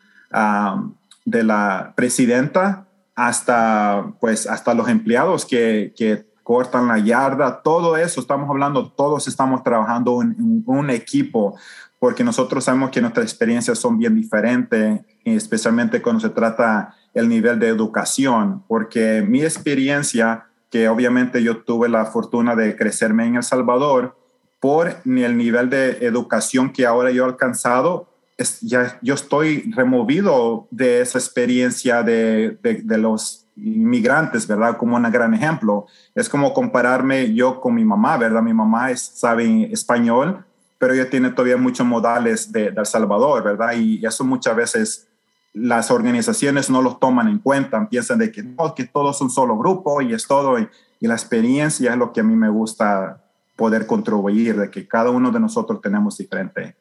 de 1.25 1.45
la 1.45 1.95
presidenta 1.97 2.87
hasta, 3.15 4.13
pues, 4.21 4.47
hasta 4.47 4.75
los 4.75 4.89
empleados 4.89 5.47
que, 5.47 5.95
que 5.97 6.27
cortan 6.43 6.89
la 6.89 6.99
yarda, 6.99 7.63
todo 7.63 7.97
eso, 7.97 8.21
estamos 8.21 8.51
hablando, 8.51 8.91
todos 8.91 9.29
estamos 9.29 9.63
trabajando 9.63 10.21
en, 10.21 10.65
un 10.67 10.91
equipo, 10.91 11.57
porque 11.99 12.25
nosotros 12.25 12.65
sabemos 12.65 12.91
que 12.91 13.01
nuestras 13.01 13.25
experiencias 13.25 13.79
son 13.79 13.99
bien 13.99 14.17
diferentes, 14.17 15.01
especialmente 15.25 16.03
cuando 16.03 16.21
se 16.21 16.31
trata 16.31 16.97
el 17.15 17.29
nivel 17.29 17.59
de 17.59 17.69
educación, 17.69 18.63
porque 18.69 19.25
mi 19.27 19.43
experiencia, 19.43 20.47
que 20.71 20.89
obviamente 20.89 21.43
yo 21.43 21.59
tuve 21.59 21.89
la 21.89 22.07
fortuna 22.07 22.55
de 22.55 22.77
crecerme 22.77 23.27
en 23.27 23.37
El 23.37 23.43
Salvador, 23.43 24.17
por 24.61 24.97
el 25.05 25.37
nivel 25.37 25.71
de 25.71 26.07
educación 26.07 26.71
que 26.71 26.87
ahora 26.87 27.11
yo 27.11 27.25
he 27.25 27.29
alcanzado, 27.29 28.09
es, 28.37 28.61
ya 28.61 28.99
yo 29.03 29.15
estoy 29.15 29.71
removido 29.75 30.69
de 30.71 31.01
esa 31.01 31.19
experiencia 31.19 32.03
de, 32.03 32.59
de, 32.63 32.99
los 32.99 33.47
inmigrantes, 33.57 34.47
¿verdad? 34.47 34.77
Como 34.77 34.97
un 34.97 35.11
gran 35.11 35.35
ejemplo. 35.35 35.87
Es 36.15 36.29
como 36.29 36.53
compararme 36.55 37.35
yo 37.35 37.61
con 37.61 37.75
mi 37.75 37.85
mamá, 37.85 38.17
¿verdad? 38.17 38.43
Mi 38.43 38.55
mamá 38.55 38.91
es, 38.91 39.01
sabe 39.01 39.71
español, 39.73 40.45
pero 40.79 40.95
ella 40.95 41.11
tiene 41.11 41.31
todavía 41.31 41.57
muchos 41.59 41.87
modales 41.87 42.51
de, 42.51 42.71
de 42.71 42.81
El 42.81 42.87
Salvador, 42.87 43.43
¿verdad? 43.43 43.73
Y 43.77 44.05
eso 44.05 44.25
muchas 44.25 44.57
veces 44.57 45.10
las 45.53 45.91
organizaciones 45.91 46.71
no 46.71 46.83
los 46.83 47.01
toman 47.01 47.29
en 47.29 47.39
cuenta, 47.39 47.89
piensan 47.89 48.19
de 48.19 48.31
que, 48.31 48.43
no, 48.43 48.75
que 48.75 48.85
todos 48.85 49.19
son 49.19 49.27
un 49.27 49.31
solo 49.31 49.59
grupo 49.59 50.01
y 50.01 50.13
es 50.13 50.27
todo, 50.27 50.59
y, 50.59 50.69
la 51.01 51.15
experiencia 51.15 51.93
es 51.93 51.97
lo 51.97 52.13
que 52.13 52.21
a 52.21 52.23
mí 52.23 52.37
me 52.37 52.51
gusta 52.51 53.25
poder 53.57 53.87
contribuir, 53.87 54.59
de 54.59 54.71
que 54.71 54.87
cada 54.87 55.09
uno 55.09 55.31
de 55.31 55.41
nosotros 55.41 55.81
tenemos 55.81 56.19
diferente. 56.19 56.77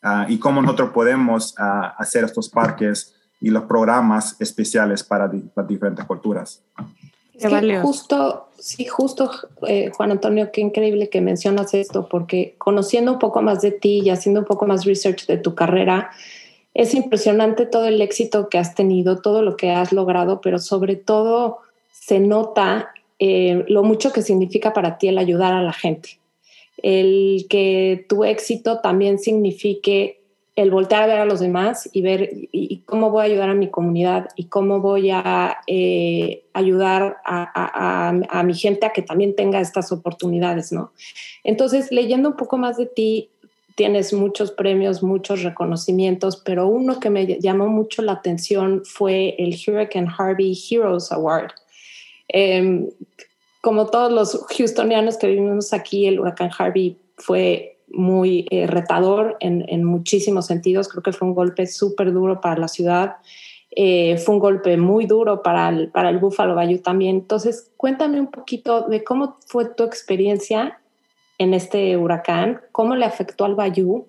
Ah, 0.00 0.26
y 0.28 0.38
cómo 0.38 0.62
nosotros 0.62 0.90
podemos 0.90 1.54
ah, 1.58 1.92
hacer 1.98 2.22
estos 2.22 2.48
parques 2.48 3.14
y 3.40 3.50
los 3.50 3.64
programas 3.64 4.36
especiales 4.38 5.02
para 5.02 5.28
las 5.56 5.66
diferentes 5.66 6.04
culturas. 6.04 6.62
justo, 7.82 8.48
sí, 8.58 8.84
justo, 8.84 9.30
eh, 9.66 9.90
Juan 9.96 10.12
Antonio, 10.12 10.50
qué 10.52 10.60
increíble 10.60 11.08
que 11.08 11.20
mencionas 11.20 11.74
esto, 11.74 12.08
porque 12.08 12.54
conociendo 12.58 13.12
un 13.12 13.18
poco 13.18 13.42
más 13.42 13.60
de 13.60 13.72
ti 13.72 14.02
y 14.04 14.10
haciendo 14.10 14.40
un 14.40 14.46
poco 14.46 14.66
más 14.66 14.84
research 14.84 15.26
de 15.26 15.38
tu 15.38 15.54
carrera, 15.56 16.10
es 16.74 16.92
impresionante 16.94 17.66
todo 17.66 17.86
el 17.86 18.00
éxito 18.00 18.48
que 18.48 18.58
has 18.58 18.74
tenido, 18.74 19.22
todo 19.22 19.42
lo 19.42 19.56
que 19.56 19.70
has 19.70 19.92
logrado, 19.92 20.40
pero 20.40 20.58
sobre 20.58 20.96
todo 20.96 21.58
se 21.92 22.18
nota 22.18 22.92
eh, 23.20 23.64
lo 23.68 23.84
mucho 23.84 24.12
que 24.12 24.22
significa 24.22 24.72
para 24.72 24.98
ti 24.98 25.08
el 25.08 25.18
ayudar 25.18 25.54
a 25.54 25.62
la 25.62 25.72
gente. 25.72 26.18
El 26.82 27.46
que 27.48 28.04
tu 28.08 28.24
éxito 28.24 28.80
también 28.80 29.20
signifique 29.20 30.20
el 30.56 30.70
voltear 30.70 31.02
a 31.02 31.06
ver 31.06 31.18
a 31.18 31.24
los 31.24 31.40
demás 31.40 31.88
y 31.92 32.02
ver 32.02 32.30
cómo 32.84 33.10
voy 33.10 33.22
a 33.22 33.24
ayudar 33.24 33.50
a 33.50 33.54
mi 33.54 33.70
comunidad 33.70 34.28
y 34.36 34.44
cómo 34.44 34.80
voy 34.80 35.10
a 35.10 35.58
eh, 35.66 36.44
ayudar 36.52 37.16
a, 37.24 38.42
mi 38.44 38.54
gente 38.54 38.86
a 38.86 38.92
que 38.92 39.02
también 39.02 39.34
tenga 39.34 39.60
estas 39.60 39.90
oportunidades, 39.90 40.70
¿no? 40.70 40.92
Entonces, 41.42 41.90
leyendo 41.90 42.28
un 42.28 42.36
poco 42.36 42.56
más 42.56 42.76
de 42.76 42.86
ti, 42.86 43.30
tienes 43.74 44.12
muchos 44.12 44.52
premios, 44.52 45.02
muchos 45.02 45.42
reconocimientos, 45.42 46.36
pero 46.44 46.68
uno 46.68 47.00
que 47.00 47.10
me 47.10 47.26
llamó 47.40 47.66
mucho 47.66 48.02
la 48.02 48.12
atención 48.12 48.82
fue 48.84 49.34
el 49.38 49.54
Hurricane 49.54 50.08
Harvey 50.16 50.56
Heroes 50.70 51.10
Award. 51.10 51.50
Em, 52.28 52.88
como 53.60 53.86
todos 53.86 54.12
los 54.12 54.34
houstonianos 54.34 55.16
que 55.16 55.26
vivimos 55.26 55.72
aquí, 55.72 56.06
el 56.06 56.20
huracán 56.20 56.50
Harvey 56.56 56.98
fue 57.16 57.78
muy 57.88 58.46
eh, 58.50 58.66
retador 58.66 59.36
en, 59.40 59.84
muchísimos 59.84 60.46
sentidos. 60.46 60.88
Creo 60.88 61.02
que 61.02 61.12
fue 61.12 61.28
un 61.28 61.34
golpe 61.34 61.66
súper 61.66 62.12
duro 62.12 62.40
para 62.40 62.60
la 62.60 62.68
ciudad. 62.68 63.16
Eh, 63.70 64.18
fue 64.18 64.34
un 64.34 64.40
golpe 64.40 64.76
muy 64.76 65.06
duro 65.06 65.42
para 65.42 65.68
el, 65.68 65.90
para 65.90 66.10
el 66.10 66.18
Buffalo 66.18 66.54
Bayou 66.54 66.78
también. 66.78 67.16
Entonces, 67.16 67.72
cuéntame 67.76 68.20
un 68.20 68.30
poquito 68.30 68.82
de 68.82 69.02
cómo 69.02 69.38
fue 69.46 69.64
tu 69.66 69.84
experiencia 69.84 70.78
en 71.44 71.54
este 71.54 71.96
huracán, 71.96 72.60
cómo 72.72 72.96
le 72.96 73.04
afectó 73.04 73.44
al 73.44 73.54
Bayou, 73.54 74.08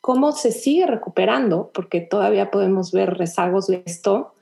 cómo 0.00 0.32
se 0.32 0.52
sigue 0.52 0.86
recuperando, 0.86 1.70
porque 1.72 2.00
todavía 2.00 2.50
podemos 2.50 2.92
ver 2.92 3.16
rezagos 3.16 3.68
de 3.68 3.82
esto, 3.86 4.34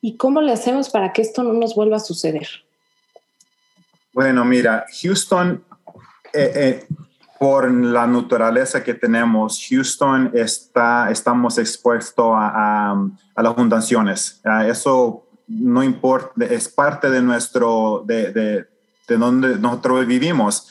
y 0.00 0.16
cómo 0.16 0.40
le 0.40 0.52
hacemos 0.52 0.88
para 0.90 1.12
que 1.12 1.22
esto 1.22 1.42
no 1.42 1.52
nos 1.52 1.74
vuelva 1.74 1.96
a 1.96 2.00
suceder. 2.00 2.46
Bueno, 4.12 4.44
mira, 4.44 4.86
Houston, 5.02 5.64
eh, 6.32 6.52
eh, 6.54 6.86
por 7.38 7.70
la 7.70 8.06
naturaleza 8.06 8.84
que 8.84 8.94
tenemos, 8.94 9.62
Houston 9.68 10.30
está, 10.34 11.10
estamos 11.10 11.58
expuestos 11.58 12.32
a, 12.34 12.92
a, 13.34 13.42
las 13.42 13.54
fundaciones. 13.54 14.40
eso 14.66 15.26
no 15.48 15.82
importa, 15.82 16.44
es 16.46 16.68
parte 16.68 17.10
de 17.10 17.20
nuestro, 17.20 18.04
de, 18.06 18.32
de, 18.32 18.64
de 19.08 19.16
donde 19.16 19.58
nosotros 19.58 20.06
vivimos. 20.06 20.70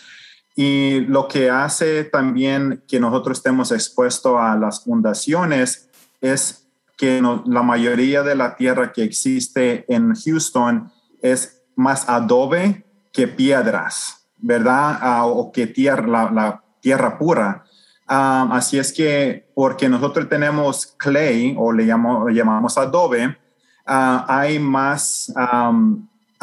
Y 0.55 1.01
lo 1.01 1.27
que 1.27 1.49
hace 1.49 2.03
también 2.03 2.83
que 2.87 2.99
nosotros 2.99 3.39
estemos 3.39 3.71
expuestos 3.71 4.39
a 4.39 4.55
las 4.55 4.83
fundaciones 4.83 5.89
es 6.21 6.67
que 6.95 7.21
la 7.45 7.63
mayoría 7.63 8.23
de 8.23 8.35
la 8.35 8.55
tierra 8.55 8.91
que 8.91 9.03
existe 9.03 9.85
en 9.93 10.13
Houston 10.13 10.91
es 11.21 11.63
más 11.75 12.07
adobe 12.07 12.85
que 13.11 13.27
piedras, 13.27 14.27
¿verdad? 14.37 14.99
Ah, 15.01 15.25
o 15.25 15.51
que 15.51 15.67
tierra, 15.67 16.31
la, 16.31 16.63
tierra 16.81 17.17
pura. 17.17 17.63
Ah, 18.07 18.47
así 18.51 18.77
es 18.77 18.93
que 18.93 19.49
porque 19.55 19.89
nosotros 19.89 20.29
tenemos 20.29 20.93
clay 20.97 21.55
o 21.57 21.71
le 21.71 21.85
llamamos 21.85 22.77
adobe, 22.77 23.37
ah, 23.85 24.25
hay 24.27 24.59
más, 24.59 25.33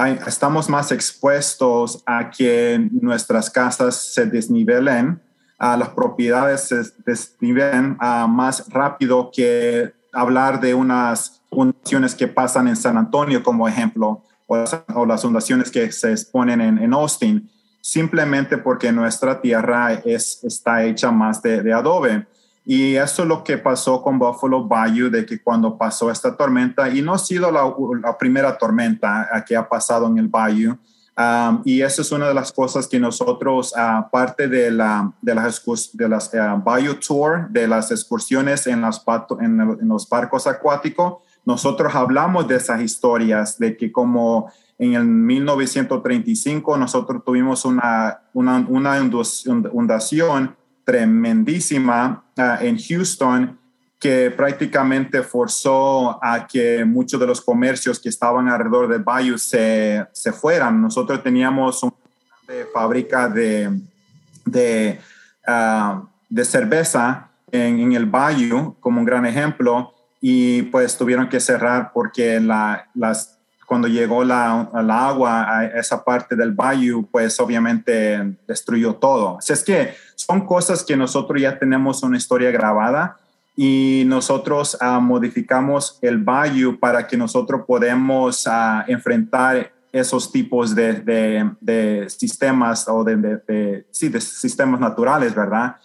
estamos 0.09 0.69
más 0.69 0.93
expuestos 0.93 2.03
a 2.07 2.31
que 2.31 2.89
nuestras 2.93 3.51
casas 3.51 3.97
se 3.97 4.27
desnivelen, 4.27 5.21
a 5.59 5.77
las 5.77 5.91
propiedades 5.91 6.63
se 6.63 6.83
desnivelen 7.05 7.97
más 8.29 8.69
rápido 8.69 9.31
que 9.33 9.93
hablar 10.13 10.61
de 10.61 10.75
unas 10.75 11.43
fundaciones 11.51 12.15
que 12.15 12.29
pasan 12.29 12.69
en 12.69 12.77
San 12.77 12.97
Antonio 12.97 13.43
como 13.43 13.69
ejemplo 13.69 14.23
o 14.47 15.07
las, 15.07 15.23
fundaciones 15.23 15.71
que 15.71 15.93
se 15.93 16.11
exponen 16.11 16.61
en, 16.61 16.93
Austin, 16.93 17.49
simplemente 17.81 18.59
porque 18.59 18.91
nuestra 18.91 19.41
tierra 19.41 19.95
es, 20.05 20.43
está 20.43 20.85
hecha 20.85 21.13
más 21.13 21.41
de, 21.41 21.73
adobe. 21.73 22.27
Y 22.73 22.95
eso 22.95 23.23
es 23.23 23.29
lo 23.29 23.43
que 23.43 23.59
pasó 23.59 24.01
con 24.01 24.17
Buffalo 24.17 24.63
Bayou, 24.63 25.11
de 25.11 25.27
que 25.27 25.43
cuando 25.43 25.77
pasó 25.77 26.09
esta 26.09 26.37
tormenta, 26.37 26.89
y 26.89 27.03
no 27.03 27.15
ha 27.15 27.19
sido 27.19 27.51
la, 27.51 28.17
primera 28.17 28.57
tormenta 28.57 29.29
que 29.45 29.57
ha 29.57 29.69
pasado 29.69 30.07
en 30.07 30.19
el 30.19 30.29
Bayou, 30.29 30.79
um, 31.19 31.63
y 31.65 31.81
eso 31.81 32.03
es 32.03 32.13
una 32.13 32.29
de 32.29 32.35
las 32.35 32.53
cosas 32.53 32.87
que 32.87 33.01
nosotros, 33.01 33.77
aparte 33.77 34.47
de, 34.47 34.71
la, 34.71 35.13
de 35.21 35.35
las, 35.35 35.65
de 35.95 36.09
las 36.09 36.33
uh, 36.33 36.63
Bayou 36.63 36.95
Tour, 36.95 37.49
de 37.51 37.67
las 37.67 37.91
excursiones 37.91 38.65
en, 38.69 38.83
las, 38.83 39.03
en, 39.41 39.61
en 39.61 39.89
los 39.89 40.09
barcos 40.09 40.47
acuáticos, 40.47 41.15
nosotros 41.45 41.93
hablamos 41.93 42.47
de 42.47 42.55
esas 42.55 42.81
historias, 42.83 43.59
de 43.59 43.77
que 43.77 43.91
como 43.91 44.49
en 44.79 44.95
el 44.95 45.07
1935 45.07 46.77
nosotros 46.77 47.25
tuvimos 47.25 47.65
una, 47.65 48.21
una, 48.33 48.65
una 48.69 48.97
inundación 48.99 50.55
tremendísima 50.91 52.25
ah, 52.37 52.59
en 52.61 52.77
Houston 52.77 53.57
que 54.01 54.33
prácticamente 54.33 55.23
forzó 55.23 56.19
a 56.25 56.49
que 56.49 56.85
muchos 56.85 57.21
de 57.21 57.27
los 57.27 57.41
comercios 57.41 58.01
que 58.01 58.09
estaban 58.09 58.49
alrededor 58.49 58.89
del 58.89 59.05
Bayou 59.05 59.39
se, 59.39 60.05
se 60.13 60.33
fueran. 60.33 60.83
Nosotros 60.83 61.23
teníamos 61.23 61.83
una 61.85 61.93
fábrica 62.75 63.29
de, 63.29 63.71
de, 64.45 64.99
ah, 65.47 66.03
de 66.29 66.45
cerveza 66.45 67.29
en, 67.53 67.79
en, 67.79 67.93
el 67.93 68.07
Bayou, 68.07 68.75
como 68.81 68.99
un 68.99 69.07
gran 69.07 69.27
ejemplo, 69.27 69.95
y 70.21 70.63
pues 70.63 70.99
tuvieron 70.99 71.29
que 71.29 71.39
cerrar 71.39 71.93
porque 71.93 72.41
la, 72.41 72.89
las, 72.95 73.39
cuando 73.71 73.87
llegó 73.87 74.25
la, 74.25 74.69
agua 74.73 75.47
a 75.49 75.67
esa 75.67 76.03
parte 76.03 76.35
del 76.35 76.51
bayou, 76.51 77.07
pues 77.09 77.39
obviamente 77.39 78.37
destruyó 78.45 78.97
todo. 78.97 79.39
Así 79.39 79.53
es 79.53 79.63
que 79.63 79.95
son 80.17 80.45
cosas 80.45 80.83
que 80.83 80.97
nosotros 80.97 81.41
ya 81.41 81.57
tenemos 81.57 82.03
una 82.03 82.17
historia 82.17 82.51
grabada 82.51 83.19
y 83.55 84.03
nosotros 84.09 84.77
uh, 84.81 85.01
modificamos 85.01 86.01
el 86.03 86.19
bayou 86.19 86.81
para 86.81 87.07
que 87.07 87.17
nosotros 87.17 87.63
podamos 87.65 88.45
uh, 88.49 88.83
enfrentar 88.89 89.71
esos 89.93 90.33
tipos 90.33 90.75
de, 90.75 90.95
de, 90.95 91.49
de 91.61 92.11
sistemas 92.11 92.89
o 92.89 93.05
de, 93.05 93.17
de, 93.19 93.87
sí, 93.93 94.09
de 94.09 94.21
sistemas 94.21 94.81
naturales, 94.81 95.33
¿verdad? 95.33 95.77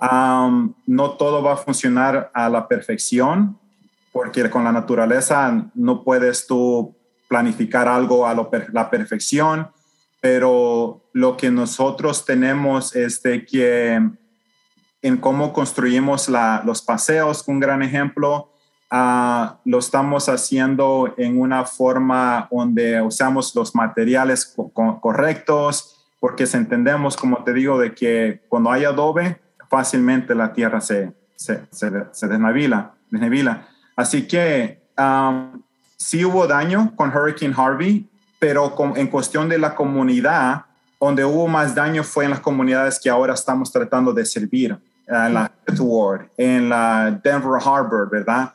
Um, 0.00 0.72
no 0.86 1.10
todo 1.10 1.42
va 1.42 1.52
a 1.52 1.56
funcionar 1.58 2.30
a 2.32 2.48
la 2.48 2.66
perfección, 2.66 3.58
porque 4.10 4.48
con 4.48 4.64
la 4.64 4.72
naturaleza 4.72 5.66
no 5.74 6.02
puedes 6.02 6.46
tú 6.46 6.95
planificar 7.28 7.88
algo 7.88 8.26
a 8.26 8.34
la 8.34 8.90
perfección, 8.90 9.68
pero 10.20 11.02
lo 11.12 11.36
que 11.36 11.50
nosotros 11.50 12.24
tenemos 12.24 12.94
es 12.96 13.22
de 13.22 13.44
que 13.44 14.00
en 15.02 15.16
cómo 15.18 15.52
construimos 15.52 16.28
los 16.64 16.82
paseos, 16.82 17.44
un 17.46 17.60
gran 17.60 17.82
ejemplo, 17.82 18.50
uh, 18.90 19.46
lo 19.64 19.78
estamos 19.78 20.28
haciendo 20.28 21.14
en 21.16 21.40
una 21.40 21.64
forma 21.64 22.48
donde 22.50 23.00
usamos 23.00 23.54
los 23.54 23.74
materiales 23.74 24.54
correctos, 25.00 26.04
porque 26.18 26.44
entendemos, 26.52 27.16
como 27.16 27.44
te 27.44 27.52
digo, 27.52 27.78
de 27.78 27.94
que 27.94 28.42
cuando 28.48 28.70
hay 28.70 28.84
adobe, 28.84 29.40
fácilmente 29.68 30.34
la 30.34 30.52
tierra 30.52 30.80
se, 30.80 31.12
se, 31.36 31.66
se, 31.70 31.90
se. 32.12 32.28
Así 33.96 34.26
que 34.26 34.82
um, 34.98 35.62
sí 35.96 36.24
hubo 36.24 36.46
daño 36.46 36.92
con 36.96 37.10
Hurricane 37.10 37.54
Harvey, 37.56 38.08
pero 38.38 38.74
en 38.96 39.06
cuestión 39.08 39.48
de 39.48 39.58
la 39.58 39.74
comunidad, 39.74 40.66
donde 41.00 41.24
hubo 41.24 41.48
más 41.48 41.74
daño 41.74 42.04
fue 42.04 42.24
en 42.24 42.30
las 42.30 42.40
comunidades 42.40 43.00
que 43.00 43.10
ahora 43.10 43.34
estamos 43.34 43.72
tratando 43.72 44.12
de 44.12 44.24
servir, 44.24 44.78
en 45.06 45.34
la 45.34 45.52
Ward, 45.78 46.28
en 46.36 46.68
la 46.68 47.20
Denver 47.22 47.60
Harbor, 47.64 48.08
¿verdad? 48.10 48.52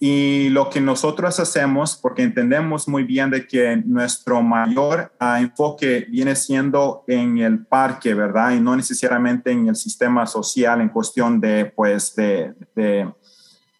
Y 0.00 0.48
lo 0.48 0.68
que 0.68 0.80
nosotros 0.80 1.38
hacemos, 1.38 1.96
porque 1.96 2.24
entendemos 2.24 2.88
muy 2.88 3.04
bien 3.04 3.30
de 3.30 3.46
que 3.46 3.76
nuestro 3.86 4.42
mayor 4.42 5.12
uh, 5.20 5.36
enfoque 5.40 6.06
viene 6.10 6.34
siendo 6.34 7.04
en 7.06 7.38
el 7.38 7.64
parque, 7.64 8.12
¿verdad? 8.12 8.50
Y 8.50 8.58
no 8.58 8.74
necesariamente 8.74 9.52
en 9.52 9.68
el 9.68 9.76
sistema 9.76 10.26
social 10.26 10.80
en 10.80 10.88
cuestión 10.88 11.40
de, 11.40 11.66
pues, 11.66 12.16
de, 12.16 12.52
de 12.74 13.12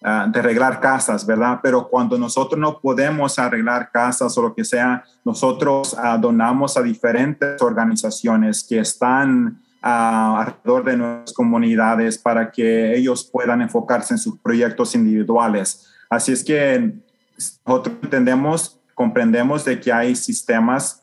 Ah, 0.05 0.27
de 0.29 0.41
arreglar 0.41 0.81
casas, 0.81 1.25
¿verdad? 1.25 1.61
Pero 1.63 1.87
cuando 1.89 2.19
nosotros 2.19 2.59
no 2.59 2.81
podemos 2.81 3.39
arreglar 3.39 3.89
casas 3.93 4.37
o 4.37 4.43
lo 4.43 4.53
que 4.53 4.65
sea, 4.65 5.05
nosotros 5.25 5.97
ah, 5.97 6.19
donamos 6.19 6.77
a 6.77 6.83
diferentes 6.83 7.63
organizaciones 7.63 8.65
que 8.69 8.81
están 8.81 9.63
ah, 9.81 10.41
alrededor 10.41 10.83
de 10.83 10.97
nuestras 10.97 11.33
comunidades 11.33 12.19
para 12.19 12.51
que 12.51 12.97
ellos 12.97 13.31
puedan 13.33 13.63
enfocarse 13.63 14.15
en 14.15 14.19
sus 14.19 14.41
proyectos 14.41 14.97
individuales. 14.97 15.89
Así 16.11 16.33
es 16.33 16.43
que 16.43 16.95
nosotros 17.65 17.95
entendemos, 18.03 18.81
comprendemos 18.95 19.65
de 19.65 19.79
que 19.79 19.93
hay 19.93 20.17
sistemas 20.17 21.01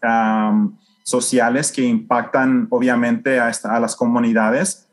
sociales 1.04 1.72
que 1.72 1.84
impactan 1.84 2.68
obviamente 2.70 3.39
a, 3.39 3.80
las 3.80 3.95
comunidades, 3.95 4.88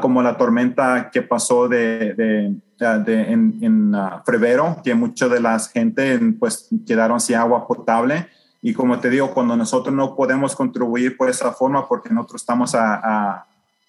como 0.00 0.22
la 0.22 0.36
tormenta 0.36 1.10
que 1.10 1.22
pasó 1.22 1.68
de, 1.68 2.54
en, 2.78 3.58
en 3.62 3.94
uh, 3.94 4.82
que 4.82 4.94
mucha 4.94 5.28
de 5.28 5.40
la 5.40 5.58
gente 5.58 6.18
pues 6.38 6.68
quedaron 6.86 7.20
sin 7.20 7.36
agua 7.36 7.66
potable. 7.66 8.28
Y 8.62 8.74
como 8.74 8.98
te 8.98 9.10
digo, 9.10 9.32
cuando 9.32 9.56
nosotros 9.56 9.94
no 9.94 10.16
podemos 10.16 10.56
contribuir 10.56 11.16
por 11.16 11.28
esa 11.28 11.52
forma 11.52 11.86
porque 11.88 12.12
nosotros 12.12 12.42
estamos 12.42 12.74
a, 12.74 13.46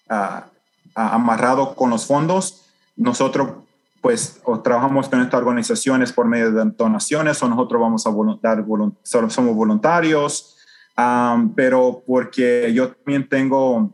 a, 0.08 0.46
amarrados 0.94 1.74
con 1.74 1.90
los 1.90 2.06
fondos, 2.06 2.64
nosotros 2.96 3.50
pues 4.00 4.40
o 4.44 4.60
trabajamos 4.60 5.08
con 5.08 5.20
estas 5.20 5.40
organizaciones 5.40 6.12
por 6.12 6.26
medio 6.26 6.52
de 6.52 6.64
donaciones 6.76 7.42
o 7.42 7.48
nosotros 7.48 7.80
vamos 7.80 8.06
a 8.06 8.10
dar, 8.40 8.64
somos 9.02 9.56
voluntarios, 9.56 10.56
um, 10.96 11.52
pero 11.54 12.02
porque 12.06 12.72
yo 12.72 12.92
también 12.92 13.28
tengo 13.28 13.92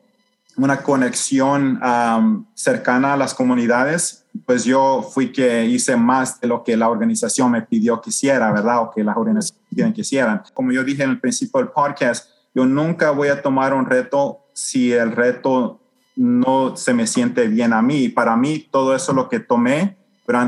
una 0.56 0.82
conexión 0.82 1.80
um, 1.82 2.44
cercana 2.54 3.14
a 3.14 3.16
las 3.16 3.32
comunidades 3.32 4.23
pues 4.46 4.64
yo 4.64 5.02
fui 5.02 5.32
que 5.32 5.64
hice 5.66 5.96
más 5.96 6.40
de 6.40 6.48
lo 6.48 6.64
que 6.64 6.76
la 6.76 6.88
organización 6.88 7.50
me 7.52 7.62
pidió 7.62 8.00
que 8.00 8.10
hiciera, 8.10 8.52
¿verdad? 8.52 8.82
O 8.82 8.90
que 8.90 9.04
las 9.04 9.16
organizaciones 9.16 9.94
quisieran. 9.94 10.42
Como 10.52 10.72
yo 10.72 10.82
dije 10.84 11.04
en 11.04 11.10
el 11.10 11.20
principio 11.20 11.60
del 11.60 11.70
podcast, 11.70 12.28
yo 12.54 12.66
nunca 12.66 13.10
voy 13.10 13.28
a 13.28 13.42
tomar 13.42 13.72
un 13.72 13.86
reto 13.86 14.40
si 14.52 14.92
el 14.92 15.12
reto 15.12 15.80
no 16.16 16.76
se 16.76 16.94
me 16.94 17.06
siente 17.06 17.48
bien 17.48 17.72
a 17.72 17.82
mí. 17.82 18.08
Para 18.08 18.36
mí, 18.36 18.68
todo 18.70 18.94
eso 18.94 19.12
lo 19.12 19.28
que 19.28 19.40
tomé 19.40 19.96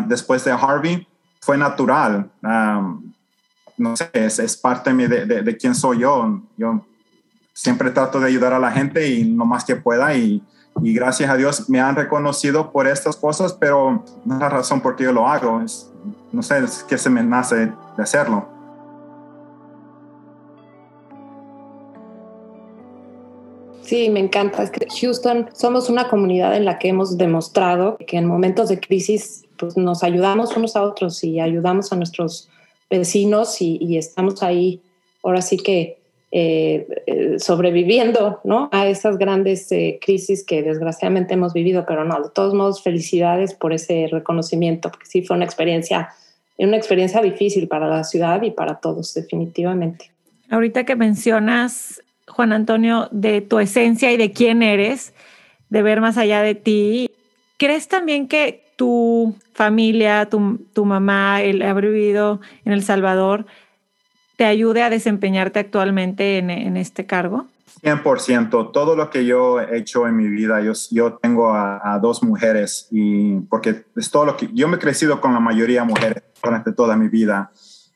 después 0.07 0.45
de 0.45 0.53
Harvey 0.53 1.07
fue 1.41 1.57
natural. 1.57 2.31
no 2.43 3.97
sé, 3.97 4.11
es, 4.13 4.57
parte 4.57 4.93
de, 4.93 5.27
de, 5.27 5.43
de, 5.43 5.57
quién 5.57 5.75
soy 5.75 6.01
yo. 6.01 6.43
Yo 6.57 6.85
siempre 7.53 7.91
trato 7.91 8.21
de 8.21 8.27
ayudar 8.27 8.53
a 8.53 8.59
la 8.59 8.73
gente 8.73 9.09
y 9.09 9.25
lo 9.25 9.45
más 9.45 9.65
que 9.65 9.77
pueda 9.77 10.15
y 10.15 10.43
y 10.83 10.93
gracias 10.95 11.31
a 11.31 11.37
Dios 11.37 11.69
me 11.69 11.81
han 11.81 11.97
reconocido 11.97 12.71
por 12.71 12.87
estas 12.87 13.17
cosas, 13.17 13.53
pero 13.53 14.03
no 14.25 14.35
es 14.35 14.41
la 14.41 14.49
razón 14.49 14.81
por 14.81 14.97
qué 14.97 15.05
yo 15.05 15.13
lo 15.13 15.27
hago, 15.27 15.61
es, 15.61 15.91
no 16.33 16.43
sé, 16.43 16.59
es 16.59 16.85
que 16.85 16.99
se 16.99 17.11
me 17.11 17.23
nace 17.23 17.73
de 17.97 18.03
hacerlo. 18.03 18.57
Sí, 23.87 24.11
me 24.11 24.19
encanta. 24.19 24.65
Es 24.65 24.71
que 24.71 24.85
Houston 25.01 25.49
somos 25.53 25.89
una 25.89 26.09
comunidad 26.09 26.57
en 26.57 26.65
la 26.65 26.77
que 26.77 26.89
hemos 26.89 27.17
demostrado 27.17 27.97
que 28.05 28.17
en 28.17 28.27
momentos 28.27 28.69
de 28.69 28.81
crisis 28.81 29.45
pues, 29.57 29.77
nos 29.77 30.03
ayudamos 30.03 30.57
unos 30.57 30.75
a 30.75 30.83
otros 30.83 31.23
y 31.23 31.39
ayudamos 31.39 31.93
a 31.93 31.97
nuestros 31.97 32.49
vecinos 32.91 33.63
y, 33.63 33.97
estamos 33.97 34.43
ahí 34.43 34.81
ahora 35.23 35.41
sí 35.41 35.57
que 35.57 35.99
eh, 36.33 36.89
eh, 37.07 37.39
sobreviviendo 37.39 38.41
¿no? 38.43 38.69
a 38.73 38.89
esas 38.89 39.17
grandes 39.17 39.71
eh, 39.71 40.01
crisis 40.05 40.45
que 40.45 40.63
desgraciadamente 40.63 41.35
hemos 41.35 41.53
vivido, 41.53 41.85
pero 41.87 42.05
no, 42.05 42.21
de 42.21 42.31
todos 42.31 42.53
modos, 42.53 42.83
felicidades 42.83 43.55
por 43.55 43.73
ese 43.73 44.09
reconocimiento, 44.11 44.91
porque 44.91 45.07
sí 45.07 45.23
fue 45.23 45.37
una 45.37 45.45
experiencia, 45.45 46.11
una 46.59 46.77
experiencia 46.77 47.23
difícil 47.23 47.69
para 47.69 47.89
la 47.89 48.03
ciudad 48.03 48.43
y 48.43 48.51
para 48.51 48.81
todos, 48.81 49.15
definitivamente. 49.15 50.11
Ahorita 50.51 50.85
que 50.85 50.97
mencionas, 50.97 52.03
Juan 52.27 52.53
Antonio, 52.53 53.09
de 53.13 53.41
tu 53.41 53.61
esencia 53.61 54.13
y 54.13 54.17
de 54.17 54.33
quién 54.33 54.65
eres, 54.65 55.15
de 55.71 55.83
ver 55.83 56.01
más 56.01 56.19
allá 56.19 56.43
de 56.43 56.57
ti, 56.57 57.09
¿crees 57.57 57.87
también 57.87 58.27
que 58.27 58.65
tu 58.75 59.37
familia, 59.53 60.29
tu, 60.29 60.59
tu 60.75 60.85
mamá, 60.85 61.41
el 61.43 61.63
haber 61.63 61.87
vivido 61.87 62.41
en 62.65 62.73
El 62.73 62.83
Salvador, 62.83 63.47
te 64.37 64.45
ayude 64.45 64.83
a 64.83 64.91
desempeñarte 64.91 65.59
actualmente 65.59 66.39
en, 66.39 66.51
en 66.51 66.77
este 66.77 67.07
cargo? 67.07 67.47
100%. 67.83 68.73
Todo 68.73 68.97
lo 68.97 69.11
que 69.11 69.25
yo 69.25 69.61
he 69.61 69.79
hecho 69.79 70.07
en 70.07 70.17
mi 70.17 70.29
vida, 70.29 70.61
yo, 70.61 70.73
yo 70.91 71.15
tengo 71.15 71.53
a, 71.53 71.99
dos 72.01 72.23
mujeres 72.23 72.89
y 72.91 73.41
porque 73.41 73.85
es 73.95 74.11
todo 74.11 74.25
lo 74.25 74.37
que 74.37 74.49
yo 74.53 74.69
me 74.69 74.77
he 74.77 74.81
crecido 74.81 75.21
con 75.21 75.33
la 75.33 75.41
mayoría 75.41 75.83
de 75.83 75.87
mujeres 75.87 76.23
durante 76.43 76.73
toda 76.73 76.97
mi 76.97 77.09
vida. 77.09 77.51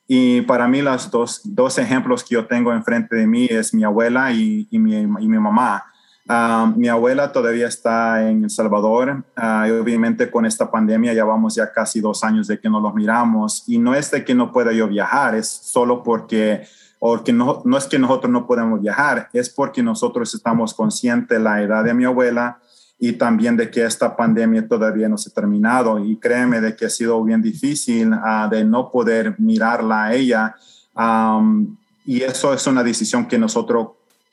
Y 0.07 0.43
para 0.43 0.67
mí 0.67 0.83
los 0.83 1.11
dos, 1.11 1.41
dos 1.45 1.79
ejemplos 1.79 2.25
que 2.25 2.35
yo 2.35 2.47
tengo 2.47 2.73
enfrente 2.73 3.17
de 3.17 3.27
mí 3.27 3.47
es 3.49 3.73
mi 3.73 3.85
abuela 3.85 4.33
y, 4.33 4.67
y, 4.71 4.79
mi, 4.79 4.97
y 4.97 5.07
mi 5.07 5.39
mamá. 5.39 5.85
Ah, 6.29 6.73
mi 6.77 6.87
abuela 6.89 7.33
todavía 7.33 7.67
está 7.67 8.29
en 8.29 8.45
El 8.45 8.51
Salvador. 8.51 9.25
Uh, 9.37 9.67
y 9.67 9.71
obviamente 9.71 10.31
con 10.31 10.47
esta 10.47 10.71
pandemia 10.71 11.13
ya 11.13 11.25
vamos 11.25 11.55
ya 11.57 11.73
casi 11.73 12.01
dos 12.01 12.23
años 12.23 12.47
de 12.47 12.61
que 12.61 12.69
no 12.69 12.81
los 12.81 12.95
miramos. 12.95 13.65
Y 13.67 13.79
no 13.79 13.95
es 13.95 14.11
de 14.11 14.25
que 14.25 14.35
no 14.35 14.53
pueda 14.53 14.73
yo 14.73 14.87
viajar, 14.87 15.35
es 15.35 15.49
solo 15.49 16.03
porque, 16.03 16.63
o 16.99 17.21
no, 17.33 17.63
no 17.65 17.77
es 17.77 17.87
que 17.87 17.99
nosotros 17.99 18.31
no 18.31 18.47
podemos 18.47 18.81
viajar, 18.81 19.29
es 19.33 19.51
porque 19.51 19.83
nosotros 19.83 20.35
estamos 20.35 20.75
conscientes 20.75 21.39
de 21.39 21.43
la 21.43 21.63
edad 21.63 21.85
de 21.85 21.95
mi 21.95 22.05
abuela 22.05 22.61
y 22.99 23.13
también 23.15 23.57
de 23.57 23.71
que 23.71 23.85
esta 23.85 24.15
pandemia 24.15 24.69
todavía 24.69 25.09
no 25.09 25.17
se 25.17 25.31
ha 25.31 25.33
terminado. 25.33 25.99
Y 25.99 26.17
créeme 26.17 26.61
de 26.61 26.77
que 26.77 26.87
ha 26.87 26.91
sido 26.91 27.23
bien 27.25 27.43
difícil 27.43 28.13
uh, 28.13 28.49
de 28.49 28.65
no 28.65 28.91
poder 28.91 29.35
mirarla 29.39 30.05
a 30.05 30.15
ella. 30.15 30.55
Y 32.05 32.23
eso 32.23 32.53
es 32.53 32.67
una 32.67 32.83
decisión 32.83 33.27
que 33.27 33.39
nosotros 33.39 33.89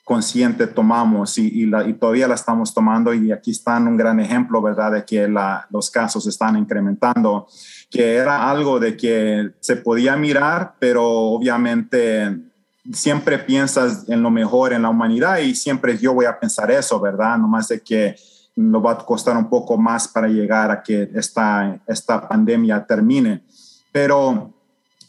consciente 0.08 0.68
tomamos 0.68 1.38
y, 1.38 1.66
y, 1.66 1.94
todavía 1.96 2.30
la 2.30 2.36
estamos 2.36 2.74
tomando 2.74 3.14
y 3.14 3.30
aquí 3.34 3.52
están 3.52 3.90
un 3.90 3.98
gran 3.98 4.22
ejemplo, 4.22 4.62
¿verdad?, 4.62 4.94
de 4.94 5.04
que 5.04 5.28
la, 5.28 5.68
los 5.70 5.92
casos 5.92 6.26
están 6.28 6.58
incrementando, 6.58 7.46
que 7.92 8.16
era 8.16 8.50
algo 8.50 8.80
de 8.80 8.96
que 8.96 9.52
se 9.60 9.76
podía 9.76 10.16
mirar, 10.16 10.76
pero 10.80 11.06
obviamente 11.06 12.38
siempre 12.94 13.38
piensas 13.38 14.08
en 14.08 14.24
lo 14.24 14.32
mejor 14.32 14.72
en 14.72 14.84
la 14.84 14.90
humanidad 14.90 15.40
y 15.40 15.54
siempre 15.54 15.98
yo 15.98 16.14
voy 16.14 16.24
a 16.24 16.40
pensar 16.40 16.72
eso, 16.72 17.02
¿verdad? 17.02 17.38
Nomás 17.38 17.68
de 17.68 17.82
que 17.82 18.16
nos 18.56 18.86
va 18.86 18.94
a 18.94 18.98
costar 19.00 19.36
un 19.36 19.50
poco 19.50 19.78
más 19.78 20.08
para 20.08 20.30
llegar 20.30 20.72
a 20.72 20.82
que 20.82 21.12
esta, 21.16 21.82
esta 21.86 22.26
pandemia 22.30 22.86
termine. 22.86 23.44
Pero 23.92 24.54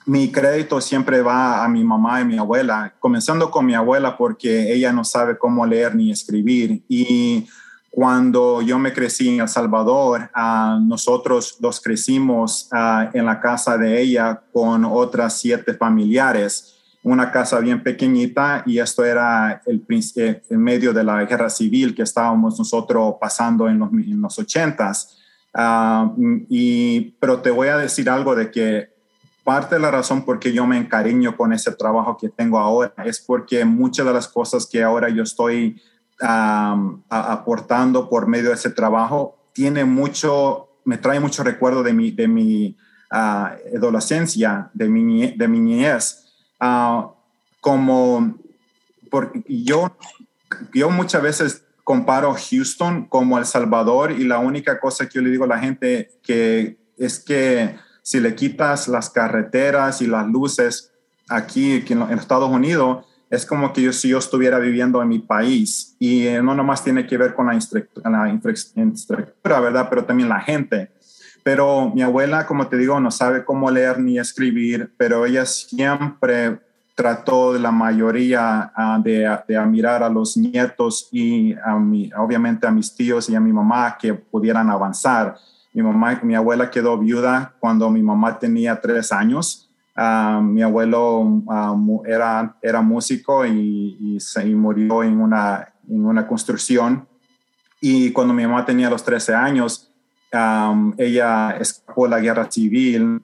mi 0.09 0.33
crédito 0.33 0.81
siempre 0.81 1.21
va 1.21 1.63
a 1.63 1.69
mi 1.69 1.85
mamá 1.85 2.23
y 2.23 2.25
mi 2.25 2.39
abuela, 2.39 2.95
comenzando 2.99 3.51
con 3.51 3.67
mi 3.67 3.75
abuela 3.75 4.17
porque 4.17 4.73
ella 4.73 4.91
no 4.91 5.05
sabe 5.05 5.37
cómo 5.37 5.67
leer 5.67 5.95
ni 5.95 6.11
escribir. 6.11 6.83
Y 6.89 7.47
cuando 7.91 8.63
yo 8.63 8.79
me 8.79 8.95
crecí 8.95 9.29
en 9.29 9.43
El 9.43 9.49
Salvador, 9.49 10.31
uh, 10.35 10.81
nosotros 10.81 11.59
los 11.61 11.79
crecimos 11.79 12.71
uh, 12.73 13.11
en 13.13 13.27
la 13.27 13.39
casa 13.39 13.77
de 13.77 14.01
ella 14.01 14.41
con 14.51 14.87
otras 14.87 15.39
siete 15.39 15.75
familiares, 15.75 16.77
una 17.03 17.31
casa 17.31 17.61
bien 17.61 17.83
pequeñita 17.83 18.63
y 18.65 18.79
esto 18.79 19.05
era 19.05 19.61
el, 19.67 19.85
eh, 20.17 20.43
en 20.49 20.63
medio 20.63 20.95
de 20.95 21.05
la 21.05 21.23
guerra 21.27 21.51
civil 21.51 21.95
que 21.95 22.03
estábamos 22.03 22.59
nosotros 22.59 23.17
pasando 23.21 23.69
en 23.69 23.79
los, 23.79 23.93
en 23.93 24.23
los 24.23 24.39
ochentas. 24.39 25.19
Uh, 25.53 26.47
y, 26.49 27.15
pero 27.21 27.43
te 27.43 27.51
voy 27.51 27.69
a 27.69 27.77
decir 27.77 28.09
algo 28.09 28.35
de 28.35 28.51
que 28.51 28.98
parte 29.49 29.77
de 29.77 29.81
la 29.81 29.91
razón 29.91 30.27
por 30.27 30.39
qué 30.39 30.53
yo 30.53 30.67
me 30.67 30.77
encariño 30.77 31.35
con 31.35 31.55
ese 31.55 31.73
trabajo 31.73 32.19
que 32.19 32.29
tengo 32.29 32.59
ahora 32.59 32.93
es 33.07 33.19
porque 33.19 33.65
muchas 33.65 34.05
de 34.05 34.13
las 34.13 34.29
cosas 34.29 34.67
que 34.67 34.83
ahora 34.83 35.09
yo 35.09 35.23
estoy 35.23 35.81
aportando 37.09 38.11
por 38.11 38.27
medio 38.27 38.51
de 38.51 38.57
ese 38.57 38.69
trabajo 38.69 39.39
tiene 39.55 39.87
mucho, 39.87 40.69
me 40.85 40.99
trae 40.99 41.19
mucho 41.19 41.43
recuerdo 41.45 41.83
de 41.83 41.95
mi, 41.95 42.11
de 42.11 42.29
mi 42.29 42.77
ah, 43.11 43.55
adolescencia, 43.75 44.69
de 44.75 44.87
mi, 44.87 45.31
de 45.35 45.49
mi 45.49 45.61
niñez. 45.61 46.27
Uh, 46.61 47.09
como, 47.63 48.37
porque 49.11 49.43
yo, 49.49 49.97
yo 50.75 50.91
muchas 50.91 51.23
veces 51.23 51.65
comparo 51.85 52.35
Houston 52.35 53.07
como 53.07 53.39
El 53.39 53.47
Salvador 53.47 54.13
y 54.13 54.25
la 54.25 54.41
única 54.41 54.79
cosa 54.79 55.09
que 55.09 55.15
yo 55.15 55.23
le 55.23 55.31
digo 55.31 55.45
a 55.45 55.49
la 55.49 55.59
gente 55.59 56.11
que 56.23 56.77
es 56.99 57.19
que 57.19 57.88
si 58.09 58.21
le 58.21 58.35
quitas 58.35 58.89
las 58.89 59.11
carreteras 59.11 60.01
y 60.01 60.07
las 60.07 60.27
luces 60.27 60.91
aquí, 61.29 61.85
en, 61.91 62.19
Estados 62.19 62.49
Unidos, 62.49 63.05
es 63.29 63.45
como 63.45 63.71
que 63.71 63.83
yo, 63.83 63.93
si 63.93 64.09
yo 64.09 64.17
estuviera 64.17 64.59
viviendo 64.59 65.03
en 65.03 65.09
mi 65.09 65.19
país 65.19 65.95
y 65.99 66.27
eh, 66.27 66.41
no 66.41 66.55
nomás 66.55 66.83
tiene 66.83 67.07
que 67.07 67.19
ver 67.19 67.35
con 67.35 67.49
la, 67.49 67.55
infraestructura, 67.55 69.61
¿verdad? 69.61 69.89
Pero 69.91 70.07
también 70.07 70.31
la 70.31 70.41
gente. 70.41 70.91
Pero 71.43 71.93
mi 71.95 72.01
abuela, 72.01 72.47
como 72.47 72.67
te 72.67 72.79
digo, 72.79 72.99
no 72.99 73.11
sabe 73.11 73.45
cómo 73.45 73.71
leer 73.71 74.01
ni 74.01 74.19
escribir, 74.19 74.91
pero 74.97 75.27
ella 75.27 75.45
siempre 75.45 76.61
trató 76.95 77.53
de 77.53 77.59
la 77.59 77.73
mayoría 77.73 78.73
uh, 78.75 79.03
de, 79.03 79.39
de 79.47 79.57
admirar 79.59 80.03
a 80.03 80.09
los 80.09 80.35
nietos 80.35 81.11
y 81.13 81.55
a 81.63 81.79
mi, 81.79 82.11
obviamente 82.17 82.67
a 82.67 82.71
mis 82.71 82.95
tíos 82.95 83.29
y 83.29 83.35
a 83.35 83.41
mi 83.41 83.53
mamá 83.53 83.99
que 84.01 84.15
pudieran 84.15 84.71
avanzar. 84.71 85.37
Mi 85.79 85.85
mamá, 85.85 86.19
mi 86.25 86.35
abuela 86.35 86.73
quedó 86.73 86.99
viuda 86.99 87.55
cuando 87.61 87.89
mi 87.89 88.03
mamá 88.03 88.37
tenía 88.41 88.81
tres 88.81 89.13
años. 89.13 89.71
Ah, 89.95 90.41
mi 90.43 90.61
abuelo 90.61 91.45
ah, 91.49 91.77
era, 92.05 92.57
era 92.61 92.83
músico 92.83 93.47
y, 93.47 94.19
murió 94.57 95.05
en 95.05 95.21
una, 95.21 95.73
en 95.89 96.05
una 96.05 96.27
construcción. 96.27 97.07
Y 97.81 98.11
cuando 98.11 98.35
mi 98.35 98.45
mamá 98.45 98.65
tenía 98.65 98.91
los 98.91 99.05
13 99.05 99.37
años, 99.37 99.93
ella 100.33 101.51
escapó 101.61 102.07
de 102.07 102.11
la 102.11 102.19
guerra 102.19 102.51
civil 102.51 103.23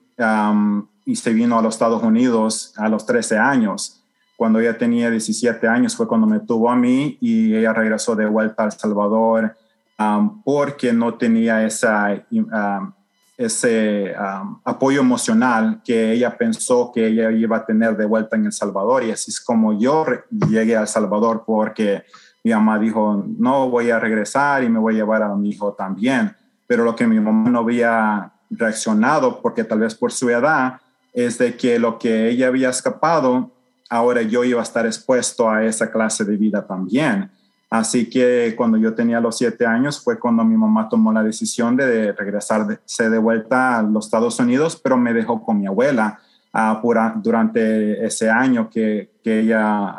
y 1.03 1.15
se 1.17 1.33
vino 1.33 1.59
a 1.59 1.61
los 1.61 1.75
Estados 1.75 2.01
Unidos 2.03 2.73
a 2.77 2.87
los 2.87 3.05
13 3.05 3.37
años. 3.37 4.01
Cuando 4.37 4.61
ella 4.61 4.77
tenía 4.77 5.11
17 5.11 5.67
años 5.67 5.93
fue 5.93 6.07
cuando 6.07 6.25
me 6.25 6.39
tuvo 6.39 6.71
a 6.71 6.77
mí 6.77 7.17
y 7.19 7.53
ella 7.53 7.73
regresó 7.73 8.15
de 8.15 8.27
vuelta 8.27 8.63
a 8.63 8.67
El 8.67 8.71
Salvador 8.71 9.57
Um, 9.97 10.43
porque 10.43 10.91
no 10.91 11.13
tenía 11.13 11.65
esa, 11.65 12.21
um, 12.29 12.91
ese 13.37 14.13
um, 14.19 14.59
apoyo 14.65 14.99
emocional 14.99 15.81
que 15.85 16.11
ella 16.11 16.37
pensó 16.37 16.91
que 16.93 17.07
ella 17.07 17.31
iba 17.31 17.57
a 17.57 17.65
tener 17.65 17.95
de 17.95 18.05
vuelta 18.05 18.35
en 18.35 18.45
El 18.45 18.51
Salvador. 18.51 19.03
Y 19.03 19.11
así 19.11 19.31
es 19.31 19.39
como 19.39 19.77
yo 19.79 20.05
llegué 20.49 20.75
a 20.75 20.81
El 20.81 20.87
Salvador 20.87 21.43
porque 21.45 22.03
mi 22.43 22.51
mamá 22.51 22.77
dijo, 22.77 23.23
no 23.37 23.69
voy 23.69 23.89
a 23.89 23.99
regresar 23.99 24.63
y 24.63 24.69
me 24.69 24.79
voy 24.79 24.95
a 24.95 24.97
llevar 24.97 25.23
a 25.23 25.33
mi 25.35 25.49
hijo 25.49 25.73
también. 25.73 26.35
Pero 26.67 26.83
lo 26.83 26.95
que 26.95 27.07
mi 27.07 27.19
mamá 27.19 27.49
no 27.49 27.59
había 27.59 28.33
reaccionado, 28.49 29.41
porque 29.41 29.63
tal 29.63 29.79
vez 29.79 29.95
por 29.95 30.11
su 30.11 30.29
edad, 30.29 30.79
es 31.13 31.37
de 31.37 31.55
que 31.55 31.79
lo 31.79 31.97
que 31.97 32.29
ella 32.29 32.47
había 32.47 32.69
escapado, 32.69 33.51
ahora 33.89 34.21
yo 34.21 34.43
iba 34.43 34.59
a 34.59 34.63
estar 34.63 34.85
expuesto 34.85 35.49
a 35.49 35.63
esa 35.63 35.89
clase 35.89 36.25
de 36.25 36.35
vida 36.35 36.67
también. 36.67 37.31
Así 37.79 38.09
que 38.09 38.53
cuando 38.55 38.77
yo 38.77 38.93
tenía 38.93 39.19
los 39.19 39.37
siete 39.37 39.65
años 39.65 40.01
fue 40.01 40.17
cuando 40.17 40.45
mi 40.45 40.55
mamá 40.55 40.87
tomó 40.87 41.11
la 41.11 41.21
decisión 41.21 41.75
de 41.75 42.13
regresarse 42.13 43.09
de 43.09 43.17
vuelta 43.17 43.79
a 43.79 43.83
los 43.83 44.05
Estados 44.05 44.39
Unidos, 44.39 44.79
pero 44.81 44.95
me 44.95 45.13
dejó 45.13 45.43
con 45.43 45.59
mi 45.59 45.67
abuela 45.67 46.19
uh, 46.53 47.21
durante 47.21 48.05
ese 48.05 48.29
año 48.29 48.69
que, 48.69 49.11
que 49.21 49.41
ella, 49.41 49.93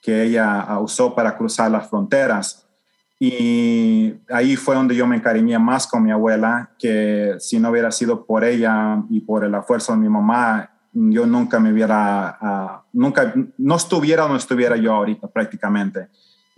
que 0.00 0.22
ella 0.22 0.62
ah, 0.62 0.80
usó 0.80 1.14
para 1.14 1.36
cruzar 1.36 1.70
las 1.70 1.90
fronteras. 1.90 2.66
Y 3.20 4.14
ahí 4.30 4.56
fue 4.56 4.74
donde 4.74 4.96
yo 4.96 5.06
me 5.06 5.16
encariñé 5.16 5.58
más 5.58 5.86
con 5.86 6.02
mi 6.02 6.10
abuela, 6.10 6.70
que 6.78 7.36
si 7.38 7.58
no 7.58 7.68
hubiera 7.68 7.90
sido 7.90 8.24
por 8.24 8.44
ella 8.44 9.02
y 9.10 9.20
por 9.20 9.44
el 9.44 9.54
esfuerzo 9.54 9.92
de 9.92 9.98
mi 9.98 10.08
mamá, 10.08 10.70
yo 10.94 11.26
nunca 11.26 11.60
me 11.60 11.70
hubiera, 11.70 12.38
uh, 12.40 12.98
nunca, 12.98 13.34
no 13.58 13.76
estuviera 13.76 14.24
o 14.24 14.28
no 14.28 14.36
estuviera 14.36 14.76
yo 14.76 14.94
ahorita 14.94 15.28
prácticamente. 15.28 16.08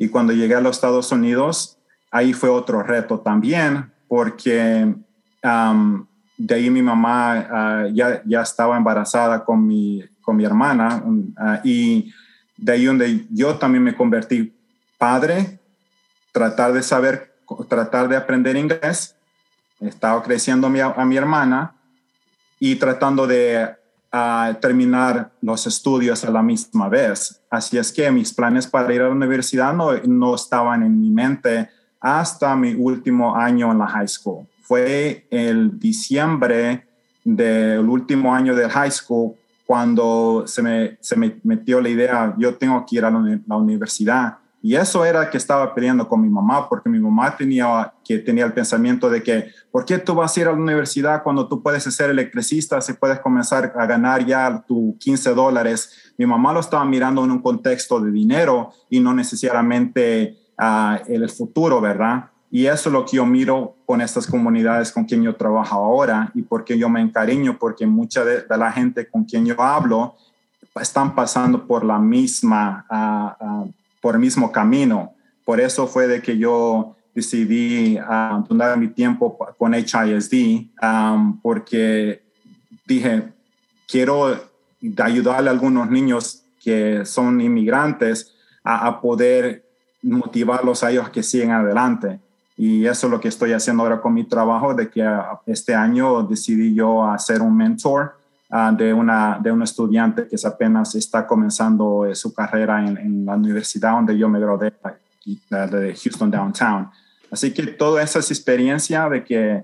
Y 0.00 0.08
cuando 0.08 0.32
llegué 0.32 0.54
a 0.54 0.62
los 0.62 0.76
Estados 0.76 1.12
Unidos, 1.12 1.76
ahí 2.10 2.32
fue 2.32 2.48
otro 2.48 2.82
reto 2.82 3.20
también, 3.20 3.92
porque 4.08 4.94
de 5.42 6.54
ahí 6.54 6.70
mi 6.70 6.80
mamá 6.80 7.46
ah, 7.50 7.86
ya, 7.92 8.22
ya 8.24 8.40
estaba 8.40 8.78
embarazada 8.78 9.44
con 9.44 9.66
mi, 9.66 10.02
con 10.22 10.38
mi 10.38 10.44
hermana 10.46 11.02
uh, 11.04 11.60
y 11.64 12.14
de 12.56 12.72
ahí 12.72 12.86
donde 12.86 13.26
yo 13.28 13.56
también 13.58 13.84
me 13.84 13.94
convertí 13.94 14.54
padre 14.96 15.60
tratar 16.32 16.72
de 16.72 16.82
saber, 16.82 17.34
tratar 17.68 18.08
de 18.08 18.16
aprender 18.16 18.56
inglés. 18.56 19.16
Estaba 19.80 20.22
creciendo 20.22 20.68
a 20.68 20.70
mi, 20.70 20.80
a 20.80 21.04
mi 21.04 21.18
hermana 21.18 21.74
y 22.58 22.76
tratando 22.76 23.26
de 23.26 23.76
terminar 24.60 25.30
los 25.40 25.66
estudios 25.66 26.24
a 26.24 26.30
la 26.30 26.42
misma 26.42 26.88
vez. 26.88 27.40
Así 27.48 27.78
es 27.78 27.92
que 27.92 28.10
mis 28.10 28.32
planes 28.32 28.66
para 28.66 28.92
ir 28.92 29.02
a 29.02 29.04
la 29.04 29.10
universidad 29.10 29.72
no, 29.72 29.92
no 30.06 30.34
estaban 30.34 30.82
en 30.82 31.00
mi 31.00 31.10
mente 31.10 31.68
hasta 32.00 32.56
mi 32.56 32.74
último 32.74 33.36
año 33.36 33.70
en 33.70 33.78
la 33.78 33.86
high 33.86 34.08
school. 34.08 34.46
Fue 34.62 35.26
el 35.30 35.78
diciembre 35.78 36.86
del 37.24 37.88
último 37.88 38.34
año 38.34 38.54
del 38.54 38.70
high 38.70 38.90
school 38.90 39.34
cuando 39.70 40.44
se 40.48 40.62
me, 40.62 40.98
se 41.00 41.14
me 41.14 41.36
metió 41.44 41.80
la 41.80 41.88
idea, 41.88 42.34
yo 42.36 42.56
tengo 42.56 42.84
que 42.84 42.96
ir 42.96 43.04
a 43.04 43.10
la, 43.12 43.56
universidad. 43.56 44.38
Y 44.62 44.74
eso 44.74 45.04
era 45.04 45.30
que 45.30 45.38
estaba 45.38 45.74
peleando 45.74 46.06
con 46.06 46.20
mi 46.20 46.28
mamá, 46.28 46.68
porque 46.68 46.90
mi 46.90 46.98
mamá 46.98 47.34
tenía, 47.34 47.92
que 48.04 48.18
tenía 48.18 48.44
el 48.44 48.52
pensamiento 48.52 49.08
de 49.08 49.22
que, 49.22 49.46
¿por 49.70 49.86
qué 49.86 49.98
tú 49.98 50.14
vas 50.14 50.36
a 50.36 50.40
ir 50.40 50.48
a 50.48 50.52
la 50.52 50.58
universidad 50.58 51.22
cuando 51.22 51.48
tú 51.48 51.62
puedes 51.62 51.82
ser 51.84 52.10
electricista, 52.10 52.80
si 52.82 52.92
puedes 52.92 53.20
comenzar 53.20 53.72
a 53.74 53.86
ganar 53.86 54.24
ya 54.26 54.62
tus 54.68 54.96
15 54.98 55.34
dólares? 55.34 56.12
Mi 56.18 56.26
mamá 56.26 56.52
lo 56.52 56.60
estaba 56.60 56.84
mirando 56.84 57.24
en 57.24 57.30
un 57.30 57.40
contexto 57.40 58.00
de 58.00 58.10
dinero 58.10 58.70
y 58.90 59.00
no 59.00 59.14
necesariamente 59.14 60.36
uh, 60.58 61.10
el 61.10 61.28
futuro, 61.30 61.80
¿verdad? 61.80 62.30
Y 62.50 62.66
eso 62.66 62.88
es 62.88 62.92
lo 62.92 63.06
que 63.06 63.16
yo 63.16 63.24
miro 63.24 63.76
con 63.86 64.00
estas 64.00 64.26
comunidades 64.26 64.90
con 64.90 65.04
quien 65.04 65.22
yo 65.22 65.36
trabajo 65.36 65.76
ahora 65.76 66.32
y 66.34 66.42
porque 66.42 66.76
yo 66.76 66.88
me 66.88 67.00
encariño, 67.00 67.56
porque 67.58 67.86
mucha 67.86 68.24
de, 68.24 68.44
la 68.48 68.72
gente 68.72 69.08
con 69.08 69.24
quien 69.24 69.46
yo 69.46 69.60
hablo 69.62 70.16
están 70.74 71.14
pasando 71.14 71.66
por 71.66 71.84
la 71.84 71.98
misma, 71.98 72.84
uh, 72.90 73.44
uh, 73.44 73.72
por 74.00 74.14
el 74.14 74.20
mismo 74.20 74.50
camino. 74.50 75.14
Por 75.44 75.60
eso 75.60 75.86
fue 75.86 76.06
de 76.06 76.22
que 76.22 76.38
yo 76.38 76.96
decidí 77.14 77.98
uh, 77.98 78.42
donar 78.48 78.78
mi 78.78 78.88
tiempo 78.88 79.36
con 79.58 79.74
HISD, 79.74 80.68
um, 80.82 81.40
porque 81.40 82.22
dije, 82.86 83.32
quiero 83.88 84.38
ayudarle 84.98 85.50
a 85.50 85.52
algunos 85.52 85.90
niños 85.90 86.42
que 86.62 87.04
son 87.04 87.40
inmigrantes 87.40 88.34
a, 88.62 88.86
a 88.86 89.00
poder 89.00 89.64
motivarlos 90.02 90.82
a 90.82 90.90
ellos 90.90 91.10
que 91.10 91.22
siguen 91.22 91.50
adelante. 91.50 92.20
Y 92.56 92.86
eso 92.86 93.06
es 93.06 93.10
lo 93.10 93.20
que 93.20 93.28
estoy 93.28 93.52
haciendo 93.52 93.82
ahora 93.82 94.00
con 94.00 94.12
mi 94.12 94.24
trabajo, 94.24 94.74
de 94.74 94.90
que 94.90 95.02
ah, 95.02 95.40
este 95.46 95.74
año 95.74 96.22
decidí 96.24 96.74
yo 96.74 97.04
hacer 97.04 97.40
un 97.40 97.56
mentor 97.56 98.19
uh, 98.50 98.74
de, 98.76 98.92
una, 98.92 99.38
de 99.42 99.52
un 99.52 99.62
estudiante 99.62 100.26
que 100.28 100.36
apenas 100.46 100.94
está 100.94 101.26
comenzando 101.26 102.06
eh, 102.06 102.14
su 102.14 102.32
carrera 102.34 102.84
en, 102.86 103.24
la 103.24 103.36
universidad 103.36 103.92
donde 103.92 104.16
yo 104.16 104.28
me 104.28 104.40
gradué, 104.40 104.72
de 105.24 105.94
Houston 105.94 106.30
Downtown. 106.30 106.90
Así 107.30 107.52
que 107.52 107.62
toda 107.68 108.02
esa 108.02 108.18
experiencia 108.18 109.08
de 109.08 109.22
que 109.22 109.62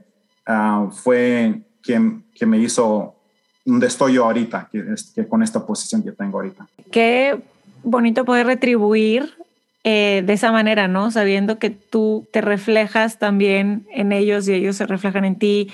uh, 0.48 0.90
fue 0.90 1.62
que, 1.82 2.20
que, 2.34 2.46
me 2.46 2.58
hizo 2.58 3.16
donde 3.64 3.86
estoy 3.88 4.16
ahorita, 4.16 4.68
que, 4.70 4.94
que 5.14 5.26
con 5.26 5.42
esta 5.42 5.64
posición 5.66 6.02
que 6.02 6.12
tengo 6.12 6.38
ahorita. 6.38 6.68
Qué 6.90 7.40
bonito 7.82 8.24
poder 8.24 8.46
retribuir 8.46 9.34
eh, 9.88 10.24
de 10.26 10.32
esa 10.32 10.50
manera, 10.50 10.88
¿no? 10.88 11.12
Sabiendo 11.12 11.60
que 11.60 11.70
tú 11.70 12.26
te 12.32 12.40
reflejas 12.40 13.20
también 13.20 13.86
en 13.92 14.10
ellos 14.10 14.48
y 14.48 14.54
ellos 14.54 14.74
se 14.74 14.84
reflejan 14.84 15.24
en 15.24 15.38
ti 15.38 15.70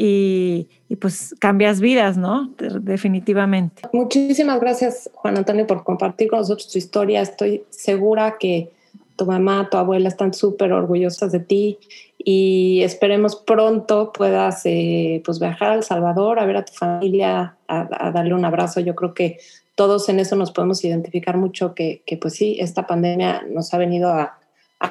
y, 0.00 0.68
pues 1.00 1.34
cambias 1.40 1.80
vidas, 1.80 2.16
¿no? 2.16 2.54
Definitivamente. 2.56 3.82
Muchísimas 3.92 4.60
gracias, 4.60 5.10
Juan 5.14 5.36
Antonio, 5.36 5.66
por 5.66 5.82
compartir 5.82 6.28
con 6.28 6.38
nosotros 6.38 6.70
tu 6.70 6.78
historia. 6.78 7.20
Estoy 7.20 7.64
segura 7.70 8.36
que 8.38 8.70
tu 9.16 9.26
mamá, 9.26 9.68
tu 9.68 9.76
abuela 9.76 10.08
están 10.08 10.32
súper 10.32 10.72
orgullosas 10.72 11.32
de 11.32 11.40
ti 11.40 11.78
y 12.16 12.82
esperemos 12.82 13.34
pronto 13.34 14.12
puedas 14.12 14.64
eh, 14.66 15.20
pues 15.24 15.40
viajar 15.40 15.72
a 15.72 15.74
El 15.74 15.82
Salvador, 15.82 16.38
a 16.38 16.46
ver 16.46 16.58
a 16.58 16.64
tu 16.64 16.74
familia, 16.74 17.56
a, 17.66 18.12
darle 18.12 18.34
un 18.34 18.44
abrazo. 18.44 18.78
Yo 18.78 18.94
creo 18.94 19.14
que 19.14 19.38
todos 19.74 20.08
en 20.08 20.20
eso 20.20 20.36
nos 20.36 20.52
podemos 20.52 20.84
identificar 20.84 21.36
mucho 21.36 21.74
que, 21.74 22.04
pues 22.20 22.34
sí, 22.34 22.56
esta 22.60 22.86
pandemia 22.86 23.42
nos 23.50 23.74
ha 23.74 23.78
venido 23.78 24.10
a, 24.10 24.38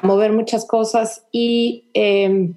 mover 0.02 0.32
muchas 0.32 0.66
cosas 0.66 1.24
y 1.32 1.84
em, 1.94 2.56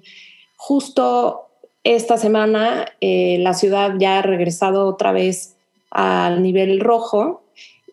justo 0.56 1.48
esta 1.84 2.16
semana 2.16 2.86
eh, 3.00 3.38
la 3.40 3.54
ciudad 3.54 3.94
ya 3.98 4.18
ha 4.18 4.22
regresado 4.22 4.86
otra 4.86 5.12
vez 5.12 5.56
al 5.90 6.42
nivel 6.42 6.80
rojo 6.80 7.42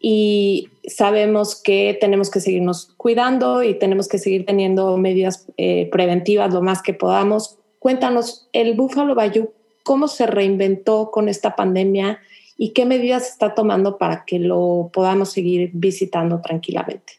y 0.01 0.69
sabemos 0.87 1.61
que 1.61 1.97
tenemos 1.99 2.29
que 2.29 2.39
seguirnos 2.39 2.93
cuidando 2.97 3.63
y 3.63 3.77
tenemos 3.77 4.07
que 4.07 4.17
seguir 4.17 4.45
teniendo 4.45 4.95
medidas 4.97 5.45
eh, 5.57 5.89
preventivas 5.91 6.53
lo 6.53 6.61
más 6.61 6.81
que 6.81 6.93
podamos. 6.93 7.57
Cuéntanos, 7.79 8.47
el 8.53 8.75
Búfalo 8.75 9.15
Bayou, 9.15 9.51
¿cómo 9.83 10.07
se 10.07 10.27
reinventó 10.27 11.11
con 11.11 11.27
esta 11.27 11.55
pandemia? 11.55 12.19
y 12.61 12.73
qué 12.73 12.85
medidas 12.85 13.29
está 13.29 13.55
tomando 13.55 13.97
para 13.97 14.25
que 14.25 14.37
lo 14.37 14.91
podamos 14.93 15.31
seguir 15.31 15.71
visitando 15.73 16.41
tranquilamente. 16.41 17.13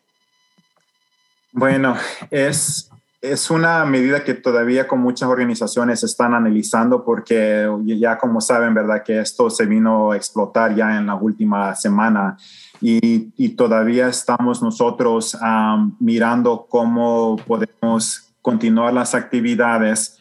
Bueno, 1.51 1.97
es, 2.31 2.90
es 3.21 3.51
una 3.51 3.85
medida 3.85 4.25
que 4.25 4.35
todavía 4.35 4.89
con 4.89 5.01
muchas 5.01 5.29
organizaciones 5.29 6.03
están 6.03 6.35
analizando 6.35 7.05
porque 7.05 7.69
ya 7.85 8.17
como 8.17 8.41
saben, 8.41 8.73
¿verdad? 8.73 9.03
Que 9.05 9.21
esto 9.21 9.51
se 9.51 9.67
vino 9.67 10.13
a 10.13 10.17
explotar 10.17 10.75
ya 10.75 10.97
en 10.97 11.07
la 11.07 11.15
última 11.15 11.75
semana 11.75 12.37
y, 12.81 13.51
todavía 13.57 14.09
estamos 14.09 14.63
nosotros 14.63 15.37
mirando 15.99 16.67
cómo 16.69 17.37
podemos 17.47 18.33
continuar 18.41 18.95
las 18.95 19.15
actividades 19.15 20.19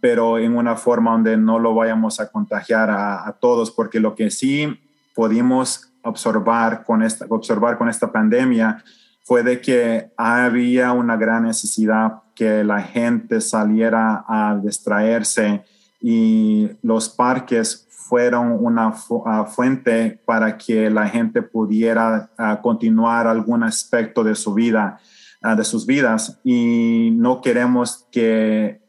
pero 0.00 0.38
en 0.38 0.56
una 0.56 0.76
forma 0.76 1.12
donde 1.12 1.36
no 1.36 1.58
lo 1.58 1.74
vayamos 1.74 2.20
a 2.20 2.30
contagiar 2.30 2.90
a, 2.90 3.36
todos, 3.40 3.70
porque 3.70 4.00
lo 4.00 4.14
que 4.14 4.30
sí 4.30 4.78
pudimos 5.14 5.90
observar 6.02 6.84
con, 6.84 7.02
esta, 7.02 7.26
observar 7.28 7.76
con 7.76 7.88
esta 7.88 8.10
pandemia 8.10 8.82
fue 9.28 9.42
de 9.42 9.60
que 9.60 10.10
había 10.16 10.92
una 10.92 11.18
gran 11.18 11.42
necesidad 11.42 12.22
que 12.34 12.64
la 12.64 12.80
gente 12.80 13.42
saliera 13.42 14.24
a 14.26 14.56
distraerse 14.56 15.62
y 16.00 16.70
los 16.80 17.10
parques 17.10 17.86
fueron 17.90 18.56
una 18.58 18.92
fuente 18.92 20.18
para 20.24 20.56
que 20.56 20.88
la 20.88 21.06
gente 21.06 21.42
pudiera 21.42 22.30
continuar 22.62 23.26
algún 23.26 23.64
aspecto 23.64 24.24
de 24.24 24.34
su 24.34 24.54
vida, 24.54 24.98
de 25.42 25.64
sus 25.64 25.84
vidas. 25.84 26.38
Y 26.42 27.10
no 27.12 27.42
queremos 27.42 28.06
que 28.10 28.80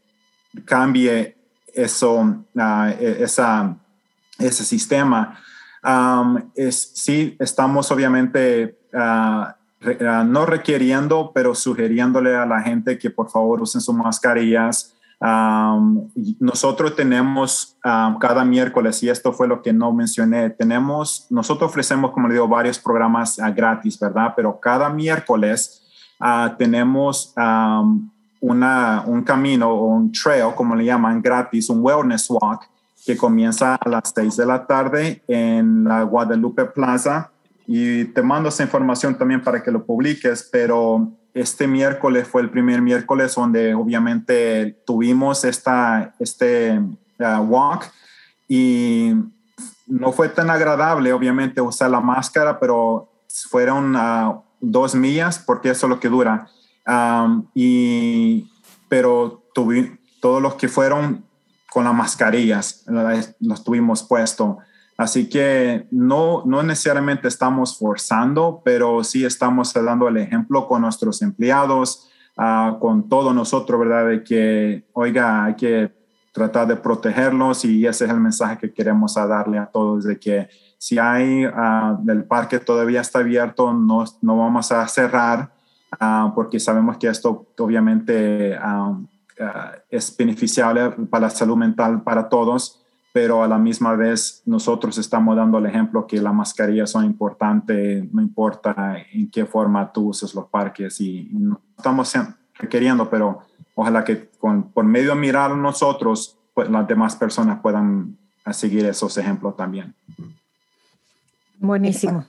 cambie 0.64 1.36
eso, 1.74 2.46
ah, 2.58 2.94
e, 2.98 3.24
esa, 3.24 3.76
ese 4.38 4.64
sistema. 4.64 5.38
es, 6.56 6.92
sí, 6.96 7.36
estamos 7.42 7.92
obviamente 7.92 8.80
ah, 8.94 9.58
ah, 9.59 9.59
no 9.82 10.46
requiriendo, 10.46 11.32
pero 11.34 11.56
sugiriéndole 11.56 12.36
a 12.36 12.46
la 12.46 12.62
gente 12.62 12.98
que 12.98 13.10
por 13.10 13.30
favor 13.30 13.62
usen 13.62 13.82
sus 13.82 13.96
mascarillas. 13.96 14.94
nosotros 16.40 16.96
tenemos 16.96 17.78
cada 17.84 18.44
miércoles, 18.44 19.02
y 19.04 19.10
esto 19.10 19.32
fue 19.32 19.48
lo 19.48 19.62
que 19.62 19.72
no 19.74 19.94
mencioné, 19.94 20.50
tenemos, 20.50 21.28
nosotros 21.30 21.70
ofrecemos, 21.70 22.12
como 22.12 22.28
le 22.28 22.34
digo, 22.36 22.48
varios 22.48 22.78
programas 22.80 23.38
gratis, 23.56 24.00
¿verdad? 24.00 24.34
Pero 24.36 24.60
cada 24.60 24.90
miércoles 24.90 25.82
tenemos 26.58 27.34
una, 28.42 29.04
un 29.06 29.24
camino 29.24 29.70
o 29.70 29.88
un 29.88 30.12
trail, 30.12 30.54
como 30.56 30.76
le 30.76 30.86
llaman, 30.86 31.22
gratis, 31.22 31.70
un 31.70 31.80
wellness 31.82 32.30
walk, 32.30 32.70
que 33.06 33.16
comienza 33.16 33.76
a 33.76 33.90
las 33.90 34.12
6 34.14 34.36
de 34.36 34.46
la 34.46 34.68
tarde 34.68 35.24
en 35.28 35.86
la 35.86 36.04
Guadalupe 36.04 36.66
Plaza. 36.66 37.32
Y 37.72 38.06
te 38.06 38.24
mando 38.24 38.50
esa 38.50 38.64
información 38.64 39.16
también 39.16 39.44
para 39.44 39.62
que 39.62 39.70
lo 39.70 39.86
publiques, 39.86 40.50
pero 40.52 41.12
este 41.36 41.68
miércoles 41.68 42.28
fue 42.28 42.42
el 42.42 42.50
primer 42.50 42.82
miércoles 42.82 43.36
donde 43.36 43.76
obviamente 43.76 44.82
tuvimos 44.88 45.46
esta, 45.46 46.16
este 46.18 46.80
uh, 46.80 47.42
walk 47.42 47.86
y 48.48 49.14
no 49.86 50.12
fue 50.12 50.30
tan 50.30 50.50
agradable, 50.50 51.14
obviamente, 51.14 51.62
usar 51.62 51.92
la 51.92 52.00
máscara, 52.00 52.60
pero 52.60 53.12
fueron 53.52 53.96
uh, 53.96 54.42
dos 54.60 54.96
millas 54.96 55.38
porque 55.38 55.70
eso 55.70 55.86
es 55.86 55.90
lo 55.92 56.00
que 56.00 56.10
dura 56.10 56.50
y, 57.54 58.50
pero 58.88 59.44
todos 59.54 60.42
los 60.42 60.56
que 60.56 60.68
fueron 60.68 61.24
con 61.70 61.84
las 61.84 61.94
mascarillas, 61.94 62.86
los 63.40 63.64
tuvimos 63.64 64.04
puesto. 64.04 64.58
Así 65.00 65.30
que 65.30 65.88
no, 65.92 66.44
no 66.46 66.62
necesariamente 66.62 67.30
estamos 67.30 67.78
forzando, 67.78 68.62
pero 68.66 69.02
sí 69.02 69.24
estamos 69.24 69.74
dando 69.74 70.10
el 70.10 70.18
ejemplo 70.18 70.68
con 70.68 70.82
nuestros 70.82 71.22
empleados, 71.22 72.10
uh, 72.38 72.78
con 72.80 73.08
todos 73.08 73.34
nosotros, 73.34 73.80
¿verdad? 73.80 74.10
De 74.10 74.24
que, 74.26 74.90
oiga, 74.92 75.46
hay 75.46 75.56
que 75.56 75.90
tratar 76.34 76.68
de 76.68 76.76
protegerlos 76.76 77.64
y 77.64 77.88
ese 77.88 78.04
es 78.04 78.12
el 78.12 78.20
mensaje 78.20 78.58
que 78.58 78.74
queremos 78.74 79.14
darle 79.14 79.58
a 79.58 79.68
todos, 79.68 80.04
de 80.04 80.20
que 80.20 80.50
si 80.78 81.00
hay, 81.00 81.46
uh, 81.46 81.98
el 82.06 82.26
parque 82.26 82.60
todavía 82.60 83.00
está 83.00 83.20
abierto, 83.20 83.72
no, 83.72 84.04
no 84.22 84.38
vamos 84.38 84.70
a 84.74 84.86
cerrar, 84.90 85.50
ah, 85.98 86.34
porque 86.36 86.60
sabemos 86.60 86.98
que 86.98 87.08
esto 87.08 87.48
obviamente 87.58 88.54
ah, 88.62 88.98
es 89.90 90.18
beneficiable 90.18 90.90
para 91.10 91.28
la 91.28 91.30
salud 91.30 91.56
mental 91.56 92.04
para 92.04 92.28
todos, 92.28 92.80
pero 93.12 93.44
a 93.44 93.48
la 93.48 93.58
misma 93.58 93.96
vez 93.96 94.42
nosotros 94.46 94.98
estamos 94.98 95.36
dando 95.36 95.58
el 95.58 95.66
ejemplo 95.66 96.06
que 96.06 96.22
las 96.22 96.34
mascarillas 96.34 96.92
son 96.92 97.06
importantes, 97.06 98.12
no 98.14 98.22
importa 98.22 98.98
en 99.12 99.30
qué 99.32 99.46
forma 99.46 99.92
tú 99.92 100.10
uses 100.10 100.36
los 100.36 100.46
parques 100.46 101.02
y, 101.02 101.28
no 101.32 101.60
estamos 101.76 102.14
requiriendo, 102.54 103.10
pero 103.10 103.40
ojalá 103.74 104.04
que 104.04 104.30
con, 104.38 104.72
por 104.72 104.86
medio 104.86 105.16
de 105.16 105.20
mirar 105.22 105.52
a 105.52 105.56
nosotros, 105.56 106.38
pues, 106.54 106.70
las 106.70 106.88
demás 106.88 107.16
personas 107.16 107.60
puedan 107.62 108.18
seguir 108.52 108.86
esos 108.86 109.18
ejemplos 109.18 109.56
también. 109.56 109.94
Buenísimo. 111.58 112.26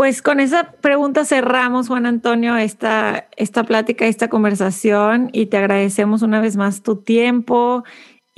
Pues 0.00 0.22
con 0.22 0.40
esa 0.40 0.72
pregunta 0.80 1.26
cerramos, 1.26 1.88
Juan 1.88 2.06
Antonio, 2.06 2.56
esta, 2.56 3.28
esta 3.36 3.64
plática, 3.64 4.06
esta 4.06 4.28
conversación 4.28 5.28
y 5.32 5.46
te 5.46 5.58
agradecemos 5.58 6.22
una 6.22 6.40
vez 6.40 6.56
más 6.56 6.82
tu 6.82 6.96
tiempo 6.96 7.84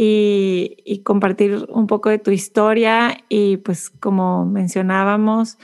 y, 0.05 1.03
compartir 1.05 1.67
un 1.69 1.87
poco 1.87 2.09
de 2.09 2.19
tu 2.19 2.31
historia 2.31 3.19
y 3.29 3.59
pues 3.59 3.91
como 3.91 4.45
mencionábamos, 4.45 5.59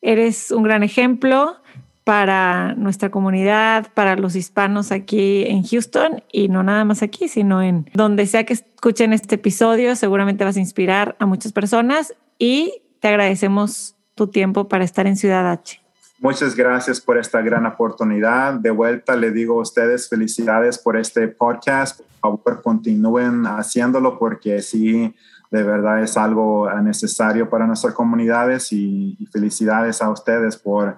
eres 0.00 0.50
un 0.50 0.62
gran 0.62 0.82
ejemplo 0.82 1.56
para 2.04 2.74
nuestra 2.74 3.10
comunidad, 3.10 3.92
para 3.94 4.16
los 4.16 4.34
hispanos 4.34 4.92
aquí 4.92 5.44
en 5.46 5.62
Houston 5.62 6.24
y 6.32 6.48
no 6.48 6.62
nada 6.62 6.84
más 6.84 7.02
aquí, 7.02 7.28
sino 7.28 7.62
en 7.62 7.88
donde 7.94 8.26
sea 8.26 8.44
que 8.44 8.54
escuchen 8.54 9.12
este 9.12 9.34
episodio, 9.34 9.94
seguramente 9.94 10.44
vas 10.44 10.56
a 10.56 10.60
inspirar 10.60 11.14
a 11.18 11.26
muchas 11.26 11.52
personas 11.52 12.14
y 12.38 12.82
te 13.00 13.08
agradecemos 13.08 13.94
tu 14.14 14.28
tiempo 14.28 14.68
para 14.68 14.84
estar 14.84 15.06
en 15.06 15.16
Ciudad 15.16 15.50
H. 15.50 15.81
Muchas 16.22 16.54
gracias 16.54 17.00
por 17.00 17.18
esta 17.18 17.40
gran 17.40 17.66
oportunidad. 17.66 18.54
De 18.54 18.70
vuelta 18.70 19.16
le 19.16 19.32
digo 19.32 19.58
a 19.58 19.62
ustedes 19.62 20.08
felicidades 20.08 20.78
por 20.78 20.96
este 20.96 21.26
podcast. 21.26 21.98
Por 21.98 22.38
favor, 22.38 22.62
continúen 22.62 23.44
haciéndolo 23.44 24.20
porque 24.20 24.62
sí, 24.62 25.12
de 25.50 25.62
verdad 25.64 26.00
es 26.00 26.16
algo 26.16 26.70
necesario 26.80 27.50
para 27.50 27.66
nuestras 27.66 27.92
comunidades 27.94 28.72
y, 28.72 29.18
felicidades 29.32 30.00
a 30.00 30.10
ustedes 30.10 30.56
por, 30.56 30.96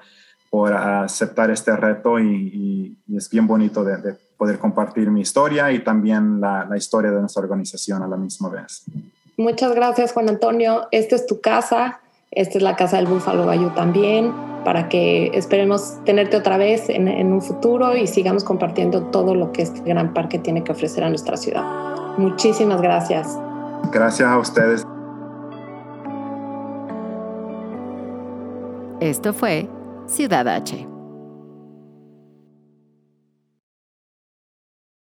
por 0.50 0.74
aceptar 0.74 1.50
este 1.50 1.74
reto 1.74 2.20
y, 2.20 2.98
es 3.16 3.30
bien 3.30 3.46
bonito 3.46 3.82
de, 3.82 4.18
poder 4.36 4.58
compartir 4.58 5.10
mi 5.10 5.22
historia 5.22 5.72
y 5.72 5.82
también 5.82 6.38
la, 6.38 6.66
la 6.66 6.76
historia 6.76 7.10
de 7.10 7.20
nuestra 7.20 7.42
organización 7.42 8.02
a 8.02 8.08
la 8.08 8.18
misma 8.18 8.50
vez. 8.50 8.84
Muchas 9.38 9.74
gracias, 9.74 10.12
Juan 10.12 10.28
Antonio. 10.28 10.86
Esta 10.90 11.16
es 11.16 11.26
tu 11.26 11.40
casa 11.40 12.02
esta 12.34 12.58
es 12.58 12.64
la 12.64 12.74
casa 12.74 12.96
del 12.96 13.06
Búfalo 13.06 13.46
Bayou 13.46 13.70
también, 13.70 14.32
para 14.64 14.88
que 14.88 15.30
esperemos 15.34 15.98
tenerte 16.04 16.36
otra 16.36 16.56
vez 16.56 16.88
en, 16.88 17.08
en 17.08 17.32
un 17.32 17.42
futuro 17.42 17.96
y 17.96 18.06
sigamos 18.06 18.44
compartiendo 18.44 19.04
todo 19.04 19.34
lo 19.34 19.52
que 19.52 19.62
este 19.62 19.80
gran 19.80 20.14
parque 20.14 20.38
tiene 20.38 20.64
que 20.64 20.72
ofrecer 20.72 21.04
a 21.04 21.08
nuestra 21.08 21.36
ciudad. 21.36 21.62
Muchísimas 22.16 22.80
gracias. 22.80 23.38
Gracias 23.92 24.28
a 24.28 24.38
ustedes. 24.38 24.86
Esto 29.00 29.32
fue 29.32 29.68
Ciudad 30.06 30.48
H 30.48 30.93